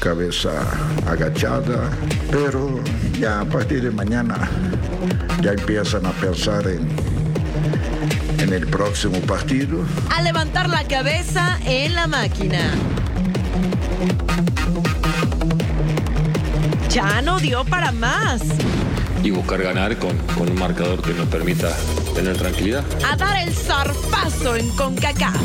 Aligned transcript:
Cabeza 0.00 0.50
agachada, 1.06 1.90
pero 2.30 2.80
ya 3.18 3.40
a 3.40 3.44
partir 3.44 3.82
de 3.82 3.90
mañana 3.90 4.48
ya 5.42 5.52
empiezan 5.52 6.06
a 6.06 6.10
pensar 6.12 6.66
en, 6.66 6.88
en 8.38 8.52
el 8.52 8.66
próximo 8.66 9.20
partido. 9.20 9.84
A 10.16 10.22
levantar 10.22 10.68
la 10.70 10.84
cabeza 10.88 11.58
en 11.66 11.94
la 11.94 12.06
máquina. 12.06 12.72
Ya 16.88 17.20
no 17.22 17.38
dio 17.38 17.64
para 17.64 17.92
más. 17.92 18.40
y 19.22 19.30
buscar 19.30 19.62
ganar 19.62 19.98
con, 19.98 20.16
con 20.34 20.48
un 20.50 20.58
marcador 20.58 21.02
que 21.02 21.12
nos 21.12 21.28
permita 21.28 21.76
tener 22.14 22.38
tranquilidad. 22.38 22.82
A 23.06 23.16
dar 23.16 23.36
el 23.46 23.54
zarpazo 23.54 24.56
en 24.56 24.70
CONCACAF. 24.70 25.36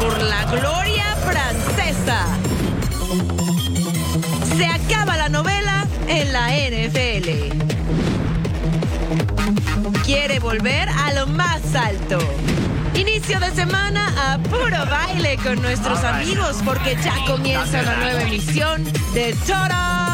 Por 0.00 0.22
la 0.22 0.44
gloria 0.44 0.89
Se 4.56 4.66
acaba 4.66 5.16
la 5.16 5.28
novela 5.28 5.86
en 6.08 6.32
la 6.32 6.48
NFL. 6.50 7.28
Quiere 10.04 10.40
volver 10.40 10.88
a 10.88 11.12
lo 11.12 11.28
más 11.28 11.74
alto. 11.74 12.18
Inicio 12.94 13.38
de 13.38 13.50
semana 13.52 14.12
a 14.18 14.38
puro 14.38 14.86
baile 14.86 15.36
con 15.36 15.62
nuestros 15.62 16.02
amigos 16.02 16.56
porque 16.64 16.96
ya 17.02 17.14
comienza 17.26 17.80
una 17.80 17.96
nueva 17.96 18.22
emisión 18.22 18.84
de 19.14 19.32
Total 19.46 20.09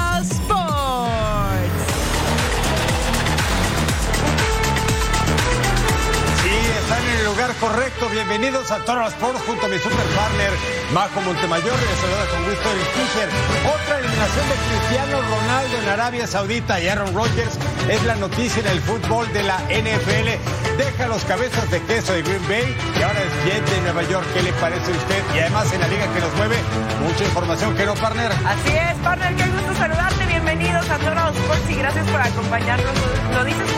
lugar 7.27 7.53
correcto. 7.57 8.09
Bienvenidos 8.09 8.71
a 8.71 8.79
Total 8.79 9.09
Sports 9.09 9.41
junto 9.47 9.67
a 9.67 9.69
mi 9.69 9.79
super 9.79 10.07
partner 10.15 10.53
Majo 10.95 11.21
Montemayor. 11.23 11.75
Les 11.75 11.99
saluda 11.99 12.27
con 12.31 12.45
gusto 12.45 12.71
el 12.71 12.79
Fisher. 12.95 13.29
Otra 13.67 13.99
eliminación 13.99 14.49
de 14.49 14.55
Cristiano 14.55 15.23
Ronaldo 15.23 15.79
en 15.83 15.89
Arabia 15.89 16.27
Saudita 16.29 16.81
y 16.81 16.87
Aaron 16.87 17.13
Rodgers 17.13 17.59
es 17.91 18.03
la 18.05 18.15
noticia 18.15 18.61
en 18.63 18.69
el 18.69 18.81
fútbol 18.81 19.27
de 19.33 19.43
la 19.43 19.59
NFL. 19.67 20.39
Deja 20.79 21.09
los 21.09 21.25
cabezas 21.25 21.69
de 21.69 21.83
queso 21.83 22.13
de 22.13 22.23
Green 22.23 22.47
Bay 22.47 22.77
y 22.97 23.03
ahora 23.03 23.19
es 23.21 23.45
Jet 23.45 23.71
de 23.71 23.81
Nueva 23.81 24.03
York. 24.05 24.27
¿Qué 24.33 24.43
le 24.45 24.53
parece 24.55 24.87
a 24.87 24.95
usted? 24.95 25.23
Y 25.35 25.39
además 25.41 25.73
en 25.73 25.81
la 25.81 25.89
liga 25.89 26.07
que 26.15 26.21
nos 26.21 26.33
mueve, 26.37 26.57
mucha 27.03 27.25
información 27.25 27.75
que 27.75 27.87
no, 27.87 27.95
partner. 27.95 28.31
Así 28.31 28.71
es, 28.71 28.97
partner, 29.03 29.35
qué 29.35 29.47
gusto 29.51 29.75
saludarte. 29.75 30.27
Bienvenidos 30.27 30.89
a 30.91 30.99
Total 30.99 31.35
Sports 31.35 31.71
y 31.71 31.75
gracias 31.75 32.07
por 32.07 32.21
acompañarnos. 32.21 32.95
Lo 33.35 33.45
dices 33.45 33.76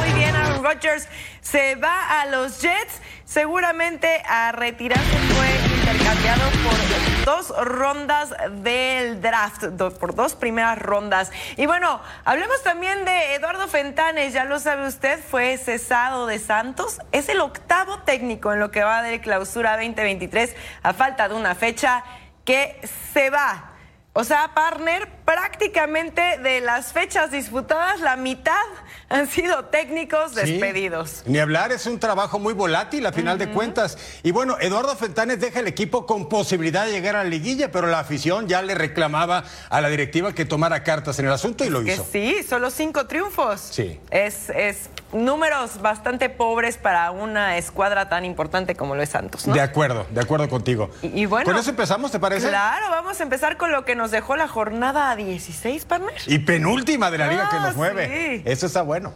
Aaron 0.59 0.65
Rodgers 0.65 1.09
se 1.41 1.77
va 1.77 2.21
a 2.21 2.27
los 2.27 2.61
Jets. 2.61 3.01
Seguramente 3.25 4.23
a 4.27 4.53
retirarse 4.53 5.05
fue 5.05 5.77
intercambiado 5.77 6.51
por 6.65 7.25
dos 7.27 7.67
rondas 7.67 8.35
del 8.63 9.21
draft, 9.21 9.65
por 10.01 10.15
dos 10.15 10.35
primeras 10.35 10.79
rondas. 10.79 11.31
Y 11.57 11.67
bueno, 11.67 12.01
hablemos 12.25 12.63
también 12.63 13.05
de 13.05 13.35
Eduardo 13.35 13.69
Fentanes, 13.69 14.33
ya 14.33 14.45
lo 14.45 14.59
sabe 14.59 14.87
usted, 14.87 15.21
fue 15.23 15.59
cesado 15.59 16.27
de 16.27 16.39
Santos. 16.39 17.01
Es 17.13 17.29
el 17.29 17.41
octavo 17.41 18.01
técnico 18.01 18.53
en 18.53 18.61
lo 18.61 18.71
que 18.71 18.83
va 18.83 19.03
de 19.03 19.21
clausura 19.21 19.77
2023 19.77 20.57
a 20.83 20.93
falta 20.95 21.29
de 21.29 21.35
una 21.35 21.55
fecha 21.55 22.03
que 22.45 22.81
se 23.13 23.29
va. 23.29 23.73
O 24.15 24.25
sea, 24.25 24.53
partner, 24.55 25.09
prácticamente 25.25 26.39
de 26.39 26.61
las 26.61 26.93
fechas 26.93 27.31
disputadas, 27.31 28.01
la 28.01 28.17
mitad 28.17 28.65
han 29.11 29.29
sido 29.29 29.65
técnicos 29.67 30.33
Sí. 30.33 30.37
despedidos. 30.37 31.23
Ni 31.27 31.39
hablar, 31.39 31.73
es 31.73 31.87
un 31.87 31.99
trabajo 31.99 32.39
muy 32.39 32.53
volátil 32.55 33.07
a 33.07 33.13
final 33.13 33.39
de 33.39 33.51
cuentas. 33.51 33.97
Y 34.23 34.31
bueno, 34.31 34.57
Eduardo 34.61 34.95
Fentanes 34.97 35.41
deja 35.41 35.61
el 35.61 35.67
equipo 35.67 36.07
con 36.07 36.29
posibilidad 36.29 36.85
de 36.87 36.93
llegar 36.93 37.17
a 37.17 37.25
la 37.25 37.31
liguilla, 37.31 37.71
pero 37.73 37.87
la 37.87 38.01
afición 38.01 38.49
ya 38.49 38.63
le 38.63 38.75
reclamaba 38.75 39.45
a 39.71 39.81
la 39.81 39.89
directiva 39.89 40.35
que 40.35 40.45
tomara 40.45 40.83
cartas 40.85 41.19
en 41.19 41.27
el 41.27 41.33
asunto 41.33 41.65
y 41.65 41.71
lo 41.71 41.83
hizo. 41.83 42.07
sí, 42.11 42.37
solo 42.49 42.71
cinco 42.71 43.07
triunfos. 43.07 43.61
Sí. 43.61 43.99
Es, 44.11 44.51
es 44.51 44.91
números 45.13 45.81
bastante 45.81 46.29
pobres 46.29 46.77
para 46.77 47.11
una 47.11 47.57
escuadra 47.57 48.09
tan 48.09 48.25
importante 48.25 48.75
como 48.75 48.95
lo 48.95 49.03
es 49.03 49.09
Santos, 49.09 49.47
¿no? 49.47 49.55
De 49.55 49.61
acuerdo, 49.61 50.07
de 50.11 50.21
acuerdo 50.21 50.49
contigo. 50.49 50.91
Y, 51.03 51.23
y 51.23 51.27
bueno. 51.27 51.45
¿Con 51.47 51.57
eso 51.57 51.71
empezamos, 51.71 52.11
te 52.13 52.19
parece? 52.21 52.49
Claro, 52.49 52.91
vamos 52.91 53.19
a 53.19 53.23
empezar 53.23 53.57
con 53.57 53.73
lo 53.73 53.85
que 53.85 53.95
nos 53.95 54.11
dejó 54.11 54.37
la 54.37 54.49
jornada 54.49 55.15
16, 55.17 55.85
partner. 55.87 56.15
Y 56.27 56.41
penúltima 56.41 57.11
de 57.11 57.19
la 57.19 57.29
liga 57.29 57.49
que 57.49 57.57
Ah, 57.57 57.67
nos 57.69 57.77
mueve. 57.77 58.07
sí. 58.39 58.43
Eso 58.45 58.67
está 58.67 58.83
bueno. 58.83 59.15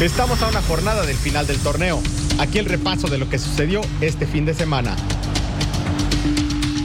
Estamos 0.00 0.42
a 0.42 0.48
una 0.48 0.62
jornada 0.62 1.02
del 1.06 1.16
final 1.16 1.46
del 1.46 1.58
torneo. 1.60 2.00
Aquí 2.40 2.58
el 2.58 2.66
repaso 2.66 3.06
de 3.08 3.18
lo 3.18 3.28
que 3.28 3.38
sucedió 3.38 3.80
este 4.00 4.26
fin 4.26 4.44
de 4.44 4.54
semana. 4.54 4.96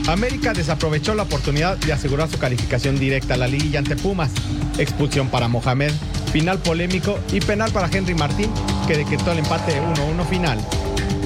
América 0.08 0.52
desaprovechó 0.52 1.14
la 1.14 1.24
oportunidad 1.24 1.76
de 1.78 1.92
asegurar 1.92 2.28
su 2.28 2.38
calificación 2.38 2.98
directa 2.98 3.34
a 3.34 3.36
la 3.36 3.46
liguilla 3.48 3.80
ante 3.80 3.96
Pumas. 3.96 4.30
Expulsión 4.78 5.28
para 5.28 5.48
Mohamed, 5.48 5.92
final 6.32 6.58
polémico 6.58 7.18
y 7.32 7.40
penal 7.40 7.70
para 7.72 7.88
Henry 7.88 8.14
Martín, 8.14 8.50
que 8.86 8.96
decretó 8.96 9.32
el 9.32 9.38
empate 9.38 9.80
1-1 9.80 10.24
final. 10.26 10.58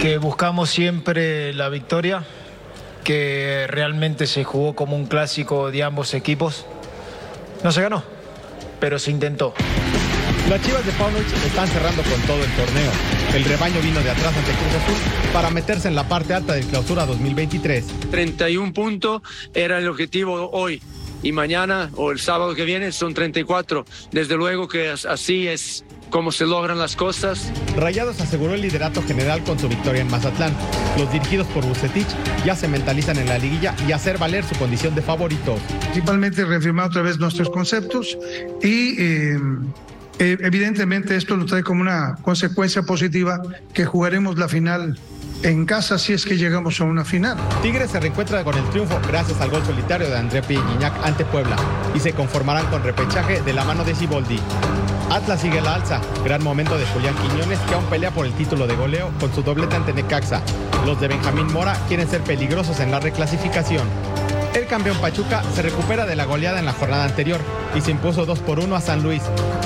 que 0.00 0.18
buscamos 0.18 0.68
siempre 0.68 1.52
la 1.54 1.68
victoria, 1.68 2.24
que 3.04 3.66
realmente 3.68 4.26
se 4.26 4.42
jugó 4.42 4.74
como 4.74 4.96
un 4.96 5.06
clásico 5.06 5.70
de 5.70 5.84
ambos 5.84 6.12
equipos. 6.14 6.66
No 7.62 7.70
se 7.70 7.82
ganó, 7.82 8.02
pero 8.80 8.98
se 8.98 9.12
intentó. 9.12 9.54
Las 10.48 10.60
Chivas 10.62 10.84
de 10.84 10.92
Paunovic 10.92 11.32
están 11.46 11.68
cerrando 11.68 12.02
con 12.02 12.20
todo 12.22 12.42
el 12.42 12.50
torneo. 12.52 12.90
El 13.32 13.44
rebaño 13.44 13.80
vino 13.80 14.00
de 14.00 14.10
atrás 14.10 14.36
ante 14.36 14.50
Cruz 14.50 14.82
Azul 14.82 15.32
para 15.32 15.50
meterse 15.50 15.86
en 15.86 15.94
la 15.94 16.08
parte 16.08 16.34
alta 16.34 16.54
del 16.54 16.66
clausura 16.66 17.06
2023. 17.06 17.84
31 18.10 18.72
puntos 18.72 19.22
era 19.54 19.78
el 19.78 19.88
objetivo 19.88 20.50
hoy 20.52 20.82
y 21.22 21.32
mañana 21.32 21.90
o 21.96 22.10
el 22.12 22.18
sábado 22.18 22.54
que 22.54 22.64
viene 22.64 22.92
son 22.92 23.14
34. 23.14 23.84
Desde 24.10 24.36
luego 24.36 24.68
que 24.68 24.88
as- 24.90 25.06
así 25.06 25.46
es 25.48 25.84
como 26.10 26.30
se 26.30 26.44
logran 26.44 26.78
las 26.78 26.94
cosas. 26.94 27.50
Rayados 27.76 28.20
aseguró 28.20 28.52
el 28.54 28.60
liderato 28.60 29.02
general 29.02 29.42
con 29.44 29.58
su 29.58 29.66
victoria 29.68 30.02
en 30.02 30.10
Mazatlán. 30.10 30.52
Los 30.98 31.10
dirigidos 31.10 31.46
por 31.48 31.64
Bucetich 31.64 32.06
ya 32.44 32.54
se 32.54 32.68
mentalizan 32.68 33.16
en 33.18 33.26
la 33.28 33.38
liguilla 33.38 33.74
y 33.88 33.92
hacer 33.92 34.18
valer 34.18 34.44
su 34.44 34.54
condición 34.56 34.94
de 34.94 35.00
favoritos. 35.02 35.58
principalmente 35.80 36.44
reafirmar 36.44 36.86
otra 36.88 37.00
vez 37.02 37.18
nuestros 37.18 37.48
conceptos 37.48 38.18
y 38.62 39.00
eh, 39.00 39.38
eh, 40.18 40.36
evidentemente 40.40 41.16
esto 41.16 41.36
lo 41.36 41.46
trae 41.46 41.62
como 41.62 41.80
una 41.80 42.16
consecuencia 42.22 42.82
positiva 42.82 43.40
que 43.72 43.86
jugaremos 43.86 44.38
la 44.38 44.48
final 44.48 44.98
en 45.42 45.66
casa 45.66 45.98
si 45.98 46.12
es 46.12 46.24
que 46.24 46.36
llegamos 46.36 46.80
a 46.80 46.84
una 46.84 47.04
final. 47.04 47.36
Tigres 47.62 47.90
se 47.90 48.00
reencuentra 48.00 48.44
con 48.44 48.56
el 48.56 48.64
triunfo 48.70 49.00
gracias 49.08 49.40
al 49.40 49.50
gol 49.50 49.64
solitario 49.64 50.08
de 50.08 50.16
André 50.16 50.42
Piñac 50.42 50.92
ante 51.04 51.24
Puebla 51.24 51.56
y 51.94 52.00
se 52.00 52.12
conformarán 52.12 52.66
con 52.66 52.82
repechaje 52.82 53.42
de 53.42 53.52
la 53.52 53.64
mano 53.64 53.84
de 53.84 53.94
Siboldi. 53.94 54.38
Atlas 55.10 55.40
sigue 55.40 55.60
la 55.60 55.74
alza, 55.74 56.00
gran 56.24 56.42
momento 56.42 56.78
de 56.78 56.86
Julián 56.86 57.14
Quiñones 57.16 57.58
que 57.60 57.74
aún 57.74 57.84
pelea 57.86 58.10
por 58.10 58.24
el 58.24 58.32
título 58.32 58.66
de 58.66 58.76
goleo 58.76 59.10
con 59.20 59.34
su 59.34 59.42
doblete 59.42 59.76
ante 59.76 59.92
Necaxa. 59.92 60.42
Los 60.86 61.00
de 61.00 61.08
Benjamín 61.08 61.52
Mora 61.52 61.76
quieren 61.88 62.08
ser 62.08 62.22
peligrosos 62.22 62.80
en 62.80 62.90
la 62.90 63.00
reclasificación. 63.00 63.86
El 64.54 64.66
campeón 64.66 64.98
Pachuca 64.98 65.42
se 65.54 65.62
recupera 65.62 66.04
de 66.04 66.14
la 66.14 66.26
goleada 66.26 66.58
en 66.58 66.66
la 66.66 66.74
jornada 66.74 67.04
anterior 67.04 67.40
y 67.74 67.80
se 67.80 67.90
impuso 67.90 68.26
2 68.26 68.38
por 68.40 68.60
1 68.60 68.76
a 68.76 68.82
San 68.82 69.02
Luis. 69.02 69.22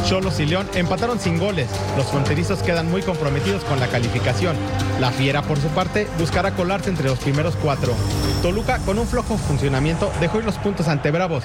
Cholos 0.06 0.38
y 0.38 0.46
León 0.46 0.68
empataron 0.74 1.18
sin 1.18 1.38
goles. 1.38 1.68
Los 1.96 2.06
fronterizos 2.06 2.62
quedan 2.62 2.88
muy 2.88 3.02
comprometidos 3.02 3.64
con 3.64 3.80
la 3.80 3.88
calificación. 3.88 4.54
La 5.00 5.10
Fiera, 5.10 5.42
por 5.42 5.58
su 5.58 5.66
parte, 5.68 6.06
buscará 6.20 6.52
colarse 6.52 6.88
entre 6.88 7.08
los 7.08 7.18
primeros 7.18 7.56
cuatro. 7.56 7.94
Toluca, 8.42 8.78
con 8.78 9.00
un 9.00 9.08
flojo 9.08 9.36
funcionamiento, 9.36 10.12
dejó 10.20 10.38
ir 10.38 10.44
los 10.44 10.58
puntos 10.58 10.86
ante 10.86 11.10
Bravos. 11.10 11.42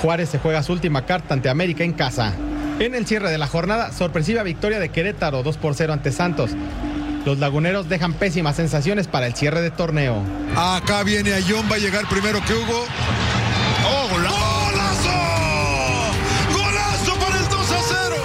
Juárez 0.00 0.28
se 0.28 0.38
juega 0.38 0.62
su 0.62 0.72
última 0.72 1.04
carta 1.04 1.34
ante 1.34 1.48
América 1.48 1.82
en 1.82 1.94
casa. 1.94 2.32
En 2.78 2.94
el 2.94 3.06
cierre 3.06 3.32
de 3.32 3.38
la 3.38 3.48
jornada, 3.48 3.90
sorpresiva 3.90 4.44
victoria 4.44 4.78
de 4.78 4.90
Querétaro 4.90 5.42
2 5.42 5.56
por 5.56 5.74
0 5.74 5.94
ante 5.94 6.12
Santos. 6.12 6.52
Los 7.24 7.38
laguneros 7.38 7.88
dejan 7.88 8.14
pésimas 8.14 8.56
sensaciones 8.56 9.06
para 9.06 9.26
el 9.26 9.34
cierre 9.34 9.60
de 9.60 9.70
torneo. 9.70 10.22
Acá 10.56 11.02
viene 11.02 11.32
Ayón, 11.34 11.66
va 11.70 11.76
a 11.76 11.78
llegar 11.78 12.08
primero 12.08 12.40
que 12.46 12.54
Hugo. 12.54 12.84
¡Oh, 13.86 14.08
¡Golazo! 14.08 15.10
¡Golazo 16.52 17.14
para 17.20 17.38
el 17.38 17.48
2 17.48 17.72
a 17.72 17.80
0! 17.88 18.16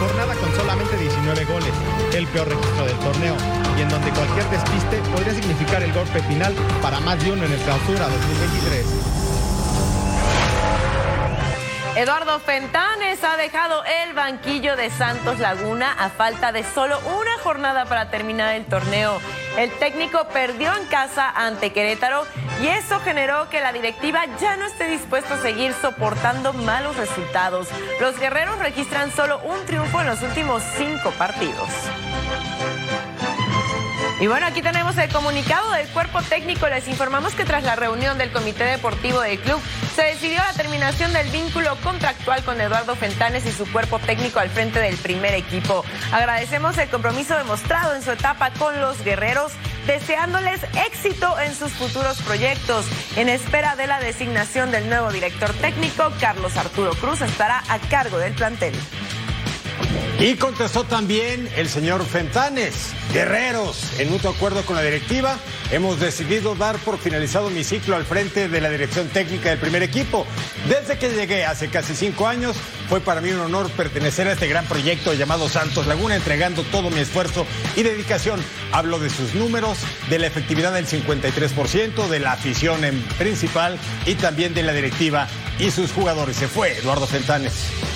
Jornada 0.00 0.34
con 0.34 0.54
solamente 0.54 0.96
19 0.96 1.44
goles, 1.44 1.72
el 2.14 2.26
peor 2.26 2.48
registro 2.48 2.86
del 2.86 2.96
torneo, 2.98 3.36
y 3.78 3.82
en 3.82 3.88
donde 3.88 4.10
cualquier 4.10 4.44
despiste 4.50 4.96
podría 5.12 5.34
significar 5.34 5.82
el 5.82 5.92
golpe 5.92 6.20
final 6.22 6.54
para 6.82 7.00
más 7.00 7.22
de 7.24 7.32
uno 7.32 7.44
en 7.44 7.52
el 7.52 7.60
clausura 7.60 8.08
2023. 8.08 9.03
Eduardo 11.96 12.40
Fentanes 12.40 13.22
ha 13.22 13.36
dejado 13.36 13.84
el 13.84 14.14
banquillo 14.14 14.74
de 14.74 14.90
Santos 14.90 15.38
Laguna 15.38 15.92
a 15.92 16.08
falta 16.08 16.50
de 16.50 16.64
solo 16.64 16.98
una 16.98 17.38
jornada 17.38 17.84
para 17.84 18.10
terminar 18.10 18.56
el 18.56 18.64
torneo. 18.64 19.20
El 19.56 19.70
técnico 19.78 20.26
perdió 20.32 20.74
en 20.74 20.86
casa 20.86 21.30
ante 21.30 21.72
Querétaro 21.72 22.26
y 22.60 22.66
eso 22.66 22.98
generó 22.98 23.48
que 23.48 23.60
la 23.60 23.72
directiva 23.72 24.24
ya 24.40 24.56
no 24.56 24.66
esté 24.66 24.88
dispuesta 24.88 25.34
a 25.34 25.42
seguir 25.42 25.72
soportando 25.72 26.52
malos 26.52 26.96
resultados. 26.96 27.68
Los 28.00 28.18
guerreros 28.18 28.58
registran 28.58 29.12
solo 29.12 29.38
un 29.44 29.64
triunfo 29.64 30.00
en 30.00 30.08
los 30.08 30.20
últimos 30.22 30.64
cinco 30.76 31.12
partidos. 31.12 31.68
Y 34.20 34.28
bueno, 34.28 34.46
aquí 34.46 34.62
tenemos 34.62 34.96
el 34.96 35.10
comunicado 35.10 35.72
del 35.72 35.88
cuerpo 35.88 36.22
técnico. 36.22 36.68
Les 36.68 36.86
informamos 36.86 37.34
que 37.34 37.44
tras 37.44 37.64
la 37.64 37.74
reunión 37.74 38.16
del 38.16 38.30
Comité 38.30 38.64
Deportivo 38.64 39.20
del 39.20 39.40
club 39.40 39.60
se 39.96 40.02
decidió 40.02 40.38
la 40.38 40.52
terminación 40.52 41.12
del 41.12 41.28
vínculo 41.30 41.76
contractual 41.82 42.44
con 42.44 42.60
Eduardo 42.60 42.94
Fentanes 42.94 43.44
y 43.44 43.50
su 43.50 43.70
cuerpo 43.70 43.98
técnico 43.98 44.38
al 44.38 44.50
frente 44.50 44.78
del 44.78 44.96
primer 44.98 45.34
equipo. 45.34 45.84
Agradecemos 46.12 46.78
el 46.78 46.88
compromiso 46.88 47.36
demostrado 47.36 47.94
en 47.96 48.02
su 48.02 48.12
etapa 48.12 48.50
con 48.52 48.80
los 48.80 49.02
guerreros, 49.02 49.52
deseándoles 49.88 50.60
éxito 50.86 51.38
en 51.40 51.52
sus 51.54 51.72
futuros 51.72 52.22
proyectos. 52.22 52.86
En 53.16 53.28
espera 53.28 53.74
de 53.74 53.88
la 53.88 53.98
designación 53.98 54.70
del 54.70 54.88
nuevo 54.88 55.10
director 55.10 55.52
técnico, 55.54 56.12
Carlos 56.20 56.56
Arturo 56.56 56.92
Cruz 56.94 57.20
estará 57.20 57.64
a 57.68 57.78
cargo 57.80 58.18
del 58.18 58.32
plantel. 58.32 58.74
Y 60.18 60.36
contestó 60.36 60.84
también 60.84 61.48
el 61.56 61.68
señor 61.68 62.04
Fentanes. 62.06 62.92
Guerreros, 63.12 63.98
en 63.98 64.10
mutuo 64.10 64.30
acuerdo 64.30 64.64
con 64.64 64.76
la 64.76 64.82
directiva, 64.82 65.38
hemos 65.72 65.98
decidido 65.98 66.54
dar 66.54 66.78
por 66.78 66.98
finalizado 66.98 67.50
mi 67.50 67.64
ciclo 67.64 67.96
al 67.96 68.04
frente 68.04 68.48
de 68.48 68.60
la 68.60 68.70
dirección 68.70 69.08
técnica 69.08 69.50
del 69.50 69.58
primer 69.58 69.82
equipo. 69.82 70.24
Desde 70.68 70.98
que 70.98 71.10
llegué 71.10 71.44
hace 71.44 71.68
casi 71.68 71.94
cinco 71.94 72.28
años, 72.28 72.56
fue 72.88 73.00
para 73.00 73.20
mí 73.20 73.30
un 73.30 73.40
honor 73.40 73.68
pertenecer 73.70 74.28
a 74.28 74.32
este 74.32 74.46
gran 74.46 74.66
proyecto 74.66 75.12
llamado 75.14 75.48
Santos 75.48 75.86
Laguna, 75.86 76.14
entregando 76.14 76.62
todo 76.62 76.90
mi 76.90 77.00
esfuerzo 77.00 77.44
y 77.76 77.82
dedicación. 77.82 78.40
Hablo 78.72 79.00
de 79.00 79.10
sus 79.10 79.34
números, 79.34 79.78
de 80.08 80.20
la 80.20 80.28
efectividad 80.28 80.72
del 80.72 80.86
53%, 80.86 82.08
de 82.08 82.20
la 82.20 82.32
afición 82.32 82.84
en 82.84 83.02
principal 83.18 83.78
y 84.06 84.14
también 84.14 84.54
de 84.54 84.62
la 84.62 84.72
directiva 84.72 85.28
y 85.58 85.70
sus 85.70 85.92
jugadores. 85.92 86.36
Se 86.36 86.48
fue 86.48 86.78
Eduardo 86.78 87.06
Fentanes. 87.06 87.93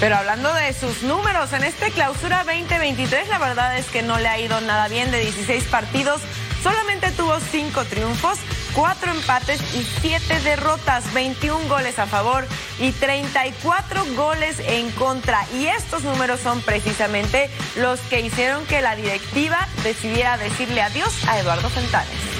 Pero 0.00 0.16
hablando 0.16 0.52
de 0.54 0.72
sus 0.72 1.02
números, 1.02 1.52
en 1.52 1.62
este 1.62 1.90
clausura 1.90 2.42
2023 2.44 3.28
la 3.28 3.38
verdad 3.38 3.76
es 3.76 3.84
que 3.90 4.00
no 4.00 4.18
le 4.18 4.28
ha 4.28 4.40
ido 4.40 4.58
nada 4.62 4.88
bien 4.88 5.10
de 5.10 5.20
16 5.20 5.64
partidos. 5.64 6.22
Solamente 6.62 7.10
tuvo 7.12 7.38
5 7.38 7.84
triunfos, 7.84 8.38
4 8.74 9.12
empates 9.12 9.60
y 9.74 9.86
7 10.00 10.40
derrotas, 10.40 11.12
21 11.12 11.68
goles 11.68 11.98
a 11.98 12.06
favor 12.06 12.46
y 12.78 12.92
34 12.92 14.06
goles 14.16 14.58
en 14.60 14.90
contra. 14.92 15.44
Y 15.54 15.66
estos 15.66 16.02
números 16.02 16.40
son 16.40 16.62
precisamente 16.62 17.50
los 17.76 18.00
que 18.00 18.20
hicieron 18.20 18.64
que 18.64 18.80
la 18.80 18.96
directiva 18.96 19.68
decidiera 19.84 20.38
decirle 20.38 20.80
adiós 20.80 21.12
a 21.28 21.38
Eduardo 21.38 21.68
Fentanes. 21.68 22.39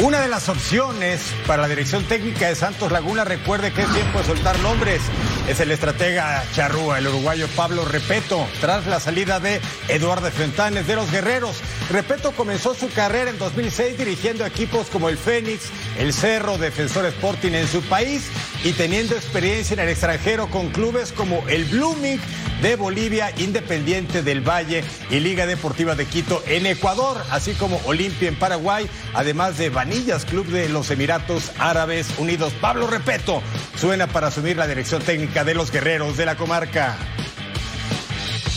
Una 0.00 0.20
de 0.20 0.28
las 0.28 0.48
opciones 0.48 1.20
para 1.44 1.62
la 1.62 1.68
dirección 1.68 2.04
técnica 2.04 2.46
de 2.46 2.54
Santos 2.54 2.92
Laguna, 2.92 3.24
recuerde 3.24 3.72
que 3.72 3.82
es 3.82 3.92
tiempo 3.92 4.20
de 4.20 4.26
soltar 4.26 4.56
nombres, 4.60 5.02
es 5.48 5.58
el 5.58 5.72
estratega 5.72 6.44
charrúa, 6.54 6.98
el 6.98 7.08
uruguayo 7.08 7.48
Pablo 7.56 7.84
Repeto, 7.84 8.46
tras 8.60 8.86
la 8.86 9.00
salida 9.00 9.40
de 9.40 9.60
Eduardo 9.88 10.30
Fentanes 10.30 10.86
de 10.86 10.94
los 10.94 11.10
Guerreros. 11.10 11.56
Repeto 11.90 12.30
comenzó 12.30 12.74
su 12.74 12.88
carrera 12.90 13.30
en 13.30 13.38
2006 13.38 13.98
dirigiendo 13.98 14.46
equipos 14.46 14.86
como 14.86 15.08
el 15.08 15.18
Fénix, 15.18 15.64
el 15.98 16.12
Cerro, 16.12 16.58
Defensor 16.58 17.04
Sporting 17.06 17.52
en 17.52 17.66
su 17.66 17.82
país 17.82 18.30
y 18.64 18.72
teniendo 18.72 19.14
experiencia 19.14 19.74
en 19.74 19.80
el 19.80 19.88
extranjero 19.88 20.48
con 20.50 20.70
clubes 20.70 21.12
como 21.12 21.46
el 21.48 21.64
Blooming 21.66 22.20
de 22.62 22.76
Bolivia, 22.76 23.32
Independiente 23.38 24.22
del 24.22 24.40
Valle 24.40 24.82
y 25.10 25.20
Liga 25.20 25.46
Deportiva 25.46 25.94
de 25.94 26.06
Quito 26.06 26.42
en 26.46 26.66
Ecuador, 26.66 27.22
así 27.30 27.52
como 27.52 27.80
Olimpia 27.84 28.28
en 28.28 28.36
Paraguay, 28.36 28.88
además 29.14 29.58
de 29.58 29.70
Vanillas, 29.70 30.24
Club 30.24 30.46
de 30.46 30.68
los 30.68 30.90
Emiratos 30.90 31.52
Árabes 31.58 32.08
Unidos. 32.18 32.52
Pablo 32.60 32.86
Repeto 32.86 33.42
suena 33.76 34.06
para 34.08 34.28
asumir 34.28 34.56
la 34.56 34.66
dirección 34.66 35.02
técnica 35.02 35.44
de 35.44 35.54
los 35.54 35.70
guerreros 35.70 36.16
de 36.16 36.26
la 36.26 36.36
comarca. 36.36 36.96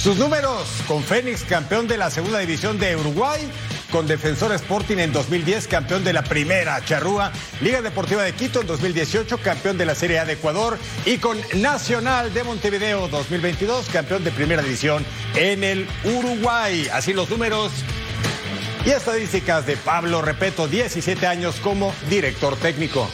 Sus 0.02 0.18
números 0.18 0.68
con 0.88 1.04
Fénix, 1.04 1.44
campeón 1.44 1.88
de 1.88 1.98
la 1.98 2.10
segunda 2.10 2.40
división 2.40 2.80
de 2.80 2.96
Uruguay, 2.96 3.40
con 3.92 4.08
Defensor 4.08 4.54
Sporting 4.54 4.98
en 4.98 5.12
2010, 5.12 5.68
campeón 5.68 6.04
de 6.04 6.14
la 6.14 6.24
primera 6.24 6.84
charrúa, 6.84 7.32
Liga 7.62 7.82
Deportiva 7.82 8.24
de 8.24 8.34
Quito 8.34 8.62
en 8.62 8.68
2018, 8.68 9.38
campeón 9.40 9.78
de 9.78 9.86
la 9.86 9.96
Serie 9.96 10.20
A 10.20 10.26
de 10.26 10.34
Ecuador 10.34 10.78
y 11.06 11.18
con 11.18 11.38
Nacional 11.56 12.34
de 12.34 12.44
Montevideo 12.44 13.08
2022, 13.10 13.90
campeón 13.90 14.24
de 14.24 14.32
primera 14.32 14.62
división 14.62 15.06
en 15.36 15.64
el 15.64 15.88
Uruguay. 16.06 16.88
Así 16.92 17.14
los 17.14 17.30
números 17.30 17.72
y 18.86 18.90
estadísticas 18.90 19.66
de 19.66 19.78
Pablo 19.78 20.22
Repeto, 20.22 20.68
17 20.68 21.28
años 21.28 21.58
como 21.62 21.94
director 22.10 22.56
técnico. 22.56 23.10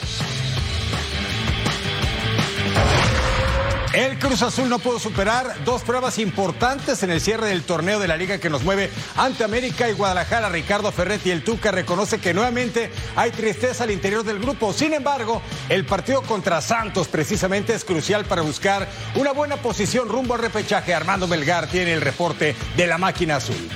El 3.97 4.19
Cruz 4.19 4.44
Azul 4.44 4.69
no 4.69 4.77
pudo 4.77 4.99
superar 4.99 5.55
dos 5.65 5.81
pruebas 5.81 6.19
importantes 6.19 7.01
en 7.01 7.09
el 7.09 7.19
cierre 7.19 7.47
del 7.47 7.63
torneo 7.63 7.97
de 7.97 8.07
la 8.07 8.15
liga 8.15 8.38
que 8.38 8.47
nos 8.47 8.61
mueve 8.61 8.91
ante 9.15 9.44
América 9.44 9.89
y 9.89 9.94
Guadalajara. 9.94 10.49
Ricardo 10.49 10.91
Ferretti 10.91 11.31
el 11.31 11.44
Tuca 11.44 11.71
reconoce 11.71 12.19
que 12.19 12.31
nuevamente 12.31 12.91
hay 13.15 13.31
tristeza 13.31 13.85
al 13.85 13.89
interior 13.89 14.23
del 14.23 14.38
grupo. 14.38 14.71
Sin 14.71 14.94
embargo, 14.94 15.41
el 15.67 15.83
partido 15.83 16.21
contra 16.21 16.61
Santos 16.61 17.07
precisamente 17.07 17.73
es 17.73 17.83
crucial 17.83 18.25
para 18.25 18.44
buscar 18.44 18.88
una 19.15 19.31
buena 19.31 19.55
posición 19.55 20.09
rumbo 20.09 20.35
al 20.35 20.41
repechaje. 20.41 20.94
Armando 20.94 21.27
Melgar 21.27 21.65
tiene 21.65 21.94
el 21.94 22.01
reporte 22.01 22.55
de 22.75 22.85
la 22.85 22.99
máquina 22.99 23.38
azul. 23.38 23.67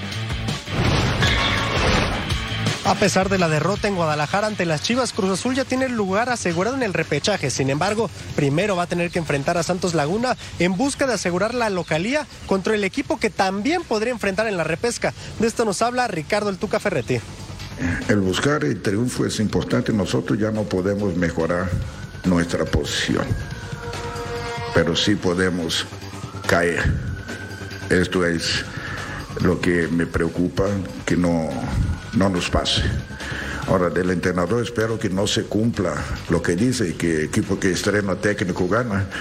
A 2.83 2.95
pesar 2.95 3.29
de 3.29 3.37
la 3.37 3.47
derrota 3.47 3.87
en 3.87 3.95
Guadalajara 3.95 4.47
ante 4.47 4.65
las 4.65 4.81
Chivas, 4.81 5.13
Cruz 5.13 5.31
Azul 5.31 5.53
ya 5.53 5.65
tiene 5.65 5.85
el 5.85 5.95
lugar 5.95 6.29
asegurado 6.29 6.75
en 6.75 6.81
el 6.81 6.93
repechaje. 6.93 7.51
Sin 7.51 7.69
embargo, 7.69 8.09
primero 8.35 8.75
va 8.75 8.83
a 8.83 8.87
tener 8.87 9.11
que 9.11 9.19
enfrentar 9.19 9.55
a 9.57 9.63
Santos 9.63 9.93
Laguna 9.93 10.35
en 10.57 10.75
busca 10.75 11.05
de 11.05 11.13
asegurar 11.13 11.53
la 11.53 11.69
localía 11.69 12.25
contra 12.47 12.73
el 12.73 12.83
equipo 12.83 13.19
que 13.19 13.29
también 13.29 13.83
podría 13.83 14.11
enfrentar 14.11 14.47
en 14.47 14.57
la 14.57 14.63
repesca. 14.63 15.13
De 15.39 15.47
esto 15.47 15.63
nos 15.63 15.83
habla 15.83 16.07
Ricardo 16.07 16.49
El 16.49 16.57
Tuca 16.57 16.79
Ferretti. 16.79 17.19
El 18.09 18.19
buscar 18.19 18.63
el 18.63 18.81
triunfo 18.81 19.27
es 19.27 19.39
importante. 19.39 19.93
Nosotros 19.93 20.39
ya 20.39 20.49
no 20.49 20.63
podemos 20.63 21.15
mejorar 21.15 21.69
nuestra 22.25 22.65
posición, 22.65 23.25
pero 24.73 24.95
sí 24.95 25.13
podemos 25.13 25.85
caer. 26.47 26.83
Esto 27.91 28.25
es 28.25 28.65
lo 29.39 29.61
que 29.61 29.87
me 29.87 30.07
preocupa, 30.07 30.65
que 31.05 31.15
no 31.15 31.49
no 32.13 32.29
nos 32.29 32.49
pase. 32.49 32.83
Ahora, 33.67 33.89
del 33.89 34.09
entrenador 34.09 34.63
espero 34.63 34.99
que 34.99 35.09
no 35.09 35.27
se 35.27 35.43
cumpla 35.43 35.93
lo 36.29 36.41
que 36.41 36.55
dice, 36.55 36.95
que 36.95 37.25
equipo 37.25 37.59
que 37.59 37.71
estrena 37.71 38.15
técnico 38.15 38.67
gana. 38.67 39.05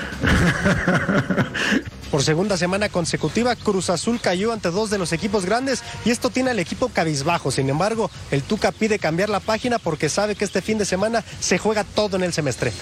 Por 2.11 2.25
segunda 2.25 2.57
semana 2.57 2.89
consecutiva, 2.89 3.55
Cruz 3.55 3.91
Azul 3.91 4.19
cayó 4.21 4.53
ante 4.53 4.71
dos 4.71 4.91
de 4.91 4.99
los 4.99 5.13
equipos 5.13 5.47
grandes 5.47 5.85
y 6.05 6.11
esto 6.11 6.31
tiene 6.31 6.51
al 6.51 6.59
equipo 6.59 6.89
cabizbajo. 6.89 7.53
Sin 7.53 7.71
embargo, 7.71 8.11
el 8.33 8.43
Tuca 8.43 8.73
pide 8.73 8.99
cambiar 8.99 9.29
la 9.29 9.39
página 9.39 9.79
porque 9.79 10.09
sabe 10.09 10.35
que 10.35 10.45
este 10.45 10.61
fin 10.61 10.79
de 10.79 10.85
semana 10.85 11.23
se 11.39 11.59
juega 11.59 11.85
todo 11.85 12.17
en 12.17 12.25
el 12.25 12.33
semestre. 12.33 12.73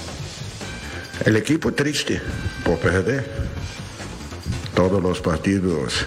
El 1.27 1.37
equipo 1.37 1.75
triste 1.75 2.23
por 2.65 2.79
perder 2.79 3.31
todos 4.75 5.03
los 5.03 5.21
partidos 5.21 6.07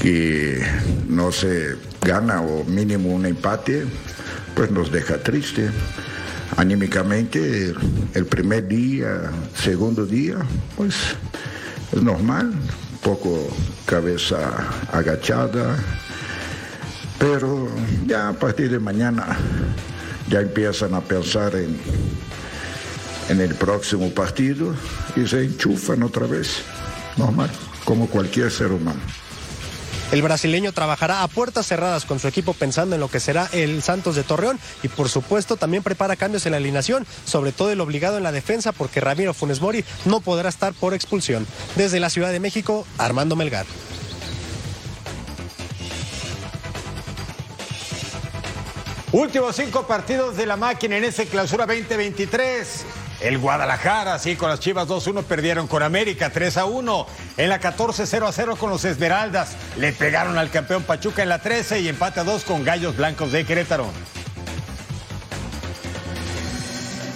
que 0.00 0.64
no 1.08 1.32
se 1.32 1.76
gana 2.02 2.40
o 2.40 2.64
mínimo 2.64 3.10
un 3.10 3.26
empate, 3.26 3.84
pues 4.54 4.70
nos 4.70 4.90
deja 4.90 5.18
triste. 5.22 5.70
Anímicamente, 6.56 7.74
el 8.14 8.26
primer 8.26 8.68
día, 8.68 9.30
segundo 9.54 10.06
día, 10.06 10.36
pues 10.76 10.94
es 11.92 12.02
normal, 12.02 12.52
un 12.52 12.98
poco 13.02 13.48
cabeza 13.84 14.38
agachada, 14.92 15.76
pero 17.18 17.68
ya 18.06 18.28
a 18.28 18.32
partir 18.32 18.70
de 18.70 18.78
mañana 18.78 19.36
ya 20.28 20.40
empiezan 20.40 20.94
a 20.94 21.00
pensar 21.00 21.54
en, 21.56 21.76
en 23.28 23.40
el 23.40 23.54
próximo 23.54 24.10
partido 24.10 24.74
y 25.16 25.26
se 25.26 25.44
enchufan 25.44 26.02
otra 26.02 26.26
vez, 26.26 26.62
normal, 27.16 27.50
como 27.84 28.08
cualquier 28.08 28.50
ser 28.50 28.72
humano. 28.72 29.00
El 30.12 30.22
brasileño 30.22 30.72
trabajará 30.72 31.22
a 31.22 31.28
puertas 31.28 31.66
cerradas 31.66 32.04
con 32.04 32.20
su 32.20 32.28
equipo 32.28 32.54
pensando 32.54 32.94
en 32.94 33.00
lo 33.00 33.08
que 33.08 33.18
será 33.18 33.48
el 33.52 33.82
Santos 33.82 34.14
de 34.14 34.22
Torreón 34.22 34.58
y 34.82 34.88
por 34.88 35.08
supuesto 35.08 35.56
también 35.56 35.82
prepara 35.82 36.14
cambios 36.14 36.46
en 36.46 36.52
la 36.52 36.58
alineación, 36.58 37.06
sobre 37.24 37.52
todo 37.52 37.72
el 37.72 37.80
obligado 37.80 38.16
en 38.16 38.22
la 38.22 38.32
defensa 38.32 38.70
porque 38.72 39.00
Ramiro 39.00 39.34
Funes 39.34 39.60
Mori 39.60 39.84
no 40.04 40.20
podrá 40.20 40.48
estar 40.48 40.74
por 40.74 40.94
expulsión. 40.94 41.46
Desde 41.74 41.98
la 41.98 42.10
Ciudad 42.10 42.30
de 42.30 42.40
México, 42.40 42.86
Armando 42.98 43.34
Melgar. 43.34 43.66
Últimos 49.12 49.56
cinco 49.56 49.86
partidos 49.86 50.36
de 50.36 50.46
la 50.46 50.56
máquina 50.56 50.98
en 50.98 51.04
ese 51.04 51.26
clausura 51.26 51.66
2023. 51.66 52.84
El 53.20 53.38
Guadalajara, 53.38 54.18
sí, 54.18 54.36
con 54.36 54.50
las 54.50 54.60
Chivas 54.60 54.88
2-1 54.88 55.24
perdieron 55.24 55.66
con 55.66 55.82
América 55.82 56.32
3-1. 56.32 57.06
En 57.38 57.48
la 57.48 57.58
14 57.58 58.04
0-0 58.04 58.56
con 58.58 58.70
los 58.70 58.84
Esmeraldas. 58.84 59.56
Le 59.76 59.92
pegaron 59.92 60.36
al 60.38 60.50
campeón 60.50 60.82
Pachuca 60.82 61.22
en 61.22 61.30
la 61.30 61.38
13 61.38 61.80
y 61.80 61.88
empate 61.88 62.20
a 62.20 62.24
2 62.24 62.44
con 62.44 62.64
Gallos 62.64 62.96
Blancos 62.96 63.32
de 63.32 63.44
Querétaro. 63.44 63.86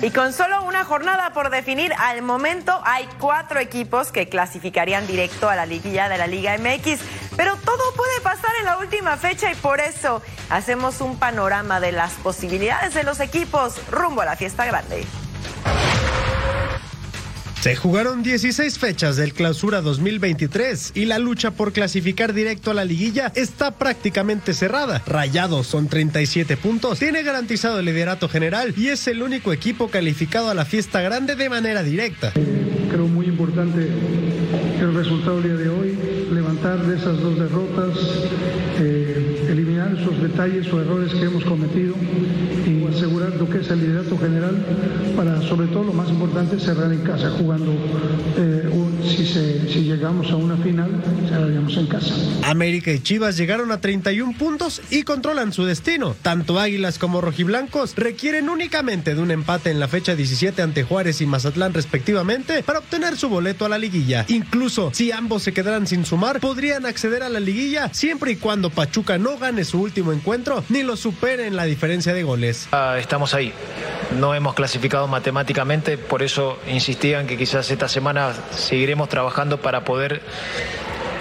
Y 0.02 0.10
con 0.10 0.32
solo 0.32 0.64
una 0.64 0.84
jornada 0.84 1.34
por 1.34 1.50
definir, 1.50 1.92
al 1.98 2.22
momento 2.22 2.80
hay 2.84 3.06
cuatro 3.18 3.60
equipos 3.60 4.10
que 4.10 4.30
clasificarían 4.30 5.06
directo 5.06 5.50
a 5.50 5.56
la 5.56 5.66
liguilla 5.66 6.08
de 6.08 6.16
la 6.16 6.26
Liga 6.26 6.56
MX. 6.56 7.00
Pero 7.36 7.56
todo 7.56 7.94
puede 7.94 8.20
pasar 8.22 8.50
en 8.60 8.64
la 8.64 8.78
última 8.78 9.18
fecha 9.18 9.52
y 9.52 9.54
por 9.56 9.78
eso 9.78 10.22
hacemos 10.48 11.02
un 11.02 11.18
panorama 11.18 11.80
de 11.80 11.92
las 11.92 12.12
posibilidades 12.12 12.94
de 12.94 13.02
los 13.02 13.20
equipos 13.20 13.74
rumbo 13.90 14.22
a 14.22 14.24
la 14.24 14.36
fiesta 14.36 14.64
grande. 14.64 15.04
Se 17.60 17.76
jugaron 17.76 18.22
16 18.22 18.78
fechas 18.78 19.16
del 19.16 19.34
Clausura 19.34 19.82
2023 19.82 20.92
y 20.94 21.04
la 21.04 21.18
lucha 21.18 21.50
por 21.50 21.74
clasificar 21.74 22.32
directo 22.32 22.70
a 22.70 22.74
la 22.74 22.86
liguilla 22.86 23.30
está 23.34 23.72
prácticamente 23.72 24.54
cerrada. 24.54 25.02
Rayados 25.06 25.66
son 25.66 25.86
37 25.86 26.56
puntos, 26.56 26.98
tiene 26.98 27.22
garantizado 27.22 27.80
el 27.80 27.84
liderato 27.84 28.30
general 28.30 28.72
y 28.78 28.88
es 28.88 29.06
el 29.08 29.22
único 29.22 29.52
equipo 29.52 29.88
calificado 29.88 30.48
a 30.48 30.54
la 30.54 30.64
fiesta 30.64 31.02
grande 31.02 31.36
de 31.36 31.50
manera 31.50 31.82
directa. 31.82 32.32
Creo 32.32 33.06
muy 33.06 33.26
importante 33.26 33.90
el 34.80 34.94
resultado 34.94 35.42
del 35.42 35.58
día 35.58 35.66
de 35.66 35.68
hoy, 35.68 35.98
levantar 36.32 36.78
de 36.86 36.96
esas 36.96 37.20
dos 37.20 37.38
derrotas, 37.38 37.98
eh, 38.78 39.49
eliminar 39.50 39.94
esos 39.98 40.20
detalles 40.22 40.72
o 40.72 40.80
errores 40.80 41.12
que 41.12 41.24
hemos 41.24 41.44
cometido 41.44 41.94
y 42.66 42.84
asegurar 42.94 43.34
lo 43.36 43.48
que 43.48 43.58
es 43.58 43.70
el 43.70 43.80
liderato 43.80 44.16
general 44.18 44.56
para, 45.16 45.40
sobre 45.42 45.66
todo, 45.68 45.84
lo 45.84 45.92
más 45.92 46.08
importante, 46.08 46.58
cerrar 46.58 46.92
en 46.92 47.00
casa 47.00 47.30
jugando. 47.30 47.72
eh, 48.36 48.68
si, 49.16 49.26
se- 49.26 49.68
si 49.72 49.80
llegamos 49.84 50.30
a 50.30 50.36
una 50.36 50.56
final, 50.58 50.90
cerraríamos 51.28 51.76
en 51.76 51.86
casa. 51.86 52.14
América 52.44 52.92
y 52.92 53.00
Chivas 53.00 53.36
llegaron 53.36 53.72
a 53.72 53.80
31 53.80 54.34
puntos 54.38 54.82
y 54.90 55.02
controlan 55.04 55.52
su 55.52 55.64
destino. 55.64 56.14
Tanto 56.22 56.58
Águilas 56.60 56.98
como 56.98 57.20
Rojiblancos 57.20 57.94
requieren 57.96 58.48
únicamente 58.50 59.14
de 59.14 59.20
un 59.22 59.30
empate 59.30 59.70
en 59.70 59.80
la 59.80 59.88
fecha 59.88 60.14
17 60.14 60.60
ante 60.62 60.82
Juárez 60.82 61.20
y 61.20 61.26
Mazatlán 61.26 61.72
respectivamente 61.74 62.62
para 62.62 62.80
obtener 62.80 63.16
su 63.16 63.28
boleto 63.28 63.64
a 63.64 63.68
la 63.68 63.78
liguilla. 63.78 64.24
Incluso 64.28 64.90
si 64.92 65.12
ambos 65.12 65.42
se 65.42 65.52
quedaran 65.52 65.86
sin 65.86 66.04
sumar, 66.04 66.40
podrían 66.40 66.84
acceder 66.86 67.22
a 67.22 67.28
la 67.28 67.40
liguilla 67.40 67.88
siempre 67.92 68.32
y 68.32 68.36
cuando 68.36 68.70
Pachuca 68.70 69.18
no 69.18 69.38
gane 69.40 69.64
su 69.64 69.80
último 69.80 70.12
encuentro 70.12 70.62
ni 70.68 70.82
lo 70.82 70.96
supere 70.96 71.46
en 71.46 71.56
la 71.56 71.64
diferencia 71.64 72.14
de 72.14 72.22
goles. 72.22 72.68
Ah, 72.72 72.96
estamos 72.98 73.34
ahí. 73.34 73.52
No 74.18 74.34
hemos 74.34 74.54
clasificado 74.54 75.08
matemáticamente, 75.08 75.98
por 75.98 76.22
eso 76.22 76.58
insistían 76.68 77.26
que 77.26 77.36
quizás 77.36 77.70
esta 77.70 77.88
semana 77.88 78.32
seguiremos 78.52 79.08
trabajando 79.08 79.60
para 79.60 79.84
poder 79.84 80.22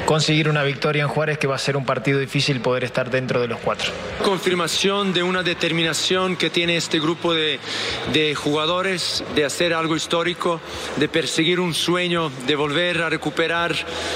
conseguir 0.09 0.49
una 0.49 0.63
victoria 0.63 1.03
en 1.03 1.07
Juárez, 1.07 1.37
que 1.37 1.45
va 1.45 1.53
a 1.53 1.59
ser 1.59 1.77
un 1.77 1.85
partido 1.85 2.17
difícil 2.17 2.61
poder 2.61 2.83
estar 2.83 3.11
dentro 3.11 3.39
de 3.39 3.47
los 3.47 3.59
cuatro. 3.59 3.91
Confirmación 4.23 5.13
de 5.13 5.21
una 5.21 5.43
determinación 5.43 6.35
que 6.35 6.49
tiene 6.49 6.77
este 6.77 6.99
grupo 6.99 7.35
de, 7.35 7.59
de 8.11 8.33
jugadores 8.33 9.23
de 9.35 9.45
hacer 9.45 9.71
algo 9.71 9.95
histórico, 9.95 10.59
de 10.97 11.07
perseguir 11.09 11.59
un 11.59 11.75
sueño, 11.75 12.31
de 12.47 12.55
volver 12.55 13.03
a 13.03 13.11
recuperar 13.11 13.75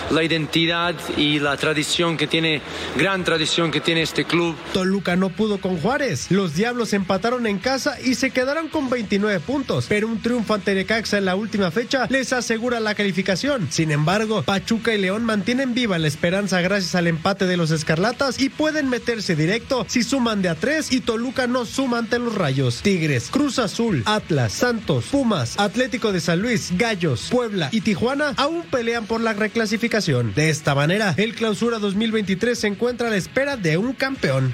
la 0.09 0.23
identidad 0.23 0.95
y 1.15 1.38
la 1.38 1.57
tradición 1.57 2.17
que 2.17 2.25
tiene, 2.25 2.63
gran 2.97 3.23
tradición 3.23 3.69
que 3.69 3.79
tiene 3.79 4.01
este 4.01 4.25
club. 4.25 4.55
Toluca 4.73 5.15
no 5.15 5.29
pudo 5.29 5.59
con 5.59 5.79
Juárez. 5.79 6.31
Los 6.31 6.55
Diablos 6.55 6.93
empataron 6.93 7.45
en 7.45 7.59
casa 7.59 8.01
y 8.03 8.15
se 8.15 8.31
quedaron 8.31 8.67
con 8.67 8.89
29 8.89 9.41
puntos, 9.41 9.85
pero 9.89 10.07
un 10.07 10.19
triunfo 10.23 10.55
ante 10.55 10.73
Necaxa 10.73 11.19
en 11.19 11.25
la 11.25 11.35
última 11.35 11.69
fecha 11.69 12.07
les 12.09 12.33
asegura 12.33 12.79
la 12.79 12.95
calificación. 12.95 13.67
Sin 13.69 13.91
embargo, 13.91 14.41
Pachuca 14.41 14.91
y 14.95 14.97
León 14.97 15.23
mantienen 15.23 15.75
la 15.84 16.08
esperanza 16.08 16.62
gracias 16.62 16.96
al 16.96 17.08
empate 17.08 17.46
de 17.46 17.58
los 17.58 17.70
Escarlatas 17.70 18.40
y 18.40 18.50
pueden 18.50 18.90
meterse 18.90 19.36
directo 19.36 19.86
si 19.88 20.02
suman 20.04 20.42
de 20.42 20.50
a 20.50 20.56
tres 20.56 20.92
y 20.92 21.02
Toluca 21.02 21.46
no 21.46 21.66
suma 21.66 21.98
ante 22.00 22.20
los 22.20 22.36
Rayos. 22.36 22.82
Tigres, 22.82 23.28
Cruz 23.30 23.60
Azul, 23.60 24.02
Atlas, 24.06 24.54
Santos, 24.54 25.06
Pumas, 25.12 25.60
Atlético 25.60 26.12
de 26.12 26.22
San 26.22 26.42
Luis, 26.42 26.72
Gallos, 26.78 27.28
Puebla 27.30 27.70
y 27.72 27.82
Tijuana 27.82 28.34
aún 28.38 28.63
pelean 28.63 29.06
por 29.06 29.22
la 29.22 29.34
reclasificación. 29.34 30.34
De 30.34 30.50
esta 30.50 30.74
manera, 30.74 31.13
el 31.18 31.36
clausura 31.36 31.80
2023 31.80 32.58
se 32.58 32.68
encuentra 32.68 33.08
a 33.08 33.12
la 33.12 33.18
espera 33.18 33.58
de 33.58 33.78
un 33.78 33.94
campeón. 33.94 34.54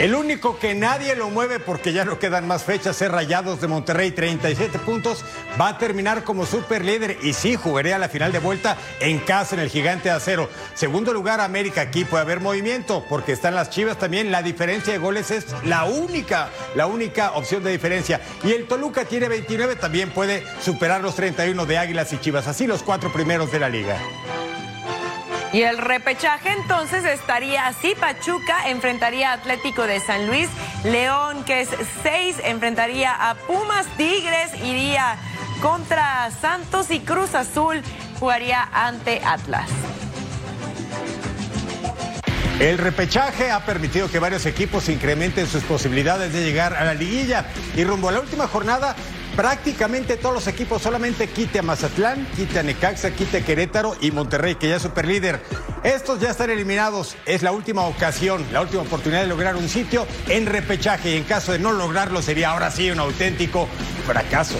El 0.00 0.14
único 0.14 0.58
que 0.58 0.74
nadie 0.74 1.14
lo 1.14 1.28
mueve 1.28 1.58
porque 1.60 1.92
ya 1.92 2.06
no 2.06 2.18
quedan 2.18 2.46
más 2.46 2.64
fechas 2.64 3.02
es 3.02 3.10
Rayados 3.10 3.60
de 3.60 3.68
Monterrey, 3.68 4.12
37 4.12 4.78
puntos. 4.78 5.22
Va 5.60 5.68
a 5.68 5.78
terminar 5.78 6.24
como 6.24 6.46
super 6.46 6.82
líder 6.82 7.18
y 7.22 7.34
sí 7.34 7.54
jugaría 7.54 7.98
la 7.98 8.08
final 8.08 8.32
de 8.32 8.38
vuelta 8.38 8.78
en 9.00 9.18
casa 9.18 9.56
en 9.56 9.60
el 9.60 9.68
Gigante 9.68 10.08
de 10.08 10.14
Acero. 10.14 10.48
Segundo 10.72 11.12
lugar, 11.12 11.42
América. 11.42 11.82
Aquí 11.82 12.06
puede 12.06 12.22
haber 12.22 12.40
movimiento 12.40 13.04
porque 13.10 13.32
están 13.32 13.54
las 13.54 13.68
Chivas 13.68 13.98
también. 13.98 14.30
La 14.30 14.42
diferencia 14.42 14.94
de 14.94 14.98
goles 14.98 15.30
es 15.30 15.44
la 15.64 15.84
única, 15.84 16.48
la 16.74 16.86
única 16.86 17.32
opción 17.32 17.62
de 17.62 17.70
diferencia. 17.70 18.22
Y 18.42 18.52
el 18.52 18.66
Toluca 18.66 19.04
tiene 19.04 19.28
29, 19.28 19.76
también 19.76 20.14
puede 20.14 20.42
superar 20.62 21.02
los 21.02 21.14
31 21.14 21.66
de 21.66 21.76
Águilas 21.76 22.10
y 22.14 22.18
Chivas. 22.18 22.46
Así 22.46 22.66
los 22.66 22.82
cuatro 22.82 23.12
primeros 23.12 23.52
de 23.52 23.60
la 23.60 23.68
liga. 23.68 23.98
Y 25.52 25.62
el 25.62 25.78
repechaje 25.78 26.52
entonces 26.52 27.04
estaría 27.04 27.66
así. 27.66 27.94
Pachuca 27.98 28.68
enfrentaría 28.68 29.30
a 29.30 29.34
Atlético 29.34 29.86
de 29.86 29.98
San 30.00 30.26
Luis. 30.26 30.48
León, 30.84 31.44
que 31.44 31.62
es 31.62 31.68
6, 32.02 32.36
enfrentaría 32.44 33.12
a 33.12 33.34
Pumas. 33.34 33.86
Tigres 33.96 34.52
iría 34.64 35.16
contra 35.60 36.30
Santos 36.40 36.90
y 36.90 37.00
Cruz 37.00 37.34
Azul 37.34 37.82
jugaría 38.20 38.68
ante 38.72 39.20
Atlas. 39.24 39.68
El 42.60 42.76
repechaje 42.76 43.50
ha 43.50 43.64
permitido 43.64 44.10
que 44.10 44.18
varios 44.18 44.44
equipos 44.44 44.90
incrementen 44.90 45.46
sus 45.46 45.62
posibilidades 45.64 46.32
de 46.34 46.44
llegar 46.44 46.74
a 46.74 46.84
la 46.84 46.94
liguilla. 46.94 47.46
Y 47.74 47.84
rumbo 47.84 48.10
a 48.10 48.12
la 48.12 48.20
última 48.20 48.46
jornada, 48.46 48.94
prácticamente 49.36 50.16
todos 50.16 50.34
los 50.34 50.46
equipos 50.46 50.82
solamente 50.82 51.28
quite 51.28 51.58
a 51.58 51.62
Mazatlán, 51.62 52.26
quite 52.36 52.58
a 52.58 52.62
Necaxa, 52.62 53.10
quite 53.12 53.38
a 53.38 53.44
Querétaro 53.44 53.96
y 54.00 54.10
Monterrey, 54.10 54.56
que 54.56 54.68
ya 54.68 54.76
es 54.76 54.82
superlíder. 54.82 55.40
Estos 55.82 56.20
ya 56.20 56.30
están 56.30 56.50
eliminados. 56.50 57.16
Es 57.26 57.42
la 57.42 57.52
última 57.52 57.82
ocasión, 57.82 58.44
la 58.52 58.60
última 58.60 58.82
oportunidad 58.82 59.22
de 59.22 59.28
lograr 59.28 59.56
un 59.56 59.68
sitio 59.68 60.06
en 60.28 60.46
repechaje. 60.46 61.14
Y 61.14 61.16
en 61.16 61.24
caso 61.24 61.52
de 61.52 61.58
no 61.58 61.72
lograrlo, 61.72 62.22
sería 62.22 62.50
ahora 62.50 62.70
sí 62.70 62.90
un 62.90 63.00
auténtico 63.00 63.68
fracaso. 64.06 64.58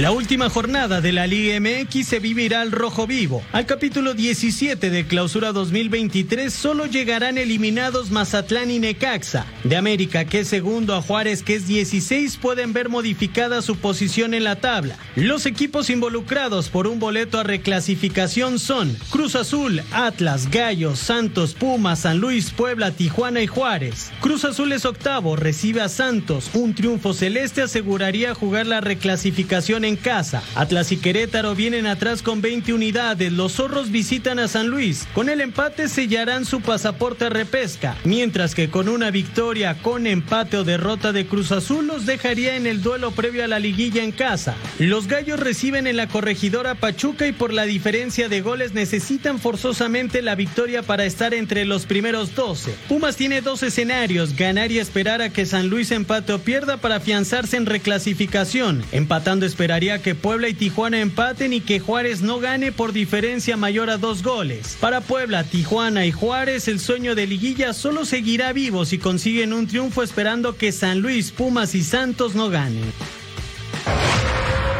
La 0.00 0.10
última 0.10 0.48
jornada 0.48 1.02
de 1.02 1.12
la 1.12 1.26
Liga 1.26 1.60
MX 1.60 2.08
se 2.08 2.18
vivirá 2.18 2.62
al 2.62 2.72
rojo 2.72 3.06
vivo. 3.06 3.42
Al 3.52 3.66
capítulo 3.66 4.14
17 4.14 4.88
de 4.88 5.06
Clausura 5.06 5.52
2023 5.52 6.50
solo 6.50 6.86
llegarán 6.86 7.36
eliminados 7.36 8.10
Mazatlán 8.10 8.70
y 8.70 8.78
Necaxa. 8.78 9.44
De 9.64 9.76
América, 9.76 10.24
que 10.24 10.40
es 10.40 10.48
segundo, 10.48 10.94
a 10.94 11.02
Juárez, 11.02 11.42
que 11.42 11.56
es 11.56 11.66
16, 11.66 12.38
pueden 12.38 12.72
ver 12.72 12.88
modificada 12.88 13.60
su 13.60 13.76
posición 13.76 14.32
en 14.32 14.44
la 14.44 14.56
tabla. 14.56 14.96
Los 15.14 15.44
equipos 15.44 15.90
involucrados 15.90 16.70
por 16.70 16.86
un 16.86 16.98
boleto 16.98 17.38
a 17.38 17.42
reclasificación 17.42 18.58
son 18.58 18.96
Cruz 19.10 19.36
Azul, 19.36 19.82
Atlas, 19.92 20.50
Gallos, 20.50 21.00
Santos, 21.00 21.52
Pumas, 21.52 21.98
San 21.98 22.18
Luis, 22.18 22.50
Puebla, 22.50 22.92
Tijuana 22.92 23.42
y 23.42 23.46
Juárez. 23.46 24.10
Cruz 24.22 24.46
Azul 24.46 24.72
es 24.72 24.86
octavo, 24.86 25.36
recibe 25.36 25.82
a 25.82 25.90
Santos. 25.90 26.48
Un 26.54 26.74
triunfo 26.74 27.12
celeste 27.12 27.60
aseguraría 27.60 28.34
jugar 28.34 28.66
la 28.66 28.80
reclasificación 28.80 29.81
en 29.84 29.96
casa. 29.96 30.42
Atlas 30.54 30.92
y 30.92 30.96
Querétaro 30.96 31.54
vienen 31.54 31.86
atrás 31.86 32.22
con 32.22 32.40
20 32.40 32.72
unidades. 32.72 33.32
Los 33.32 33.54
zorros 33.54 33.90
visitan 33.90 34.38
a 34.38 34.48
San 34.48 34.68
Luis. 34.68 35.06
Con 35.14 35.28
el 35.28 35.40
empate 35.40 35.88
sellarán 35.88 36.44
su 36.44 36.60
pasaporte 36.60 37.26
a 37.26 37.28
repesca. 37.30 37.96
Mientras 38.04 38.54
que 38.54 38.70
con 38.70 38.88
una 38.88 39.10
victoria, 39.10 39.76
con 39.82 40.06
empate 40.06 40.56
o 40.56 40.64
derrota 40.64 41.12
de 41.12 41.26
Cruz 41.26 41.52
Azul 41.52 41.86
los 41.86 42.06
dejaría 42.06 42.56
en 42.56 42.66
el 42.66 42.82
duelo 42.82 43.10
previo 43.10 43.44
a 43.44 43.48
la 43.48 43.58
liguilla 43.58 44.02
en 44.02 44.12
casa. 44.12 44.54
Los 44.78 45.08
gallos 45.08 45.40
reciben 45.40 45.86
en 45.86 45.96
la 45.96 46.08
corregidora 46.08 46.74
Pachuca 46.74 47.26
y 47.26 47.32
por 47.32 47.52
la 47.52 47.64
diferencia 47.64 48.28
de 48.28 48.40
goles 48.40 48.74
necesitan 48.74 49.38
forzosamente 49.38 50.22
la 50.22 50.34
victoria 50.34 50.82
para 50.82 51.04
estar 51.04 51.34
entre 51.34 51.64
los 51.64 51.86
primeros 51.86 52.34
12. 52.34 52.74
Pumas 52.88 53.16
tiene 53.16 53.40
dos 53.40 53.62
escenarios, 53.62 54.36
ganar 54.36 54.70
y 54.70 54.78
esperar 54.78 55.22
a 55.22 55.30
que 55.30 55.46
San 55.46 55.68
Luis 55.68 55.90
empate 55.90 56.32
o 56.32 56.38
pierda 56.38 56.76
para 56.76 56.96
afianzarse 56.96 57.56
en 57.56 57.66
reclasificación. 57.66 58.84
Empatando 58.92 59.46
esperar 59.46 59.71
esperaría 59.72 60.02
que 60.02 60.14
Puebla 60.14 60.48
y 60.48 60.54
Tijuana 60.54 61.00
empaten 61.00 61.54
y 61.54 61.62
que 61.62 61.80
Juárez 61.80 62.20
no 62.20 62.40
gane 62.40 62.72
por 62.72 62.92
diferencia 62.92 63.56
mayor 63.56 63.88
a 63.88 63.96
dos 63.96 64.22
goles. 64.22 64.76
Para 64.78 65.00
Puebla, 65.00 65.44
Tijuana 65.44 66.04
y 66.04 66.12
Juárez, 66.12 66.68
el 66.68 66.78
sueño 66.78 67.14
de 67.14 67.26
liguilla 67.26 67.72
solo 67.72 68.04
seguirá 68.04 68.52
vivo 68.52 68.84
si 68.84 68.98
consiguen 68.98 69.54
un 69.54 69.66
triunfo 69.66 70.02
esperando 70.02 70.58
que 70.58 70.72
San 70.72 71.00
Luis, 71.00 71.30
Pumas 71.30 71.74
y 71.74 71.82
Santos 71.82 72.34
no 72.34 72.50
ganen. 72.50 72.92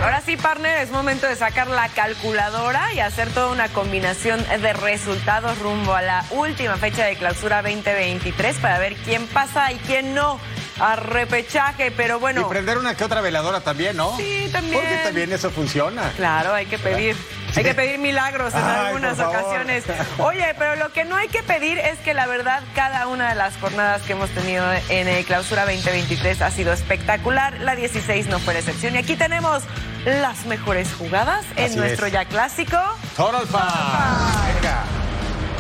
Ahora 0.03 0.21
sí, 0.21 0.37
partner, 0.37 0.83
es 0.83 0.91
momento 0.91 1.27
de 1.27 1.37
sacar 1.37 1.69
la 1.69 1.89
calculadora 1.89 2.93
y 2.93 3.01
hacer 3.01 3.31
toda 3.31 3.51
una 3.51 3.69
combinación 3.69 4.45
de 4.61 4.75
resultados 4.75 5.59
rumbo 5.61 5.95
a 5.95 6.03
la 6.03 6.27
última 6.33 6.77
fecha 6.77 7.07
de 7.07 7.17
clausura 7.17 7.63
2023 7.63 8.59
para 8.59 8.79
ver 8.79 8.95
quién 9.07 9.27
pasa 9.29 9.73
y 9.73 9.77
quién 9.77 10.13
no 10.13 10.39
a 10.83 10.97
repechaje, 10.97 11.93
pero 11.93 12.19
bueno. 12.19 12.41
Y 12.41 12.45
prender 12.45 12.77
una 12.77 12.97
que 12.97 13.05
otra 13.05 13.21
veladora 13.21 13.61
también, 13.61 13.97
¿no? 13.97 14.17
Sí, 14.17 14.49
también. 14.53 14.81
Porque 14.81 14.97
también 15.05 15.33
eso 15.33 15.51
funciona. 15.51 16.11
Claro, 16.17 16.53
hay 16.55 16.67
que 16.67 16.79
pedir. 16.79 17.17
Hay 17.55 17.63
que 17.65 17.75
pedir 17.75 17.99
milagros 17.99 18.55
en 18.55 18.65
Ay, 18.65 18.87
algunas 18.87 19.19
ocasiones. 19.21 19.85
Oye, 20.19 20.55
pero 20.59 20.75
lo 20.77 20.91
que 20.91 21.05
no 21.05 21.17
hay 21.17 21.29
que 21.29 21.43
pedir 21.43 21.79
es 21.79 21.99
que 21.99 22.15
la 22.15 22.27
verdad 22.27 22.63
cada 22.75 23.07
una 23.09 23.29
de 23.29 23.35
las 23.35 23.57
jornadas 23.59 24.01
que 24.03 24.13
hemos 24.15 24.31
tenido 24.31 24.65
en 24.89 25.07
el 25.07 25.25
Clausura 25.27 25.67
2023 25.67 26.41
ha 26.41 26.51
sido 26.51 26.73
espectacular. 26.73 27.61
La 27.61 27.77
16 27.77 28.27
no 28.29 28.39
fue 28.39 28.55
la 28.55 28.61
excepción. 28.61 28.95
Y 28.95 28.99
aquí 28.99 29.17
tenemos 29.17 29.63
las 30.07 30.47
mejores 30.47 30.89
jugadas 30.99 31.45
en 31.57 31.67
Así 31.67 31.77
nuestro 31.77 32.07
es. 32.07 32.13
ya 32.13 32.25
clásico. 32.25 32.79
Total 33.17 33.47
Fan. 33.47 34.55
Venga. 34.55 34.85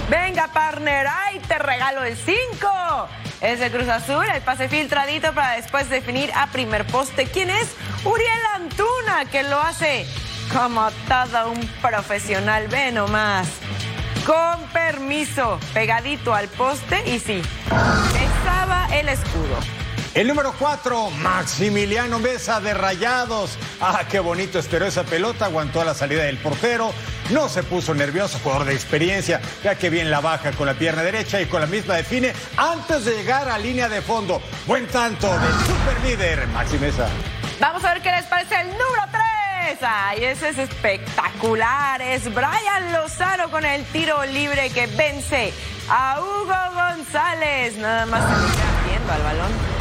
Venga, 0.08 0.48
partner, 0.48 1.06
ay, 1.06 1.40
te 1.46 1.58
regalo 1.58 2.04
el 2.04 2.16
5. 2.16 3.08
Es 3.42 3.60
el 3.60 3.72
Cruz 3.72 3.88
Azul, 3.88 4.24
el 4.32 4.40
pase 4.42 4.68
filtradito 4.68 5.34
para 5.34 5.56
después 5.56 5.90
definir 5.90 6.30
a 6.32 6.46
primer 6.52 6.86
poste. 6.86 7.26
¿Quién 7.26 7.50
es? 7.50 7.70
Uriel 8.04 8.40
Antuna, 8.54 9.24
que 9.32 9.42
lo 9.42 9.60
hace 9.60 10.06
como 10.54 10.88
todo 11.08 11.50
un 11.50 11.60
profesional. 11.80 12.68
Ve 12.68 12.92
nomás. 12.92 13.48
Con 14.24 14.62
permiso, 14.72 15.58
pegadito 15.74 16.32
al 16.32 16.46
poste 16.46 17.02
y 17.10 17.18
sí, 17.18 17.42
estaba 17.64 18.86
el 18.94 19.08
escudo. 19.08 19.58
El 20.14 20.28
número 20.28 20.54
4, 20.56 21.10
Maximiliano 21.10 22.20
Mesa 22.20 22.60
de 22.60 22.74
Rayados. 22.74 23.58
Ah, 23.80 24.02
qué 24.08 24.20
bonito 24.20 24.60
esperó 24.60 24.86
esa 24.86 25.02
pelota, 25.02 25.46
aguantó 25.46 25.80
a 25.80 25.84
la 25.84 25.94
salida 25.94 26.22
del 26.22 26.36
portero, 26.36 26.92
no 27.32 27.48
se 27.48 27.62
puso 27.62 27.94
nervioso, 27.94 28.38
jugador 28.42 28.66
de 28.66 28.74
experiencia, 28.74 29.40
ya 29.64 29.74
que 29.74 29.90
bien 29.90 30.10
la 30.10 30.20
baja 30.20 30.52
con 30.52 30.66
la 30.66 30.74
pierna 30.74 31.02
derecha 31.02 31.40
y 31.40 31.46
con 31.46 31.60
la 31.60 31.66
misma 31.66 31.94
define 31.94 32.32
antes 32.56 33.04
de 33.04 33.16
llegar 33.16 33.48
a 33.48 33.58
línea 33.58 33.88
de 33.88 34.02
fondo. 34.02 34.40
Buen 34.66 34.86
tanto 34.86 35.26
del 35.26 35.52
super 35.66 36.00
líder, 36.04 36.46
Maxi 36.48 36.78
Mesa. 36.78 37.08
Vamos 37.58 37.84
a 37.84 37.94
ver 37.94 38.02
qué 38.02 38.10
les 38.10 38.24
parece 38.26 38.60
el 38.60 38.68
número 38.68 39.02
3. 39.10 39.78
Ay, 39.82 40.24
ese 40.24 40.50
es 40.50 40.58
espectacular. 40.58 42.02
Es 42.02 42.24
Brian 42.32 42.92
Lozano 42.92 43.50
con 43.50 43.64
el 43.64 43.84
tiro 43.86 44.24
libre 44.26 44.70
que 44.70 44.86
vence 44.88 45.52
a 45.88 46.20
Hugo 46.20 46.54
González. 46.74 47.76
Nada 47.78 48.06
más 48.06 48.22
se 48.22 48.40
le 48.40 48.90
viendo 48.90 49.12
al 49.12 49.22
balón. 49.22 49.71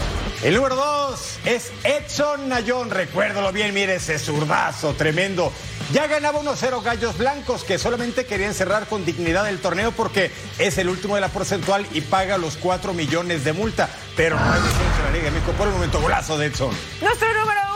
El 0.43 0.55
número 0.55 0.75
2 0.75 1.39
es 1.45 1.71
Edson 1.83 2.49
Nayón. 2.49 2.89
Recuérdalo 2.89 3.51
bien, 3.51 3.75
mire 3.75 3.95
ese 3.95 4.17
zurdazo 4.17 4.95
tremendo. 4.95 5.53
Ya 5.93 6.07
ganaba 6.07 6.39
1-0 6.41 6.81
Gallos 6.81 7.17
Blancos 7.17 7.63
que 7.63 7.77
solamente 7.77 8.25
querían 8.25 8.55
cerrar 8.55 8.87
con 8.87 9.05
dignidad 9.05 9.47
el 9.49 9.59
torneo 9.59 9.91
porque 9.91 10.31
es 10.57 10.79
el 10.79 10.89
último 10.89 11.13
de 11.13 11.21
la 11.21 11.27
porcentual 11.27 11.85
y 11.91 12.01
paga 12.01 12.39
los 12.39 12.57
4 12.57 12.93
millones 12.93 13.43
de 13.43 13.53
multa. 13.53 13.87
Pero 14.15 14.39
no 14.39 14.51
hay 14.51 14.61
descenso 14.61 14.97
en 14.99 15.03
la 15.03 15.11
Liga 15.11 15.31
México. 15.31 15.51
Por 15.51 15.67
un 15.67 15.75
momento, 15.75 16.01
golazo 16.01 16.37
de 16.39 16.47
Edson. 16.47 16.71
Nuestro 17.01 17.27
número 17.33 17.70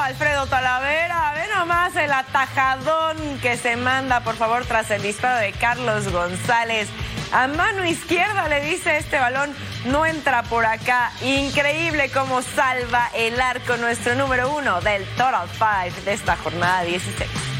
Alfredo 0.00 0.46
Talavera. 0.46 1.32
Ve 1.34 1.54
nomás 1.54 1.94
el 1.96 2.12
atajadón 2.12 3.38
que 3.40 3.56
se 3.56 3.76
manda, 3.76 4.20
por 4.20 4.36
favor, 4.36 4.64
tras 4.66 4.90
el 4.90 5.02
disparo 5.02 5.38
de 5.38 5.52
Carlos 5.52 6.10
González. 6.10 6.88
A 7.32 7.48
mano 7.48 7.84
izquierda 7.84 8.48
le 8.48 8.60
dice 8.60 8.96
este 8.96 9.18
balón, 9.18 9.54
no 9.86 10.06
entra 10.06 10.42
por 10.44 10.66
acá. 10.66 11.10
Increíble 11.22 12.10
cómo 12.10 12.42
salva 12.42 13.10
el 13.14 13.40
arco 13.40 13.76
nuestro 13.76 14.14
número 14.14 14.54
uno 14.54 14.80
del 14.80 15.04
Total 15.16 15.48
Five 15.48 16.02
de 16.04 16.12
esta 16.12 16.36
jornada 16.36 16.82
16. 16.82 17.53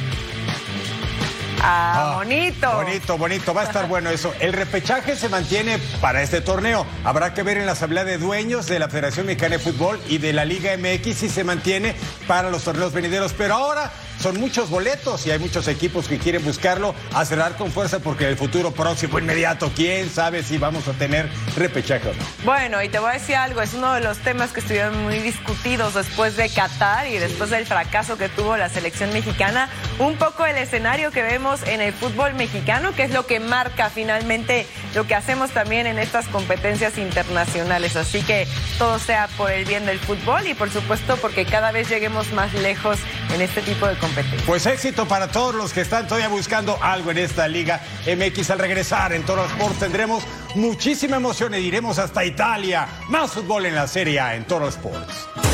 Ah, 1.67 2.17
bonito. 2.19 2.71
Bonito, 2.75 3.17
bonito. 3.17 3.55
Va 3.55 3.63
a 3.63 3.65
estar 3.65 3.89
bueno 3.89 4.11
eso. 4.11 4.35
El 4.39 4.53
repechaje 4.53 5.17
se 5.17 5.31
mantiene 5.31 5.79
para 6.03 6.23
este 6.23 6.43
torneo. 6.43 6.85
Habrá 7.05 7.33
que 7.33 7.43
ver 7.43 7.57
en 7.57 7.65
la 7.65 7.73
asamblea 7.73 8.05
de 8.05 8.19
dueños 8.19 8.67
de 8.67 8.79
la 8.79 8.91
Federación 8.91 9.25
Mexicana 9.25 9.57
de 9.57 9.59
Fútbol 9.61 9.99
y 10.07 10.19
de 10.19 10.35
la 10.35 10.45
Liga 10.45 10.77
MX 10.77 11.17
si 11.17 11.31
se 11.31 11.43
mantiene 11.43 11.95
para 12.27 12.51
los 12.51 12.65
torneos 12.65 12.93
venideros. 12.93 13.33
Pero 13.33 13.55
ahora 13.55 13.91
son 14.21 14.41
muchos 14.41 14.71
boletos 14.71 15.27
y 15.27 15.31
hay 15.31 15.39
muchos 15.39 15.69
equipos 15.69 16.09
que 16.09 16.19
quieren 16.19 16.45
buscarlo 16.45 16.95
a 17.13 17.25
cerrar 17.25 17.57
con 17.57 17.71
fuerza 17.71 17.99
porque 17.99 18.25
en 18.25 18.31
el 18.31 18.37
futuro 18.37 18.73
próximo, 18.73 19.19
inmediato, 19.19 19.71
quién 19.75 20.11
sabe 20.11 20.43
si 20.43 20.59
vamos 20.59 20.89
a 20.89 20.93
tener 20.93 21.29
repechaje 21.57 22.09
o 22.09 22.15
no. 22.15 22.25
Bueno, 22.45 22.83
y 22.83 22.89
te 22.89 22.99
voy 22.99 23.11
a 23.11 23.15
decir 23.15 23.37
algo, 23.37 23.61
es 23.61 23.75
uno 23.75 23.93
de 23.95 24.01
los 24.01 24.19
temas 24.19 24.53
que 24.53 24.61
estuvieron 24.61 25.03
muy 25.05 25.19
discutidos 25.19 25.95
después 25.95 26.37
de 26.37 26.49
Qatar 26.49 27.07
y 27.09 27.19
después 27.19 27.51
del 27.51 27.67
fracaso 27.67 28.17
que 28.17 28.29
tuvo 28.29 28.57
la 28.57 28.69
selección 28.69 29.13
mexicana. 29.13 29.69
Un 29.99 30.17
poco 30.17 30.47
el 30.47 30.57
escenario 30.57 31.11
que 31.11 31.23
vemos 31.23 31.63
en 31.65 31.81
el 31.81 31.93
fútbol 31.93 32.35
mexicano, 32.35 32.95
que 32.95 33.05
es 33.05 33.13
lo 33.13 33.27
que 33.27 33.41
marca 33.41 33.91
finalmente 33.91 34.67
lo 34.95 35.07
que 35.07 35.15
hacemos 35.15 35.51
también 35.51 35.87
en 35.87 35.99
estas 35.99 36.27
competencias 36.29 36.99
internacionales. 36.99 37.97
Así 37.97 38.23
que 38.23 38.47
todo 38.79 38.99
sea 38.99 39.29
por 39.37 39.51
el 39.51 39.65
bien 39.65 39.87
del 39.87 39.99
fútbol 39.99 40.47
y 40.47 40.55
por 40.55 40.71
supuesto 40.71 41.17
porque 41.17 41.45
cada 41.45 41.73
vez 41.73 41.89
lleguemos 41.89 42.33
más 42.33 42.53
lejos 42.55 42.99
en 43.33 43.41
este 43.41 43.63
tipo 43.63 43.87
de 43.87 43.97
competencias. 43.97 44.43
Pues 44.47 44.67
éxito 44.67 45.07
para 45.07 45.29
todos 45.29 45.55
los 45.55 45.73
que 45.73 45.81
están 45.81 46.07
todavía 46.07 46.29
buscando 46.29 46.79
algo 46.83 47.11
en 47.11 47.19
esta 47.19 47.49
Liga 47.49 47.81
MX. 48.07 48.51
Al 48.51 48.59
regresar 48.59 49.13
en 49.13 49.23
Toro 49.25 49.45
Sports 49.47 49.79
tendremos 49.79 50.25
muchísima 50.55 51.17
emoción 51.17 51.55
y 51.55 51.59
iremos 51.59 51.99
hasta 51.99 52.25
Italia. 52.25 52.87
Más 53.09 53.33
fútbol 53.33 53.67
en 53.67 53.75
la 53.75 53.87
Serie 53.87 54.21
A 54.21 54.35
en 54.35 54.45
Toro 54.45 54.69
Sports. 54.69 55.54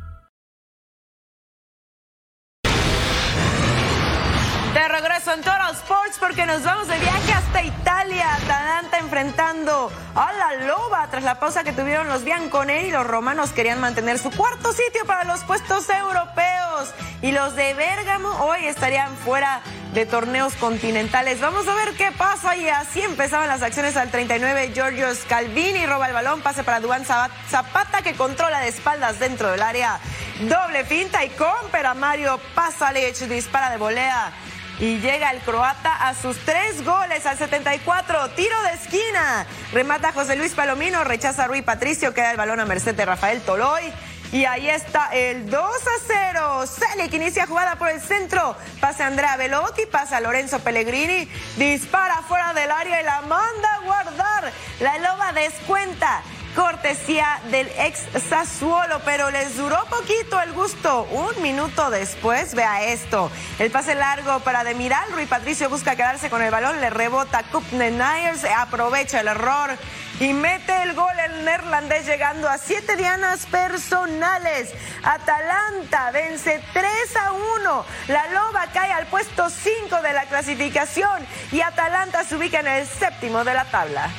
En 5.27 5.41
Total 5.41 5.71
Sports 5.75 6.17
porque 6.19 6.47
nos 6.47 6.63
vamos 6.63 6.87
de 6.87 6.97
viaje 6.97 7.31
hasta 7.31 7.61
Italia. 7.61 8.33
Atalanta 8.33 8.97
enfrentando 8.97 9.91
a 10.15 10.33
la 10.33 10.65
Loba 10.65 11.07
tras 11.11 11.23
la 11.23 11.39
pausa 11.39 11.63
que 11.63 11.73
tuvieron 11.73 12.07
los 12.07 12.23
bianconeri. 12.23 12.89
Los 12.89 13.05
romanos 13.05 13.51
querían 13.51 13.79
mantener 13.79 14.17
su 14.17 14.31
cuarto 14.31 14.73
sitio 14.73 15.05
para 15.05 15.23
los 15.25 15.43
puestos 15.43 15.87
europeos. 15.89 16.91
Y 17.21 17.33
los 17.33 17.55
de 17.55 17.75
Bérgamo 17.75 18.29
hoy 18.45 18.65
estarían 18.65 19.15
fuera 19.17 19.61
de 19.93 20.07
torneos 20.07 20.55
continentales. 20.55 21.39
Vamos 21.39 21.67
a 21.67 21.75
ver 21.75 21.93
qué 21.95 22.11
pasa. 22.11 22.55
Y 22.55 22.67
así 22.67 23.01
empezaban 23.01 23.47
las 23.47 23.61
acciones 23.61 23.97
al 23.97 24.09
39. 24.09 24.71
Giorgio 24.73 25.13
Scalvini 25.13 25.85
roba 25.85 26.07
el 26.07 26.13
balón, 26.13 26.41
pase 26.41 26.63
para 26.63 26.79
Duan 26.79 27.05
Zapata 27.05 28.01
que 28.01 28.15
controla 28.15 28.59
de 28.61 28.69
espaldas 28.69 29.19
dentro 29.19 29.51
del 29.51 29.61
área. 29.61 29.99
Doble 30.39 30.83
finta 30.83 31.23
y 31.23 31.29
compra 31.29 31.93
Mario 31.93 32.39
Pasalic 32.55 33.15
dispara 33.27 33.69
de 33.69 33.77
volea. 33.77 34.33
Y 34.81 34.97
llega 34.97 35.29
el 35.29 35.41
croata 35.41 36.07
a 36.07 36.15
sus 36.15 36.35
tres 36.37 36.83
goles 36.83 37.27
al 37.27 37.37
74, 37.37 38.31
tiro 38.31 38.59
de 38.63 38.73
esquina. 38.73 39.45
Remata 39.71 40.11
José 40.11 40.35
Luis 40.35 40.53
Palomino, 40.53 41.03
rechaza 41.03 41.45
Rui 41.45 41.61
Patricio, 41.61 42.15
queda 42.15 42.31
el 42.31 42.37
balón 42.37 42.59
a 42.59 42.65
merced 42.65 42.95
de 42.95 43.05
Rafael 43.05 43.41
Toloy. 43.41 43.93
Y 44.31 44.45
ahí 44.45 44.69
está 44.69 45.09
el 45.13 45.51
2 45.51 45.63
a 45.63 46.31
0. 46.33 46.65
Selic 46.65 47.13
inicia 47.13 47.45
jugada 47.45 47.75
por 47.75 47.89
el 47.89 48.01
centro. 48.01 48.55
Pasa 48.79 49.05
Andrea 49.05 49.37
Velotti, 49.37 49.85
pasa 49.85 50.19
Lorenzo 50.19 50.57
Pellegrini. 50.61 51.29
Dispara 51.57 52.23
fuera 52.23 52.51
del 52.55 52.71
área 52.71 53.01
y 53.01 53.05
la 53.05 53.21
manda 53.21 53.75
a 53.75 53.79
guardar. 53.81 54.51
La 54.79 54.97
loba 54.97 55.31
descuenta. 55.33 56.23
Cortesía 56.55 57.39
del 57.49 57.67
ex 57.77 58.01
Sassuolo, 58.29 58.99
pero 59.05 59.31
les 59.31 59.57
duró 59.57 59.83
poquito 59.89 60.39
el 60.41 60.53
gusto. 60.53 61.03
Un 61.11 61.41
minuto 61.41 61.89
después, 61.89 62.55
vea 62.55 62.83
esto. 62.85 63.31
El 63.59 63.71
pase 63.71 63.95
largo 63.95 64.39
para 64.41 64.63
Demiral, 64.63 65.11
Rui 65.11 65.25
Patricio 65.25 65.69
busca 65.69 65.95
quedarse 65.95 66.29
con 66.29 66.41
el 66.41 66.51
balón, 66.51 66.81
le 66.81 66.89
rebota 66.89 67.43
Kupne 67.51 67.91
Nyers, 67.91 68.45
aprovecha 68.45 69.21
el 69.21 69.27
error 69.27 69.71
y 70.19 70.33
mete 70.33 70.83
el 70.83 70.93
gol 70.93 71.19
el 71.25 71.45
neerlandés 71.45 72.05
llegando 72.05 72.47
a 72.47 72.57
siete 72.57 72.95
dianas 72.95 73.45
personales. 73.47 74.71
Atalanta 75.03 76.11
vence 76.11 76.61
3 76.73 77.15
a 77.15 77.31
1. 77.31 77.85
La 78.07 78.27
Loba 78.27 78.67
cae 78.73 78.91
al 78.91 79.07
puesto 79.07 79.49
5 79.49 80.01
de 80.01 80.13
la 80.13 80.25
clasificación 80.25 81.25
y 81.51 81.61
Atalanta 81.61 82.23
se 82.23 82.35
ubica 82.35 82.59
en 82.59 82.67
el 82.67 82.87
séptimo 82.87 83.43
de 83.43 83.53
la 83.53 83.65
tabla. 83.65 84.09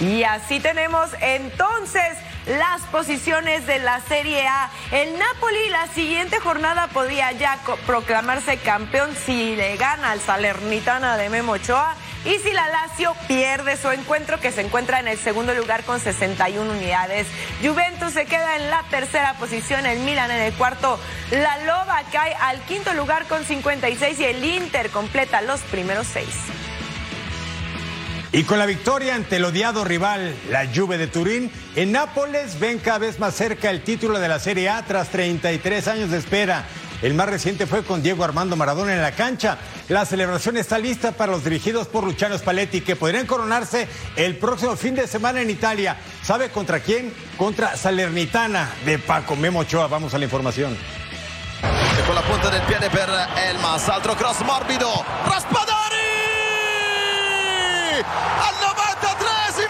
Y 0.00 0.24
así 0.24 0.60
tenemos 0.60 1.10
entonces 1.20 2.18
las 2.46 2.82
posiciones 2.92 3.66
de 3.66 3.78
la 3.78 4.00
Serie 4.00 4.46
A. 4.46 4.70
El 4.90 5.18
Napoli 5.18 5.68
la 5.70 5.86
siguiente 5.88 6.40
jornada 6.40 6.88
podría 6.88 7.32
ya 7.32 7.58
proclamarse 7.86 8.58
campeón 8.58 9.14
si 9.24 9.56
le 9.56 9.76
gana 9.76 10.10
al 10.10 10.20
Salernitana 10.20 11.16
de 11.16 11.30
Memo 11.30 11.52
Ochoa 11.52 11.94
y 12.24 12.38
si 12.38 12.52
la 12.52 12.68
Lazio 12.68 13.14
pierde 13.28 13.76
su 13.76 13.90
encuentro 13.90 14.40
que 14.40 14.50
se 14.50 14.62
encuentra 14.62 15.00
en 15.00 15.08
el 15.08 15.18
segundo 15.18 15.54
lugar 15.54 15.84
con 15.84 16.00
61 16.00 16.70
unidades. 16.70 17.26
Juventus 17.62 18.12
se 18.12 18.26
queda 18.26 18.56
en 18.56 18.70
la 18.70 18.82
tercera 18.90 19.34
posición, 19.34 19.86
el 19.86 20.00
Milan 20.00 20.30
en 20.30 20.40
el 20.40 20.52
cuarto, 20.54 20.98
la 21.30 21.58
Loba 21.58 22.02
cae 22.12 22.34
al 22.34 22.60
quinto 22.62 22.92
lugar 22.94 23.26
con 23.26 23.44
56 23.44 24.20
y 24.20 24.24
el 24.24 24.44
Inter 24.44 24.90
completa 24.90 25.40
los 25.42 25.60
primeros 25.62 26.06
seis. 26.06 26.34
Y 28.34 28.42
con 28.42 28.58
la 28.58 28.66
victoria 28.66 29.14
ante 29.14 29.36
el 29.36 29.44
odiado 29.44 29.84
rival, 29.84 30.34
la 30.50 30.66
Juve 30.66 30.98
de 30.98 31.06
Turín, 31.06 31.52
en 31.76 31.92
Nápoles 31.92 32.58
ven 32.58 32.80
cada 32.80 32.98
vez 32.98 33.20
más 33.20 33.32
cerca 33.36 33.70
el 33.70 33.84
título 33.84 34.18
de 34.18 34.26
la 34.26 34.40
Serie 34.40 34.68
A 34.68 34.84
tras 34.84 35.10
33 35.10 35.86
años 35.86 36.10
de 36.10 36.18
espera. 36.18 36.64
El 37.00 37.14
más 37.14 37.28
reciente 37.28 37.64
fue 37.68 37.84
con 37.84 38.02
Diego 38.02 38.24
Armando 38.24 38.56
Maradona 38.56 38.92
en 38.92 39.02
la 39.02 39.12
cancha. 39.12 39.58
La 39.88 40.04
celebración 40.04 40.56
está 40.56 40.78
lista 40.78 41.12
para 41.12 41.30
los 41.30 41.44
dirigidos 41.44 41.86
por 41.86 42.02
Luciano 42.02 42.36
Spalletti, 42.36 42.80
que 42.80 42.96
podrían 42.96 43.28
coronarse 43.28 43.86
el 44.16 44.36
próximo 44.36 44.74
fin 44.74 44.96
de 44.96 45.06
semana 45.06 45.40
en 45.40 45.50
Italia. 45.50 45.96
¿Sabe 46.24 46.48
contra 46.48 46.80
quién? 46.80 47.14
Contra 47.36 47.76
Salernitana 47.76 48.68
de 48.84 48.98
Paco 48.98 49.36
Memo 49.36 49.60
Ochoa. 49.60 49.86
Vamos 49.86 50.12
a 50.12 50.18
la 50.18 50.24
información. 50.24 50.76
Con 52.04 52.16
la 52.16 52.22
punta 52.22 52.50
del 52.50 52.62
pie 52.62 52.78
per 52.90 53.08
Elmas, 53.48 53.88
altro 53.88 54.16
cross 54.16 54.44
morbido, 54.44 54.90
Raspadori! 55.24 56.03
Al 58.40 58.54
93 58.60 59.68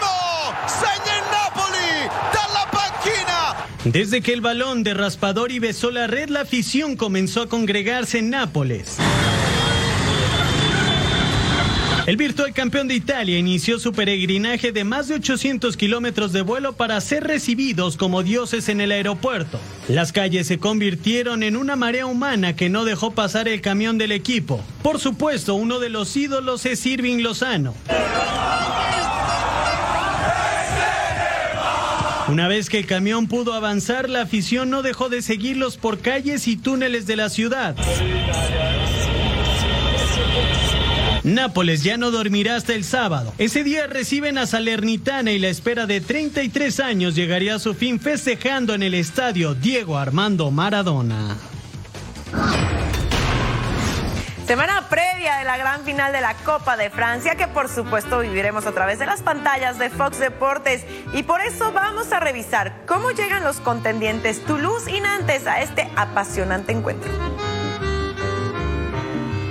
segna 0.67 1.17
el 1.17 1.25
Napoli 1.31 2.09
dalla 2.33 2.71
panchina. 2.71 3.67
Desde 3.85 4.21
que 4.21 4.33
el 4.33 4.41
balón 4.41 4.83
de 4.83 4.93
Raspadori 4.93 5.59
besó 5.59 5.91
la 5.91 6.07
red, 6.07 6.29
la 6.29 6.41
afición 6.41 6.95
comenzó 6.95 7.41
a 7.41 7.49
congregarse 7.49 8.19
en 8.19 8.29
Nápoles. 8.31 8.97
El 12.05 12.17
virtual 12.17 12.53
campeón 12.53 12.87
de 12.87 12.93
Italia 12.93 13.39
inició 13.39 13.79
su 13.79 13.91
peregrinaje 13.91 14.71
de 14.71 14.83
más 14.83 15.07
de 15.07 15.15
800 15.15 15.75
kilómetros 15.75 16.33
de 16.33 16.43
vuelo 16.43 16.73
para 16.73 17.01
ser 17.01 17.23
recibidos 17.23 17.97
como 17.97 18.21
dioses 18.21 18.69
en 18.69 18.79
el 18.79 18.91
aeropuerto. 18.91 19.59
Las 19.87 20.11
calles 20.11 20.47
se 20.47 20.57
convirtieron 20.57 21.43
en 21.43 21.55
una 21.55 21.75
marea 21.75 22.07
humana 22.07 22.55
que 22.55 22.69
no 22.69 22.85
dejó 22.85 23.11
pasar 23.11 23.47
el 23.47 23.61
camión 23.61 23.99
del 23.99 24.11
equipo. 24.11 24.59
Por 24.81 24.99
supuesto, 24.99 25.53
uno 25.53 25.77
de 25.79 25.89
los 25.89 26.15
ídolos 26.17 26.65
es 26.65 26.83
Irving 26.87 27.19
Lozano. 27.19 27.75
Una 32.27 32.47
vez 32.47 32.71
que 32.71 32.79
el 32.79 32.87
camión 32.87 33.27
pudo 33.27 33.53
avanzar, 33.53 34.09
la 34.09 34.21
afición 34.21 34.71
no 34.71 34.81
dejó 34.81 35.09
de 35.09 35.21
seguirlos 35.21 35.77
por 35.77 35.99
calles 35.99 36.47
y 36.47 36.57
túneles 36.57 37.05
de 37.05 37.15
la 37.17 37.29
ciudad. 37.29 37.75
Nápoles 41.25 41.83
ya 41.83 41.97
no 41.97 42.11
dormirá 42.11 42.55
hasta 42.55 42.73
el 42.73 42.83
sábado. 42.83 43.33
Ese 43.39 43.63
día 43.63 43.87
reciben 43.87 44.37
a 44.37 44.45
Salernitana 44.45 45.31
y 45.31 45.39
la 45.39 45.47
espera 45.47 45.87
de 45.87 45.99
33 45.99 46.79
años 46.79 47.15
llegaría 47.15 47.55
a 47.55 47.59
su 47.59 47.73
fin 47.73 47.99
festejando 47.99 48.75
en 48.75 48.83
el 48.83 48.93
estadio 48.93 49.55
Diego 49.55 49.97
Armando 49.97 50.51
Maradona. 50.51 51.35
Semana 54.45 54.87
previa 54.87 55.37
de 55.37 55.45
la 55.45 55.57
gran 55.57 55.83
final 55.83 56.13
de 56.13 56.21
la 56.21 56.35
Copa 56.35 56.77
de 56.77 56.91
Francia, 56.91 57.33
que 57.33 57.47
por 57.47 57.69
supuesto 57.69 58.19
viviremos 58.19 58.67
a 58.67 58.73
través 58.73 58.99
de 58.99 59.07
las 59.07 59.23
pantallas 59.23 59.79
de 59.79 59.89
Fox 59.89 60.19
Deportes. 60.19 60.85
Y 61.15 61.23
por 61.23 61.41
eso 61.41 61.71
vamos 61.71 62.11
a 62.11 62.19
revisar 62.19 62.83
cómo 62.85 63.09
llegan 63.09 63.43
los 63.43 63.59
contendientes 63.59 64.45
Toulouse 64.45 64.91
y 64.91 64.99
Nantes 64.99 65.47
a 65.47 65.61
este 65.63 65.89
apasionante 65.95 66.71
encuentro. 66.71 67.34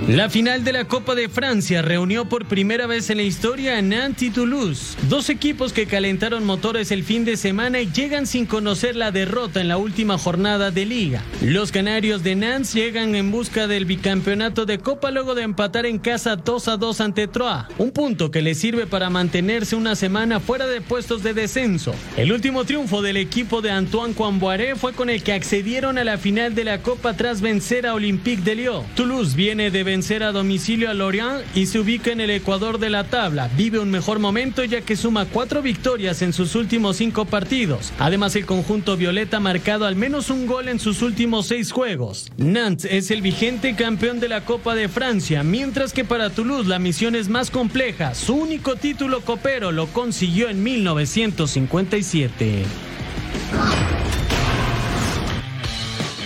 La 0.07 0.29
final 0.29 0.63
de 0.63 0.71
la 0.71 0.85
Copa 0.85 1.15
de 1.15 1.29
Francia 1.29 1.81
reunió 1.81 2.25
por 2.25 2.45
primera 2.45 2.85
vez 2.85 3.09
en 3.09 3.17
la 3.17 3.23
historia 3.23 3.79
a 3.79 3.81
Nantes 3.81 4.21
y 4.21 4.29
Toulouse, 4.29 4.95
dos 5.09 5.31
equipos 5.31 5.73
que 5.73 5.87
calentaron 5.87 6.45
motores 6.45 6.91
el 6.91 7.03
fin 7.03 7.25
de 7.25 7.37
semana 7.37 7.81
y 7.81 7.91
llegan 7.91 8.27
sin 8.27 8.45
conocer 8.45 8.95
la 8.95 9.09
derrota 9.09 9.61
en 9.61 9.67
la 9.67 9.77
última 9.77 10.19
jornada 10.19 10.69
de 10.69 10.85
liga. 10.85 11.23
Los 11.41 11.71
canarios 11.71 12.21
de 12.21 12.35
Nantes 12.35 12.75
llegan 12.75 13.15
en 13.15 13.31
busca 13.31 13.65
del 13.65 13.85
bicampeonato 13.85 14.67
de 14.67 14.77
Copa 14.77 15.09
luego 15.09 15.33
de 15.33 15.41
empatar 15.41 15.87
en 15.87 15.97
casa 15.97 16.35
2 16.35 16.67
a 16.67 16.77
2 16.77 17.01
ante 17.01 17.27
Troyes, 17.27 17.65
un 17.79 17.89
punto 17.89 18.29
que 18.29 18.43
les 18.43 18.59
sirve 18.59 18.85
para 18.85 19.09
mantenerse 19.09 19.75
una 19.75 19.95
semana 19.95 20.39
fuera 20.39 20.67
de 20.67 20.81
puestos 20.81 21.23
de 21.23 21.33
descenso. 21.33 21.95
El 22.15 22.31
último 22.31 22.63
triunfo 22.63 23.01
del 23.01 23.17
equipo 23.17 23.63
de 23.63 23.71
Antoine 23.71 24.13
Camboiré 24.13 24.75
fue 24.75 24.93
con 24.93 25.09
el 25.09 25.23
que 25.23 25.33
accedieron 25.33 25.97
a 25.97 26.03
la 26.03 26.19
final 26.19 26.53
de 26.53 26.63
la 26.63 26.83
Copa 26.83 27.17
tras 27.17 27.41
vencer 27.41 27.87
a 27.87 27.95
Olympique 27.95 28.43
de 28.43 28.53
Lyon. 28.53 28.85
Toulouse 28.95 29.35
viene 29.35 29.71
de 29.71 29.94
vencer 29.95 30.23
a 30.23 30.33
domicilio 30.33 30.89
a 30.89 30.93
Lorient 30.93 31.45
y 31.55 31.67
se 31.67 31.79
ubica 31.79 32.11
en 32.11 32.19
el 32.19 32.29
ecuador 32.29 32.79
de 32.79 32.89
la 32.89 33.05
tabla. 33.05 33.49
Vive 33.55 33.79
un 33.79 33.89
mejor 33.89 34.19
momento 34.19 34.61
ya 34.65 34.81
que 34.81 34.97
suma 34.97 35.23
cuatro 35.23 35.61
victorias 35.61 36.21
en 36.21 36.33
sus 36.33 36.53
últimos 36.55 36.97
cinco 36.97 37.23
partidos. 37.23 37.93
Además, 37.97 38.35
el 38.35 38.45
conjunto 38.45 38.97
violeta 38.97 39.37
ha 39.37 39.39
marcado 39.39 39.85
al 39.85 39.95
menos 39.95 40.29
un 40.29 40.47
gol 40.47 40.67
en 40.67 40.79
sus 40.79 41.01
últimos 41.01 41.47
seis 41.47 41.71
juegos. 41.71 42.29
Nantes 42.35 42.91
es 42.91 43.09
el 43.09 43.21
vigente 43.21 43.73
campeón 43.77 44.19
de 44.19 44.27
la 44.27 44.43
Copa 44.43 44.75
de 44.75 44.89
Francia, 44.89 45.43
mientras 45.43 45.93
que 45.93 46.03
para 46.03 46.29
Toulouse 46.29 46.67
la 46.67 46.77
misión 46.77 47.15
es 47.15 47.29
más 47.29 47.49
compleja. 47.49 48.15
Su 48.15 48.35
único 48.35 48.75
título 48.75 49.21
copero 49.21 49.71
lo 49.71 49.87
consiguió 49.87 50.49
en 50.49 50.61
1957. 50.61 52.65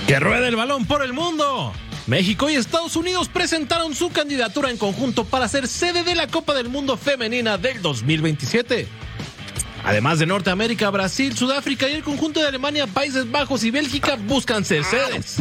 Que 0.07 0.19
ruede 0.19 0.47
el 0.47 0.55
balón 0.55 0.87
por 0.87 1.03
el 1.03 1.13
mundo. 1.13 1.71
México 2.09 2.49
y 2.49 2.55
Estados 2.55 2.95
Unidos 2.95 3.29
presentaron 3.29 3.93
su 3.93 4.09
candidatura 4.09 4.71
en 4.71 4.77
conjunto 4.77 5.25
para 5.25 5.47
ser 5.47 5.67
sede 5.67 6.03
de 6.03 6.15
la 6.15 6.25
Copa 6.25 6.55
del 6.55 6.67
Mundo 6.67 6.97
Femenina 6.97 7.59
del 7.59 7.83
2027. 7.83 8.87
Además 9.85 10.17
de 10.17 10.25
Norteamérica, 10.25 10.89
Brasil, 10.89 11.37
Sudáfrica 11.37 11.87
y 11.87 11.93
el 11.93 12.03
conjunto 12.03 12.39
de 12.39 12.47
Alemania, 12.47 12.87
Países 12.87 13.29
Bajos 13.29 13.63
y 13.63 13.69
Bélgica 13.69 14.15
buscan 14.15 14.65
ser 14.65 14.83
sedes. 14.85 15.37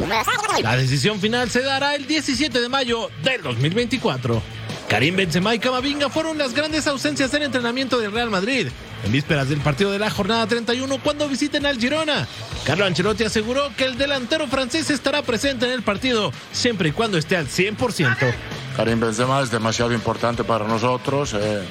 La 0.62 0.76
decisión 0.76 1.18
final 1.20 1.48
se 1.48 1.62
dará 1.62 1.94
el 1.94 2.06
17 2.06 2.60
de 2.60 2.68
mayo 2.68 3.08
del 3.24 3.42
2024. 3.42 4.42
Karim 4.90 5.16
Benzema 5.16 5.54
y 5.54 5.58
Camavinga 5.58 6.10
fueron 6.10 6.36
las 6.36 6.52
grandes 6.52 6.86
ausencias 6.86 7.32
del 7.32 7.44
entrenamiento 7.44 7.98
del 7.98 8.12
Real 8.12 8.28
Madrid, 8.28 8.68
en 9.04 9.12
vísperas 9.12 9.48
del 9.48 9.60
partido 9.60 9.90
de 9.90 9.98
la 9.98 10.10
jornada 10.10 10.46
31 10.46 10.98
cuando 11.02 11.28
visiten 11.28 11.66
al 11.66 11.78
Girona. 11.78 12.26
Carlo 12.64 12.84
Ancelotti 12.84 13.24
aseguró 13.24 13.70
que 13.76 13.84
el 13.84 13.96
delantero 13.96 14.46
francés 14.46 14.90
estará 14.90 15.22
presente 15.22 15.66
en 15.66 15.72
el 15.72 15.82
partido 15.82 16.32
siempre 16.52 16.90
y 16.90 16.92
cuando 16.92 17.18
esté 17.18 17.36
al 17.36 17.48
100%. 17.48 18.34
Karim 18.76 19.00
Benzema 19.00 19.40
es 19.40 19.50
demasiado 19.50 19.92
importante 19.92 20.44
para 20.44 20.66
nosotros. 20.66 21.34
Eh, 21.34 21.62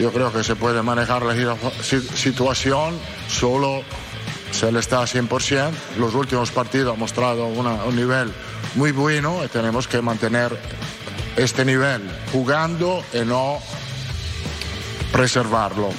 yo 0.00 0.12
creo 0.12 0.32
que 0.32 0.44
se 0.44 0.56
puede 0.56 0.82
manejar 0.82 1.22
la 1.22 1.34
situación 2.14 2.98
solo 3.28 3.82
si 4.50 4.66
él 4.66 4.76
está 4.76 5.00
al 5.00 5.06
100%. 5.06 5.70
Los 5.98 6.14
últimos 6.14 6.50
partidos 6.50 6.94
han 6.94 7.00
mostrado 7.00 7.46
un 7.46 7.96
nivel 7.96 8.32
muy 8.74 8.92
bueno 8.92 9.44
y 9.44 9.48
tenemos 9.48 9.88
que 9.88 10.00
mantener 10.00 10.56
este 11.36 11.64
nivel 11.64 12.02
jugando 12.32 13.02
y 13.12 13.20
no 13.20 13.58
preservarlo. 15.12 15.90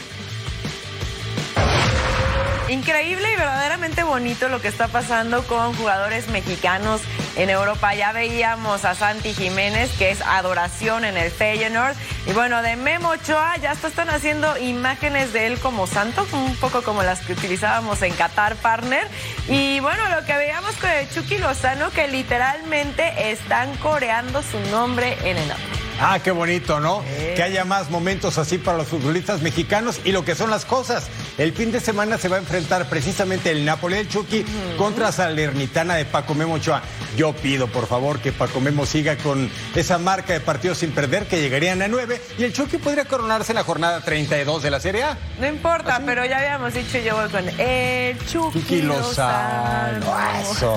Increíble 2.67 3.31
y 3.31 3.35
verdaderamente 3.35 4.01
bonito 4.01 4.49
lo 4.49 4.59
que 4.59 4.69
está 4.69 4.87
pasando 4.87 5.43
con 5.43 5.75
jugadores 5.75 6.29
mexicanos 6.29 7.01
en 7.35 7.51
Europa. 7.51 7.93
Ya 7.93 8.11
veíamos 8.11 8.85
a 8.85 8.95
Santi 8.95 9.33
Jiménez, 9.33 9.91
que 9.99 10.09
es 10.09 10.21
adoración 10.21 11.05
en 11.05 11.15
el 11.15 11.29
Feyenoord. 11.29 11.95
Y 12.25 12.33
bueno, 12.33 12.63
de 12.63 12.75
Memo 12.75 13.09
Ochoa 13.09 13.57
ya 13.57 13.73
están 13.73 14.09
haciendo 14.09 14.57
imágenes 14.57 15.31
de 15.31 15.45
él 15.45 15.59
como 15.59 15.85
santo, 15.85 16.25
un 16.31 16.55
poco 16.55 16.81
como 16.81 17.03
las 17.03 17.21
que 17.21 17.33
utilizábamos 17.33 18.01
en 18.01 18.13
Qatar 18.13 18.55
Partner. 18.55 19.07
Y 19.47 19.79
bueno, 19.81 20.09
lo 20.09 20.25
que 20.25 20.35
veíamos 20.35 20.75
con 20.77 20.89
el 20.89 21.07
Chucky 21.11 21.37
Lozano, 21.37 21.91
que 21.91 22.07
literalmente 22.07 23.31
están 23.31 23.77
coreando 23.77 24.41
su 24.41 24.59
nombre 24.71 25.15
en 25.23 25.37
el 25.37 25.47
nombre. 25.47 25.84
Ah, 25.99 26.19
qué 26.23 26.31
bonito, 26.31 26.79
¿no? 26.79 27.03
Que 27.35 27.41
haya 27.43 27.63
más 27.65 27.89
momentos 27.89 28.37
así 28.37 28.57
para 28.57 28.77
los 28.77 28.87
futbolistas 28.87 29.41
mexicanos 29.41 30.01
y 30.03 30.11
lo 30.11 30.25
que 30.25 30.35
son 30.35 30.49
las 30.49 30.65
cosas. 30.65 31.07
El 31.37 31.53
fin 31.53 31.71
de 31.71 31.79
semana 31.79 32.17
se 32.17 32.27
va 32.27 32.35
a 32.37 32.39
enfrentar 32.39 32.89
precisamente 32.89 33.51
el 33.51 33.65
Napoli 33.65 33.95
del 33.95 34.09
Chucky 34.09 34.45
contra 34.77 35.11
Salernitana 35.11 35.95
de 35.95 36.05
Paco 36.05 36.33
Memo 36.35 36.55
Ochoa. 36.55 36.81
Yo 37.15 37.33
pido, 37.33 37.67
por 37.67 37.87
favor, 37.87 38.19
que 38.19 38.31
Paco 38.31 38.59
Memo 38.59 38.85
siga 38.85 39.15
con 39.17 39.49
esa 39.73 39.97
marca 39.97 40.33
de 40.33 40.41
partidos 40.41 40.79
sin 40.79 40.91
perder, 40.91 41.27
que 41.27 41.41
llegarían 41.41 41.81
a 41.81 41.87
nueve, 41.87 42.21
y 42.37 42.43
el 42.43 42.53
Chucky 42.53 42.77
podría 42.77 43.05
coronarse 43.05 43.53
en 43.53 43.57
la 43.57 43.63
jornada 43.63 44.01
32 44.01 44.63
de 44.63 44.71
la 44.71 44.79
Serie 44.79 45.03
A. 45.03 45.17
No 45.39 45.47
importa, 45.47 46.01
pero 46.05 46.25
ya 46.25 46.39
habíamos 46.39 46.73
dicho 46.73 46.97
yo 46.99 47.15
voy 47.15 47.29
con 47.29 47.47
el 47.59 48.17
Chucky, 48.27 48.59
Chucky 48.61 48.81
Lozano. 48.81 50.15
Eso. 50.41 50.75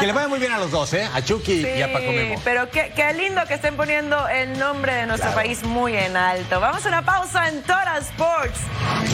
Que 0.00 0.06
le 0.06 0.12
vaya 0.12 0.28
muy 0.28 0.38
bien 0.38 0.52
a 0.52 0.58
los 0.58 0.70
dos, 0.70 0.92
¿eh? 0.94 1.08
A 1.14 1.22
Chucky 1.22 1.64
y 1.66 1.82
a 1.82 1.92
Paco 1.92 2.10
Memo. 2.12 2.40
pero 2.44 2.68
qué, 2.70 2.92
qué 2.94 3.12
lindo 3.12 3.40
que 3.46 3.54
estén 3.54 3.76
poniendo 3.76 4.28
el 4.56 4.60
nombre 4.60 4.94
de 4.94 5.06
nuestro 5.06 5.30
Claro. 5.32 5.42
país 5.48 5.62
muy 5.64 5.94
en 5.96 6.16
alto. 6.16 6.60
Vamos 6.60 6.84
a 6.86 6.88
una 6.88 7.02
pausa 7.02 7.48
en 7.48 7.62
Tora 7.62 7.98
Sports. 7.98 8.58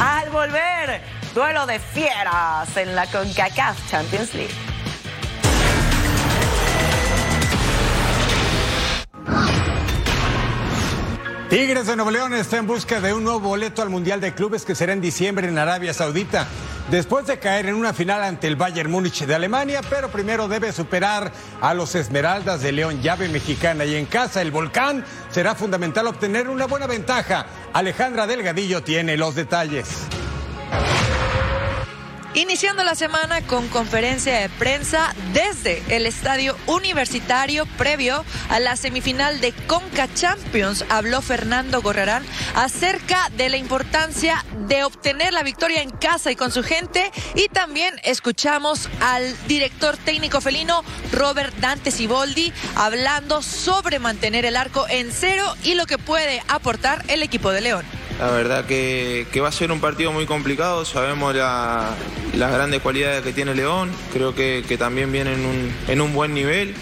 Al 0.00 0.30
volver, 0.30 1.00
duelo 1.34 1.66
de 1.66 1.80
fieras 1.80 2.76
en 2.76 2.94
la 2.94 3.06
CONCACAF 3.06 3.90
Champions 3.90 4.34
League. 4.34 4.54
Tigres 11.52 11.86
de 11.86 11.96
Nuevo 11.96 12.10
León 12.10 12.32
está 12.32 12.56
en 12.56 12.66
busca 12.66 12.98
de 13.02 13.12
un 13.12 13.24
nuevo 13.24 13.38
boleto 13.40 13.82
al 13.82 13.90
Mundial 13.90 14.22
de 14.22 14.32
Clubes 14.32 14.64
que 14.64 14.74
será 14.74 14.94
en 14.94 15.02
diciembre 15.02 15.46
en 15.46 15.58
Arabia 15.58 15.92
Saudita. 15.92 16.46
Después 16.90 17.26
de 17.26 17.38
caer 17.38 17.66
en 17.66 17.74
una 17.74 17.92
final 17.92 18.22
ante 18.22 18.46
el 18.46 18.56
Bayern 18.56 18.90
Múnich 18.90 19.26
de 19.26 19.34
Alemania, 19.34 19.82
pero 19.90 20.08
primero 20.08 20.48
debe 20.48 20.72
superar 20.72 21.30
a 21.60 21.74
los 21.74 21.94
Esmeraldas 21.94 22.62
de 22.62 22.72
León, 22.72 23.02
llave 23.02 23.28
mexicana. 23.28 23.84
Y 23.84 23.96
en 23.96 24.06
casa, 24.06 24.40
el 24.40 24.50
Volcán, 24.50 25.04
será 25.30 25.54
fundamental 25.54 26.06
obtener 26.06 26.48
una 26.48 26.66
buena 26.66 26.86
ventaja. 26.86 27.44
Alejandra 27.74 28.26
Delgadillo 28.26 28.82
tiene 28.82 29.18
los 29.18 29.34
detalles. 29.34 30.08
Iniciando 32.34 32.82
la 32.82 32.94
semana 32.94 33.42
con 33.46 33.68
conferencia 33.68 34.40
de 34.40 34.48
prensa 34.48 35.14
desde 35.34 35.82
el 35.94 36.06
estadio 36.06 36.56
universitario 36.66 37.66
previo 37.76 38.24
a 38.48 38.58
la 38.58 38.76
semifinal 38.76 39.42
de 39.42 39.52
Conca 39.66 40.08
Champions, 40.14 40.82
habló 40.88 41.20
Fernando 41.20 41.82
Gorrerán 41.82 42.24
acerca 42.54 43.28
de 43.36 43.50
la 43.50 43.58
importancia 43.58 44.46
de 44.66 44.82
obtener 44.82 45.34
la 45.34 45.42
victoria 45.42 45.82
en 45.82 45.90
casa 45.90 46.32
y 46.32 46.36
con 46.36 46.50
su 46.50 46.62
gente. 46.62 47.12
Y 47.34 47.48
también 47.48 48.00
escuchamos 48.02 48.88
al 49.02 49.36
director 49.46 49.98
técnico 49.98 50.40
felino 50.40 50.84
Robert 51.12 51.54
Dante 51.56 51.90
Siboldi 51.90 52.50
hablando 52.76 53.42
sobre 53.42 53.98
mantener 53.98 54.46
el 54.46 54.56
arco 54.56 54.86
en 54.88 55.12
cero 55.12 55.44
y 55.64 55.74
lo 55.74 55.84
que 55.84 55.98
puede 55.98 56.42
aportar 56.48 57.04
el 57.08 57.22
equipo 57.22 57.50
de 57.50 57.60
León. 57.60 58.01
La 58.18 58.30
verdad 58.30 58.64
que, 58.66 59.26
que 59.32 59.40
va 59.40 59.48
a 59.48 59.52
ser 59.52 59.72
un 59.72 59.80
partido 59.80 60.12
muy 60.12 60.26
complicado, 60.26 60.84
sabemos 60.84 61.34
la- 61.34 61.90
las 62.36 62.52
grandes 62.52 62.80
cualidades 62.80 63.22
que 63.22 63.32
tiene 63.32 63.54
León, 63.54 63.90
creo 64.12 64.34
que, 64.34 64.64
que 64.66 64.78
también 64.78 65.10
viene 65.12 65.34
en 65.34 65.44
un, 65.44 65.70
en 65.88 66.00
un 66.00 66.12
buen 66.14 66.32
nivel, 66.32 66.74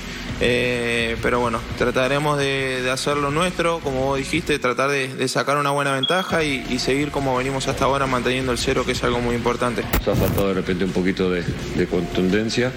eh, 0.42 1.16
pero 1.22 1.40
bueno, 1.40 1.60
trataremos 1.78 2.38
de, 2.38 2.82
de 2.82 2.90
hacer 2.90 3.16
lo 3.16 3.30
nuestro, 3.30 3.80
como 3.80 4.06
vos 4.06 4.18
dijiste, 4.18 4.58
tratar 4.58 4.90
de, 4.90 5.28
sacar 5.28 5.56
una 5.56 5.70
buena 5.70 5.92
ventaja 5.92 6.44
y, 6.44 6.78
seguir 6.78 7.10
como 7.10 7.36
venimos 7.36 7.68
hasta 7.68 7.84
ahora 7.84 8.06
manteniendo 8.06 8.52
el 8.52 8.58
cero, 8.58 8.84
que 8.86 8.92
es 8.92 9.02
algo 9.02 9.20
muy 9.20 9.34
importante. 9.34 9.82
Nos 10.06 10.08
ha 10.08 10.14
faltado 10.20 10.48
de 10.48 10.54
repente 10.54 10.84
un 10.84 10.92
poquito 10.92 11.30
de 11.30 11.86
contundencia, 11.90 12.72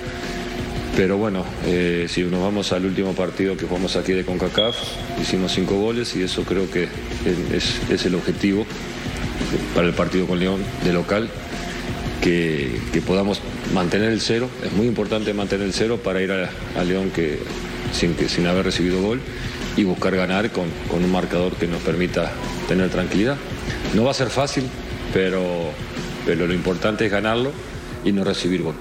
pero 0.95 1.17
bueno, 1.17 1.43
eh, 1.65 2.05
si 2.09 2.21
nos 2.23 2.41
vamos 2.41 2.71
al 2.71 2.85
último 2.85 3.13
partido 3.13 3.57
que 3.57 3.65
jugamos 3.65 3.95
aquí 3.95 4.13
de 4.13 4.23
CONCACAF, 4.23 4.75
hicimos 5.21 5.51
cinco 5.51 5.75
goles 5.75 6.15
y 6.15 6.21
eso 6.21 6.43
creo 6.43 6.69
que 6.69 6.87
es, 7.51 7.81
es 7.89 8.05
el 8.05 8.15
objetivo 8.15 8.65
para 9.73 9.87
el 9.87 9.93
partido 9.93 10.27
con 10.27 10.39
León 10.39 10.61
de 10.83 10.93
local, 10.93 11.29
que, 12.21 12.79
que 12.93 13.01
podamos 13.01 13.41
mantener 13.73 14.11
el 14.11 14.21
cero, 14.21 14.49
es 14.63 14.71
muy 14.73 14.87
importante 14.87 15.33
mantener 15.33 15.65
el 15.67 15.73
cero 15.73 15.99
para 16.03 16.21
ir 16.21 16.31
a, 16.31 16.49
a 16.79 16.83
León 16.83 17.09
que, 17.09 17.39
sin, 17.91 18.13
que, 18.13 18.29
sin 18.29 18.45
haber 18.47 18.65
recibido 18.65 19.01
gol 19.01 19.19
y 19.75 19.83
buscar 19.83 20.15
ganar 20.15 20.51
con, 20.51 20.65
con 20.89 21.03
un 21.03 21.11
marcador 21.11 21.53
que 21.53 21.67
nos 21.67 21.81
permita 21.81 22.31
tener 22.67 22.89
tranquilidad. 22.89 23.37
No 23.95 24.03
va 24.03 24.11
a 24.11 24.13
ser 24.13 24.29
fácil, 24.29 24.65
pero, 25.13 25.43
pero 26.25 26.47
lo 26.47 26.53
importante 26.53 27.05
es 27.05 27.11
ganarlo 27.11 27.51
y 28.05 28.11
no 28.11 28.23
recibir 28.23 28.61
gol. 28.61 28.75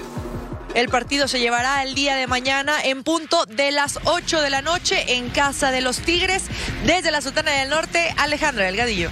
El 0.75 0.89
partido 0.89 1.29
se 1.29 1.39
llevará 1.39 1.83
el 1.83 1.95
día 1.95 2.17
de 2.17 2.27
mañana 2.27 2.75
en 2.83 3.03
punto 3.03 3.45
de 3.45 3.73
las 3.73 3.99
8 4.05 4.41
de 4.41 4.49
la 4.49 4.63
noche 4.63 5.17
en 5.17 5.29
casa 5.29 5.71
de 5.71 5.83
los 5.83 5.99
Tigres 6.01 6.45
desde 6.87 7.11
la 7.11 7.21
Sultana 7.21 7.51
del 7.51 7.69
Norte, 7.69 8.15
Alejandra 8.17 8.65
Delgadillo. 8.65 9.11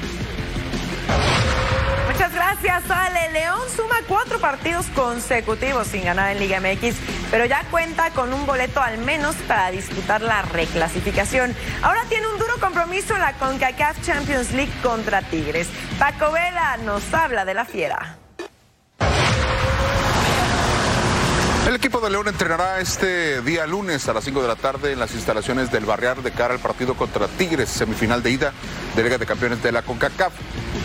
Muchas 2.11 2.35
gracias, 2.35 2.91
Ale. 2.91 3.33
León 3.33 3.61
suma 3.77 3.97
cuatro 4.09 4.41
partidos 4.41 4.87
consecutivos 4.95 5.87
sin 5.87 6.05
ganar 6.05 6.35
en 6.35 6.39
Liga 6.39 6.61
MX, 6.61 6.97
pero 7.31 7.45
ya 7.45 7.63
cuenta 7.71 8.11
con 8.11 8.33
un 8.33 8.47
boleto 8.47 8.81
al 8.81 8.97
menos 8.99 9.37
para 9.47 9.71
disputar 9.71 10.23
la 10.23 10.43
reclasificación. 10.43 11.55
Ahora 11.83 12.05
tiene 12.09 12.27
un 12.27 12.39
duro 12.39 12.59
compromiso 12.59 13.15
en 13.15 13.21
la 13.21 13.35
CONCACAF 13.35 14.03
Champions 14.05 14.53
League 14.53 14.73
contra 14.83 15.23
Tigres. 15.23 15.69
Paco 15.99 16.33
Vela 16.33 16.79
nos 16.79 17.13
habla 17.13 17.45
de 17.45 17.55
la 17.55 17.67
fiera. 17.67 18.20
El 21.71 21.77
equipo 21.77 22.01
de 22.01 22.11
León 22.11 22.27
entrenará 22.27 22.81
este 22.81 23.43
día 23.43 23.65
lunes 23.65 24.09
a 24.09 24.13
las 24.13 24.25
5 24.25 24.43
de 24.43 24.49
la 24.49 24.57
tarde 24.57 24.93
en 24.93 24.99
las 24.99 25.15
instalaciones 25.15 25.71
del 25.71 25.85
Barriar 25.85 26.21
de 26.21 26.33
cara 26.33 26.53
al 26.53 26.59
partido 26.59 26.97
contra 26.97 27.29
Tigres, 27.29 27.69
semifinal 27.69 28.25
de 28.25 28.31
ida 28.33 28.53
de 28.97 29.05
Liga 29.05 29.19
de 29.19 29.25
Campeones 29.25 29.63
de 29.63 29.71
la 29.71 29.83
CONCACAF. 29.83 30.33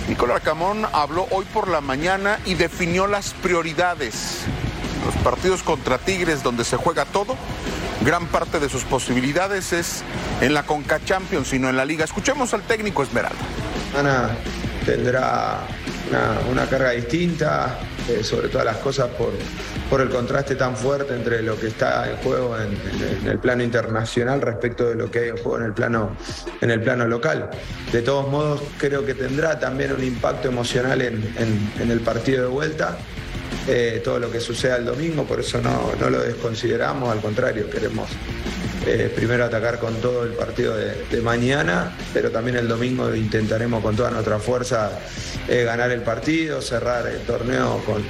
Nicolás 0.08 0.42
Camón 0.42 0.86
habló 0.94 1.26
hoy 1.32 1.44
por 1.52 1.70
la 1.70 1.82
mañana 1.82 2.38
y 2.46 2.54
definió 2.54 3.08
las 3.08 3.34
prioridades. 3.34 4.42
Los 5.04 5.16
partidos 5.24 5.64
contra 5.64 5.98
Tigres 5.98 6.44
donde 6.44 6.64
se 6.64 6.78
juega 6.78 7.06
todo, 7.06 7.36
gran 8.02 8.28
parte 8.28 8.60
de 8.60 8.70
sus 8.70 8.84
posibilidades 8.84 9.74
es 9.74 10.04
en 10.40 10.54
la 10.54 10.68
CONCA 10.68 11.04
Champions, 11.04 11.48
sino 11.48 11.68
en 11.68 11.78
la 11.78 11.86
Liga. 11.86 12.06
Escuchemos 12.06 12.54
al 12.54 12.62
técnico 12.62 13.02
Esmeralda. 13.02 13.40
Ana 13.98 14.38
tendrá 14.86 15.66
una, 16.52 16.66
carga 16.68 16.92
distinta, 16.92 17.80
eh, 18.10 18.24
sobre 18.24 18.48
todas 18.50 18.66
las 18.66 18.78
cosas 18.78 19.08
por, 19.10 19.32
por 19.90 20.02
el 20.02 20.10
contraste 20.10 20.56
tan 20.56 20.76
fuerte 20.76 21.14
entre 21.16 21.42
lo 21.42 21.60
que 21.60 21.68
está 21.68 22.10
en 22.10 22.18
juego 22.18 22.56
en, 22.60 23.28
el 23.28 23.40
plano 23.40 23.64
internacional 23.64 24.42
respecto 24.42 24.88
de 24.90 24.96
lo 24.96 25.10
que 25.10 25.20
hay 25.20 25.30
en 25.30 25.38
juego 25.38 25.58
en 25.60 25.64
el 25.66 25.74
plano, 25.74 26.16
en 26.62 26.72
el 26.72 26.82
plano 26.82 27.08
local. 27.08 27.50
De 27.92 28.02
todos 28.02 28.28
modos, 28.30 28.62
creo 28.78 29.06
que 29.06 29.14
tendrá 29.16 29.60
también 29.60 29.94
un 29.94 30.04
impacto 30.04 30.48
emocional 30.48 31.02
en, 31.02 31.16
en- 31.38 31.72
en 31.82 31.92
el 31.92 32.00
partido 32.02 32.44
de 32.44 32.50
vuelta. 32.50 32.98
eh, 33.68 34.00
todo 34.04 34.20
lo 34.20 34.32
que 34.32 34.40
suceda 34.40 34.76
el 34.76 34.86
domingo, 34.86 35.24
por 35.24 35.40
eso 35.40 35.60
no, 35.60 35.92
no 36.00 36.10
lo 36.12 36.20
desconsideramos, 36.22 37.10
al 37.12 37.20
contrario, 37.20 37.68
queremos 37.68 38.08
eh, 38.86 39.12
primero 39.16 39.46
atacar 39.46 39.80
con 39.80 39.96
todo 40.02 40.24
el 40.24 40.32
partido 40.34 40.76
de, 40.76 41.22
mañana, 41.22 41.96
pero 42.14 42.30
también 42.32 42.58
el 42.58 42.68
domingo 42.68 43.14
intentaremos 43.16 43.82
con 43.82 43.96
toda 43.96 44.12
nuestra 44.12 44.38
fuerza 44.40 44.92
eh, 45.48 45.64
ganar 45.64 45.92
el 45.92 46.02
partido, 46.02 46.62
cerrar 46.62 47.08
el 47.08 47.22
torneo 47.22 47.82
con, 47.86 48.04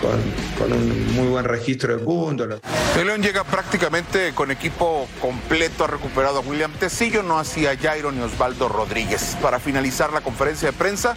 con- 0.00 0.48
con 0.58 0.72
un 0.72 1.14
muy 1.14 1.28
buen 1.28 1.44
registro 1.44 1.96
de 1.96 2.02
puntos. 2.04 2.60
El 2.98 3.06
León 3.06 3.22
llega 3.22 3.44
prácticamente 3.44 4.32
con 4.34 4.50
equipo 4.50 5.06
completo, 5.20 5.84
ha 5.84 5.86
recuperado 5.86 6.38
a 6.38 6.40
William 6.40 6.72
Tecillo, 6.72 7.22
no 7.22 7.38
hacía 7.38 7.76
Jairo 7.76 8.10
ni 8.10 8.20
Osvaldo 8.20 8.68
Rodríguez. 8.68 9.36
Para 9.40 9.60
finalizar 9.60 10.12
la 10.12 10.20
conferencia 10.20 10.70
de 10.70 10.76
prensa, 10.76 11.14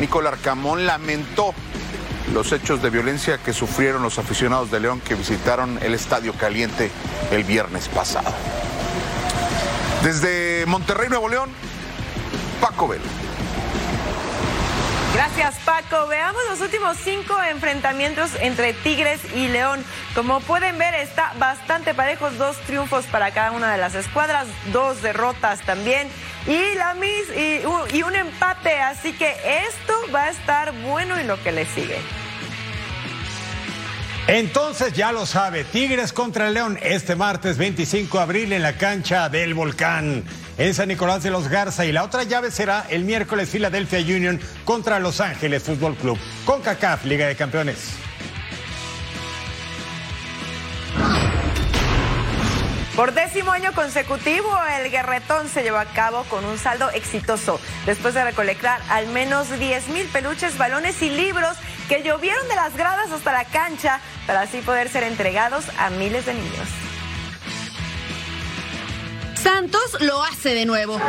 Nicolás 0.00 0.34
Arcamón 0.34 0.86
lamentó 0.86 1.52
los 2.32 2.52
hechos 2.52 2.82
de 2.82 2.90
violencia 2.90 3.38
que 3.38 3.52
sufrieron 3.52 4.02
los 4.02 4.18
aficionados 4.18 4.70
de 4.70 4.80
León 4.80 5.00
que 5.00 5.14
visitaron 5.14 5.78
el 5.82 5.94
Estadio 5.94 6.32
Caliente 6.34 6.90
el 7.30 7.44
viernes 7.44 7.88
pasado. 7.88 8.32
Desde 10.02 10.64
Monterrey, 10.66 11.08
Nuevo 11.08 11.28
León, 11.28 11.50
Paco 12.60 12.88
Vela. 12.88 13.27
Gracias, 15.14 15.56
Paco. 15.64 16.06
Veamos 16.06 16.40
los 16.50 16.60
últimos 16.60 16.96
cinco 17.02 17.36
enfrentamientos 17.50 18.30
entre 18.40 18.72
Tigres 18.72 19.20
y 19.34 19.48
León. 19.48 19.84
Como 20.14 20.40
pueden 20.40 20.78
ver, 20.78 20.94
está 20.94 21.32
bastante 21.38 21.94
parejos. 21.94 22.36
Dos 22.38 22.56
triunfos 22.66 23.06
para 23.06 23.30
cada 23.32 23.50
una 23.52 23.72
de 23.72 23.78
las 23.78 23.94
escuadras, 23.94 24.46
dos 24.72 25.02
derrotas 25.02 25.60
también. 25.62 26.08
Y, 26.46 26.74
la 26.76 26.94
mis 26.94 27.26
y, 27.92 28.02
un- 28.02 28.14
empate. 28.14 28.80
Así 28.80 29.12
que 29.12 29.30
esto 29.66 29.94
va 30.14 30.24
a 30.24 30.30
estar 30.30 30.72
bueno 30.82 31.18
y 31.18 31.24
lo 31.24 31.42
que 31.42 31.52
le 31.52 31.66
sigue. 31.66 31.98
Entonces 34.28 34.92
ya 34.92 35.10
lo 35.10 35.24
sabe, 35.24 35.64
Tigres 35.64 36.12
contra 36.12 36.50
León 36.50 36.78
este 36.82 37.16
martes 37.16 37.56
25 37.56 38.18
de 38.18 38.22
abril 38.22 38.52
en 38.52 38.62
la 38.62 38.74
cancha 38.74 39.30
del 39.30 39.54
Volcán 39.54 40.22
en 40.58 40.74
San 40.74 40.88
Nicolás 40.88 41.22
de 41.22 41.30
los 41.30 41.48
Garza 41.48 41.86
y 41.86 41.92
la 41.92 42.02
otra 42.02 42.24
llave 42.24 42.50
será 42.50 42.84
el 42.90 43.04
miércoles 43.04 43.48
Philadelphia 43.48 44.00
Union 44.00 44.40
contra 44.64 44.98
Los 44.98 45.20
Ángeles 45.20 45.62
Fútbol 45.62 45.96
Club 45.96 46.18
con 46.44 46.60
CACAF 46.60 47.04
Liga 47.04 47.26
de 47.26 47.36
Campeones. 47.36 47.94
Por 52.96 53.14
décimo 53.14 53.52
año 53.52 53.72
consecutivo, 53.74 54.50
el 54.76 54.90
guerretón 54.90 55.48
se 55.48 55.62
llevó 55.62 55.78
a 55.78 55.84
cabo 55.84 56.24
con 56.24 56.44
un 56.44 56.58
saldo 56.58 56.90
exitoso, 56.90 57.60
después 57.86 58.12
de 58.14 58.24
recolectar 58.24 58.80
al 58.88 59.06
menos 59.06 59.56
10 59.56 59.90
mil 59.90 60.08
peluches, 60.08 60.58
balones 60.58 61.00
y 61.00 61.08
libros 61.08 61.56
que 61.88 62.02
llovieron 62.02 62.48
de 62.48 62.56
las 62.56 62.76
gradas 62.76 63.12
hasta 63.12 63.30
la 63.30 63.44
cancha 63.44 64.00
para 64.26 64.40
así 64.40 64.58
poder 64.62 64.88
ser 64.88 65.04
entregados 65.04 65.66
a 65.78 65.90
miles 65.90 66.26
de 66.26 66.34
niños. 66.34 66.87
Santos 69.48 69.96
lo 70.00 70.22
hace 70.22 70.50
de 70.50 70.66
nuevo. 70.66 71.00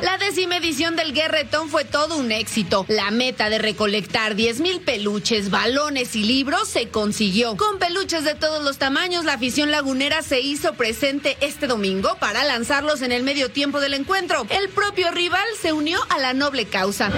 La 0.00 0.18
décima 0.18 0.58
edición 0.58 0.94
del 0.94 1.12
Guerretón 1.12 1.70
fue 1.70 1.84
todo 1.84 2.16
un 2.16 2.30
éxito. 2.30 2.86
La 2.86 3.10
meta 3.10 3.50
de 3.50 3.58
recolectar 3.58 4.36
10 4.36 4.60
mil 4.60 4.82
peluches, 4.82 5.50
balones 5.50 6.14
y 6.14 6.22
libros 6.22 6.68
se 6.68 6.90
consiguió. 6.90 7.56
Con 7.56 7.80
peluches 7.80 8.22
de 8.22 8.36
todos 8.36 8.62
los 8.62 8.78
tamaños, 8.78 9.24
la 9.24 9.32
afición 9.32 9.72
lagunera 9.72 10.22
se 10.22 10.38
hizo 10.38 10.74
presente 10.74 11.36
este 11.40 11.66
domingo 11.66 12.16
para 12.20 12.44
lanzarlos 12.44 13.02
en 13.02 13.10
el 13.10 13.24
medio 13.24 13.50
tiempo 13.50 13.80
del 13.80 13.94
encuentro. 13.94 14.46
El 14.48 14.68
propio 14.68 15.10
rival 15.10 15.48
se 15.60 15.72
unió 15.72 15.98
a 16.08 16.20
la 16.20 16.34
noble 16.34 16.66
causa. 16.66 17.10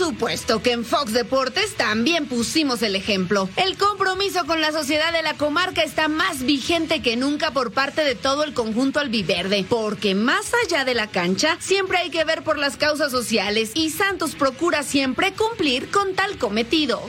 Supuesto 0.00 0.62
que 0.62 0.72
en 0.72 0.86
Fox 0.86 1.12
Deportes 1.12 1.76
también 1.76 2.24
pusimos 2.24 2.80
el 2.80 2.96
ejemplo. 2.96 3.50
El 3.56 3.76
compromiso 3.76 4.46
con 4.46 4.62
la 4.62 4.72
sociedad 4.72 5.12
de 5.12 5.22
la 5.22 5.34
comarca 5.34 5.82
está 5.82 6.08
más 6.08 6.42
vigente 6.42 7.02
que 7.02 7.18
nunca 7.18 7.50
por 7.50 7.72
parte 7.72 8.02
de 8.02 8.14
todo 8.14 8.42
el 8.44 8.54
conjunto 8.54 8.98
albiverde, 8.98 9.62
porque 9.68 10.14
más 10.14 10.52
allá 10.64 10.86
de 10.86 10.94
la 10.94 11.08
cancha 11.08 11.58
siempre 11.60 11.98
hay 11.98 12.08
que 12.08 12.24
ver 12.24 12.42
por 12.42 12.56
las 12.56 12.78
causas 12.78 13.12
sociales 13.12 13.72
y 13.74 13.90
Santos 13.90 14.36
procura 14.36 14.84
siempre 14.84 15.34
cumplir 15.34 15.90
con 15.90 16.14
tal 16.14 16.38
cometido. 16.38 17.02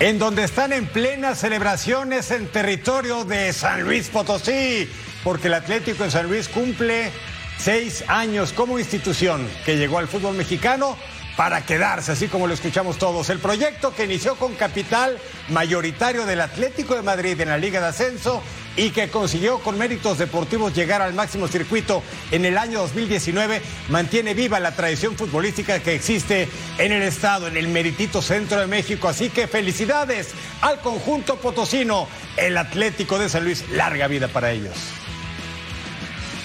En 0.00 0.18
donde 0.18 0.42
están 0.42 0.72
en 0.72 0.86
plenas 0.86 1.38
celebraciones 1.38 2.32
en 2.32 2.48
territorio 2.48 3.24
de 3.24 3.52
San 3.52 3.84
Luis 3.84 4.08
Potosí, 4.08 4.88
porque 5.22 5.46
el 5.46 5.54
Atlético 5.54 6.02
de 6.02 6.10
San 6.10 6.26
Luis 6.26 6.48
cumple 6.48 7.12
seis 7.58 8.04
años 8.08 8.52
como 8.52 8.78
institución 8.78 9.48
que 9.64 9.76
llegó 9.76 9.98
al 9.98 10.08
fútbol 10.08 10.36
mexicano 10.36 10.96
para 11.38 11.64
quedarse, 11.64 12.10
así 12.10 12.26
como 12.26 12.48
lo 12.48 12.54
escuchamos 12.54 12.98
todos. 12.98 13.30
El 13.30 13.38
proyecto 13.38 13.94
que 13.94 14.06
inició 14.06 14.34
con 14.34 14.56
capital 14.56 15.18
mayoritario 15.50 16.26
del 16.26 16.40
Atlético 16.40 16.96
de 16.96 17.02
Madrid 17.02 17.40
en 17.40 17.48
la 17.48 17.58
Liga 17.58 17.80
de 17.80 17.86
Ascenso 17.86 18.42
y 18.76 18.90
que 18.90 19.08
consiguió 19.08 19.60
con 19.60 19.78
méritos 19.78 20.18
deportivos 20.18 20.74
llegar 20.74 21.00
al 21.00 21.14
máximo 21.14 21.46
circuito 21.46 22.02
en 22.32 22.44
el 22.44 22.58
año 22.58 22.80
2019, 22.80 23.62
mantiene 23.88 24.34
viva 24.34 24.58
la 24.58 24.74
tradición 24.74 25.16
futbolística 25.16 25.78
que 25.78 25.94
existe 25.94 26.48
en 26.76 26.90
el 26.90 27.02
estado, 27.02 27.46
en 27.46 27.56
el 27.56 27.68
meritito 27.68 28.20
centro 28.20 28.58
de 28.58 28.66
México. 28.66 29.06
Así 29.06 29.30
que 29.30 29.46
felicidades 29.46 30.30
al 30.60 30.80
conjunto 30.80 31.36
potosino, 31.36 32.08
el 32.36 32.56
Atlético 32.56 33.16
de 33.16 33.28
San 33.28 33.44
Luis. 33.44 33.64
Larga 33.70 34.08
vida 34.08 34.26
para 34.26 34.50
ellos. 34.50 34.74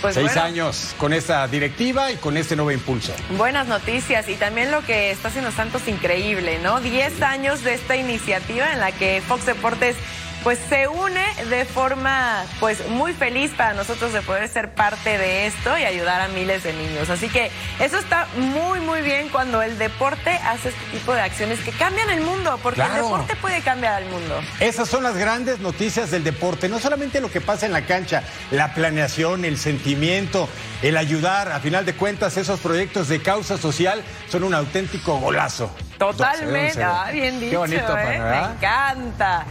Pues 0.04 0.16
Seis 0.16 0.34
bueno. 0.34 0.42
años 0.42 0.94
con 0.98 1.14
esta 1.14 1.48
directiva 1.48 2.12
y 2.12 2.18
con 2.18 2.36
este 2.36 2.58
nuevo 2.58 2.72
impulso. 2.72 3.14
Buenas 3.38 3.68
noticias 3.68 4.28
y 4.28 4.36
también 4.36 4.70
lo 4.70 4.82
que 4.82 5.12
está 5.12 5.30
haciendo 5.30 5.50
Santos 5.50 5.88
increíble, 5.88 6.60
¿no? 6.62 6.82
Diez 6.82 7.22
años 7.22 7.64
de 7.64 7.74
esta 7.76 7.96
iniciativa 7.96 8.74
en 8.74 8.82
la 8.82 8.92
que 8.92 9.24
Fox 9.26 9.46
Deportes 9.46 9.96
pues 10.44 10.60
se 10.70 10.88
une 10.88 11.24
de 11.50 11.66
forma 11.66 12.44
pues 12.60 12.88
muy 12.90 13.14
feliz 13.14 13.52
para 13.56 13.74
nosotros 13.74 14.12
de 14.14 14.22
poder 14.22 14.48
ser 14.50 14.74
parte 14.74 15.18
de 15.18 15.48
esto 15.48 15.78
y 15.78 15.86
ayudar 15.86 16.22
a 16.22 16.28
miles 16.28 16.64
de 16.64 16.74
niños. 16.74 17.10
Así 17.10 17.30
que 17.30 17.50
eso 17.80 17.98
está 17.98 18.28
muy 18.36 18.80
muy 18.82 19.02
bien 19.02 19.30
cuando 19.30 19.62
el 19.62 19.78
deporte 19.78 20.32
hace 20.32 20.70
este 20.70 20.86
tipo 20.92 21.14
de 21.14 21.22
acciones 21.22 21.60
que 21.60 21.72
cambian 21.72 22.10
el 22.10 22.22
mundo, 22.22 22.60
porque 22.62 22.82
el 22.82 22.94
deporte 22.94 23.36
puede 23.38 23.62
cambiar 23.62 23.94
al 23.94 24.06
mundo. 24.06 24.42
Esas 24.60 24.90
son 24.90 25.04
las 25.04 25.18
grandes 25.18 25.60
noticias 25.60 26.12
del 26.12 26.24
deporte, 26.24 26.68
no 26.68 26.80
solamente 26.80 27.22
lo 27.22 27.32
que 27.32 27.42
pasa 27.42 27.66
en 27.66 27.72
la 27.72 27.86
cancha, 27.86 28.24
la 28.52 28.74
planeación, 28.74 29.46
el 29.46 29.58
sentimiento, 29.58 30.50
el 30.82 30.98
ayudar, 30.98 31.52
a 31.52 31.60
final 31.60 31.86
de 31.86 31.94
cuentas 31.94 32.38
esos 32.38 32.60
proyectos 32.60 33.08
de 33.08 33.22
causa 33.22 33.58
social 33.58 34.04
son 34.30 34.44
un 34.44 34.54
auténtico 34.54 35.18
golazo. 35.20 35.72
Totalmente, 35.98 36.82
12-11. 36.82 36.84
ah, 36.84 37.12
bien 37.12 37.40
dicho, 37.40 37.52
Qué 37.52 37.58
bonito, 37.58 37.98
¿eh? 37.98 38.20
me 38.20 38.54
encanta. 38.54 39.46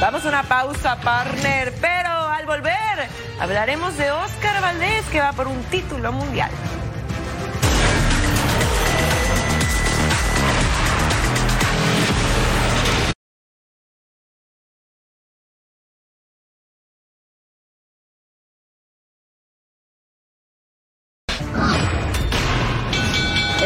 Vamos 0.00 0.24
a 0.24 0.30
una 0.30 0.42
pausa, 0.42 0.96
partner, 0.96 1.74
pero 1.78 2.08
al 2.08 2.46
volver 2.46 3.06
hablaremos 3.38 3.98
de 3.98 4.10
Oscar 4.10 4.62
Valdés 4.62 5.04
que 5.12 5.20
va 5.20 5.34
por 5.34 5.46
un 5.46 5.62
título 5.64 6.10
mundial. 6.10 6.50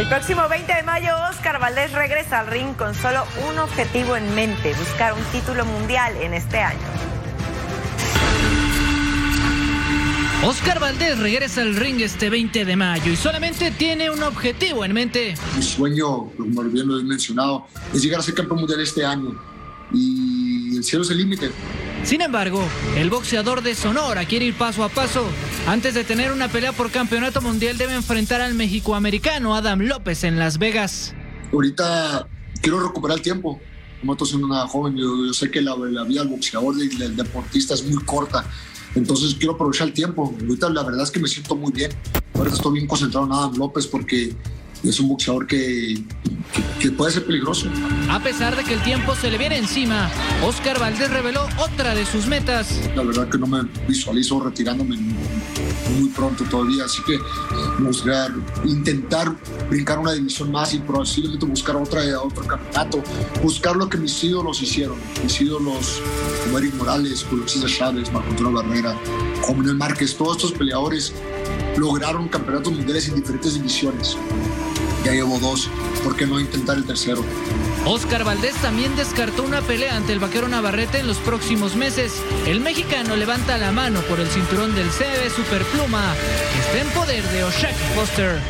El 0.04 0.10
próximo 0.10 0.46
20 0.50 0.70
de 0.70 0.82
mayo, 0.82 1.14
Oscar 1.30 1.58
Valdés 1.58 1.90
regresa 1.92 2.40
al 2.40 2.48
ring 2.48 2.74
con 2.76 2.94
solo 2.94 3.24
un 3.48 3.58
objetivo 3.58 4.16
en 4.16 4.34
mente, 4.34 4.74
buscar 4.74 5.14
un 5.14 5.24
título 5.32 5.64
mundial 5.64 6.14
en 6.18 6.34
este 6.34 6.58
año. 6.58 6.78
Oscar 10.42 10.78
Valdés 10.78 11.18
regresa 11.18 11.62
al 11.62 11.74
ring 11.74 12.02
este 12.02 12.28
20 12.28 12.66
de 12.66 12.76
mayo 12.76 13.12
y 13.12 13.16
solamente 13.16 13.70
tiene 13.70 14.10
un 14.10 14.22
objetivo 14.22 14.84
en 14.84 14.92
mente. 14.92 15.36
Mi 15.56 15.62
sueño, 15.62 16.30
como 16.36 16.62
bien 16.64 16.86
lo 16.86 17.00
he 17.00 17.02
mencionado, 17.02 17.66
es 17.94 18.02
llegar 18.02 18.20
a 18.20 18.22
ser 18.22 18.34
campeón 18.34 18.60
mundial 18.60 18.80
este 18.82 19.06
año. 19.06 19.34
Y 19.90 20.76
el 20.76 20.84
cielo 20.84 21.02
es 21.02 21.10
el 21.12 21.16
límite. 21.16 21.50
Sin 22.04 22.20
embargo, 22.20 22.62
el 22.96 23.08
boxeador 23.08 23.62
de 23.62 23.74
Sonora 23.74 24.26
quiere 24.26 24.44
ir 24.44 24.54
paso 24.54 24.84
a 24.84 24.90
paso. 24.90 25.24
Antes 25.66 25.94
de 25.94 26.04
tener 26.04 26.32
una 26.32 26.48
pelea 26.48 26.72
por 26.72 26.90
campeonato 26.90 27.40
mundial 27.40 27.78
debe 27.78 27.94
enfrentar 27.94 28.42
al 28.42 28.54
mexicoamericano 28.54 29.56
Adam 29.56 29.80
López 29.80 30.22
en 30.24 30.38
Las 30.38 30.58
Vegas. 30.58 31.14
Ahorita 31.50 32.28
quiero 32.60 32.86
recuperar 32.86 33.16
el 33.16 33.22
tiempo. 33.22 33.58
Como 34.00 34.12
estoy 34.12 34.28
siendo 34.28 34.46
una 34.46 34.66
joven, 34.66 34.96
yo, 34.96 35.32
sé 35.32 35.50
que 35.50 35.62
la, 35.62 35.74
la 35.76 36.04
vida 36.04 36.20
del 36.20 36.28
boxeador 36.28 36.76
y 36.76 36.94
del 36.94 37.16
deportista 37.16 37.72
es 37.72 37.82
muy 37.82 38.04
corta. 38.04 38.44
Entonces 38.94 39.34
quiero 39.34 39.54
aprovechar 39.54 39.88
el 39.88 39.94
tiempo. 39.94 40.34
Ahorita 40.38 40.68
la 40.68 40.82
verdad 40.82 41.04
es 41.04 41.10
que 41.10 41.20
me 41.20 41.26
siento 41.26 41.56
muy 41.56 41.72
bien. 41.72 41.90
Ahorita 42.34 42.56
estoy 42.56 42.74
bien 42.74 42.86
concentrado 42.86 43.24
en 43.26 43.32
Adam 43.32 43.56
López 43.56 43.86
porque 43.86 44.36
es 44.84 45.00
un 45.00 45.08
boxeador 45.08 45.46
que, 45.46 45.56
que- 46.52 46.64
que 46.80 46.90
puede 46.92 47.12
ser 47.12 47.24
peligroso. 47.24 47.68
A 48.10 48.20
pesar 48.20 48.54
de 48.56 48.62
que 48.64 48.74
el 48.74 48.82
tiempo 48.82 49.14
se 49.14 49.30
le 49.30 49.38
viene 49.38 49.56
encima, 49.56 50.10
Oscar 50.44 50.78
Valdés 50.78 51.10
reveló 51.10 51.46
otra 51.58 51.94
de 51.94 52.04
sus 52.04 52.26
metas. 52.26 52.78
La 52.94 53.02
verdad 53.02 53.28
que 53.28 53.38
no 53.38 53.46
me 53.46 53.62
visualizo 53.88 54.38
retirándome 54.40 54.96
muy 55.98 56.08
pronto 56.10 56.44
todavía, 56.44 56.84
así 56.84 57.02
que 57.06 57.18
buscar, 57.82 58.32
intentar 58.64 59.34
brincar 59.70 59.98
una 59.98 60.12
división 60.12 60.50
más 60.52 60.74
y 60.74 60.78
posiblemente 60.78 61.46
buscar 61.46 61.76
otra, 61.76 62.02
otro 62.20 62.44
campeonato, 62.46 63.02
buscar 63.42 63.76
lo 63.76 63.88
que 63.88 63.96
mis 63.98 64.22
ídolos 64.22 64.60
hicieron, 64.62 64.96
mis 65.22 65.40
ídolos 65.40 66.00
como 66.44 66.58
Eric 66.58 66.74
Morales, 66.74 67.24
Julio 67.28 67.48
César 67.48 67.70
Chávez, 67.70 68.12
Marco 68.12 68.28
Antonio 68.30 68.52
Barrera, 68.52 68.96
como 69.42 69.58
Manuel 69.58 69.76
Márquez, 69.76 70.16
todos 70.16 70.36
estos 70.36 70.52
peleadores 70.52 71.12
lograron 71.76 72.28
campeonatos 72.28 72.72
mundiales 72.72 73.08
en 73.08 73.16
diferentes 73.16 73.54
divisiones. 73.54 74.16
Ya 75.04 75.12
llevo 75.12 75.38
dos, 75.38 75.68
¿por 76.02 76.16
qué 76.16 76.26
no 76.26 76.40
intentar 76.40 76.78
el 76.78 76.86
tercero? 76.86 77.22
Oscar 77.84 78.24
Valdés 78.24 78.54
también 78.62 78.96
descartó 78.96 79.42
una 79.42 79.60
pelea 79.60 79.96
ante 79.96 80.14
el 80.14 80.18
vaquero 80.18 80.48
Navarrete 80.48 81.00
en 81.00 81.06
los 81.06 81.18
próximos 81.18 81.76
meses. 81.76 82.22
El 82.46 82.60
mexicano 82.60 83.14
levanta 83.14 83.58
la 83.58 83.70
mano 83.70 84.00
por 84.02 84.18
el 84.18 84.28
cinturón 84.28 84.74
del 84.74 84.88
CB 84.88 85.30
Superpluma, 85.30 86.14
que 86.52 86.60
está 86.60 86.88
en 86.88 86.88
poder 86.98 87.22
de 87.22 87.44
Oshaki 87.44 87.84
Foster. 87.94 88.40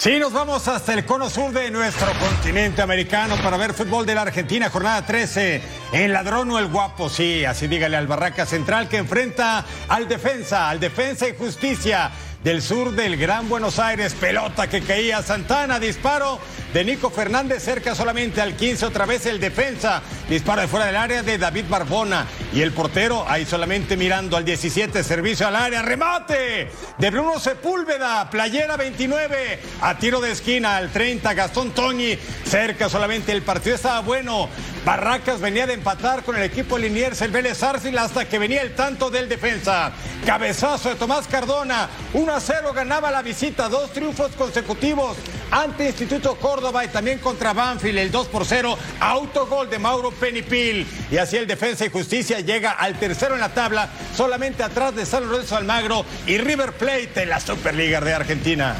Sí, 0.00 0.18
nos 0.18 0.32
vamos 0.32 0.66
hasta 0.66 0.94
el 0.94 1.04
cono 1.04 1.28
sur 1.28 1.52
de 1.52 1.70
nuestro 1.70 2.08
continente 2.18 2.80
americano 2.80 3.36
para 3.42 3.58
ver 3.58 3.74
fútbol 3.74 4.06
de 4.06 4.14
la 4.14 4.22
Argentina, 4.22 4.70
jornada 4.70 5.04
13. 5.04 5.62
En 5.92 6.12
Ladrón 6.14 6.50
o 6.50 6.58
el 6.58 6.68
Guapo, 6.68 7.10
sí, 7.10 7.44
así 7.44 7.68
dígale 7.68 7.98
al 7.98 8.06
Barraca 8.06 8.46
Central 8.46 8.88
que 8.88 8.96
enfrenta 8.96 9.62
al 9.88 10.08
defensa, 10.08 10.70
al 10.70 10.80
defensa 10.80 11.28
y 11.28 11.36
justicia 11.36 12.10
del 12.42 12.62
sur 12.62 12.92
del 12.92 13.16
Gran 13.16 13.48
Buenos 13.48 13.78
Aires. 13.78 14.14
Pelota 14.14 14.68
que 14.68 14.80
caía. 14.82 15.22
Santana, 15.22 15.78
disparo 15.78 16.38
de 16.72 16.84
Nico 16.84 17.10
Fernández 17.10 17.62
cerca 17.64 17.94
solamente 17.94 18.40
al 18.40 18.54
15, 18.54 18.86
otra 18.86 19.04
vez 19.04 19.26
el 19.26 19.40
defensa, 19.40 20.02
disparo 20.28 20.60
de 20.60 20.68
fuera 20.68 20.86
del 20.86 20.96
área 20.96 21.22
de 21.22 21.36
David 21.36 21.64
Barbona. 21.68 22.26
Y 22.52 22.62
el 22.62 22.72
portero 22.72 23.24
ahí 23.28 23.44
solamente 23.44 23.96
mirando 23.96 24.36
al 24.36 24.44
17, 24.44 25.02
servicio 25.02 25.46
al 25.48 25.56
área, 25.56 25.82
remate 25.82 26.70
de 26.98 27.10
Bruno 27.10 27.38
Sepúlveda, 27.38 28.30
playera 28.30 28.76
29, 28.76 29.60
a 29.80 29.98
tiro 29.98 30.20
de 30.20 30.32
esquina 30.32 30.76
al 30.76 30.90
30, 30.90 31.34
Gastón 31.34 31.72
Toñi, 31.72 32.16
cerca 32.44 32.88
solamente 32.88 33.32
el 33.32 33.42
partido. 33.42 33.74
Estaba 33.74 34.00
bueno, 34.00 34.48
Barracas 34.84 35.40
venía 35.40 35.66
de 35.66 35.74
empatar 35.74 36.22
con 36.22 36.36
el 36.36 36.42
equipo 36.42 36.78
Liniers, 36.78 37.20
el 37.22 37.30
Vélez 37.30 37.62
Arcil, 37.62 37.98
hasta 37.98 38.28
que 38.28 38.38
venía 38.38 38.62
el 38.62 38.74
tanto 38.74 39.10
del 39.10 39.28
defensa. 39.28 39.92
Cabezazo 40.24 40.90
de 40.90 40.94
Tomás 40.96 41.26
Cardona, 41.26 41.88
1 42.12 42.29
a 42.34 42.40
0 42.40 42.72
ganaba 42.72 43.10
la 43.10 43.22
visita, 43.22 43.68
dos 43.68 43.92
triunfos 43.92 44.32
consecutivos 44.32 45.16
ante 45.50 45.86
Instituto 45.86 46.36
Córdoba 46.36 46.84
y 46.84 46.88
también 46.88 47.18
contra 47.18 47.52
Banfield, 47.52 47.98
el 47.98 48.10
2 48.10 48.28
por 48.28 48.44
0, 48.44 48.78
autogol 49.00 49.68
de 49.68 49.78
Mauro 49.78 50.10
Penipil. 50.12 50.86
Y 51.10 51.16
así 51.16 51.36
el 51.36 51.46
Defensa 51.46 51.84
y 51.84 51.90
Justicia 51.90 52.40
llega 52.40 52.72
al 52.72 52.98
tercero 52.98 53.34
en 53.34 53.40
la 53.40 53.54
tabla, 53.54 53.88
solamente 54.16 54.62
atrás 54.62 54.94
de 54.94 55.06
San 55.06 55.28
Lorenzo 55.28 55.56
Almagro 55.56 56.04
y 56.26 56.38
River 56.38 56.72
Plate 56.72 57.22
en 57.22 57.30
la 57.30 57.40
Superliga 57.40 58.00
de 58.00 58.14
Argentina. 58.14 58.76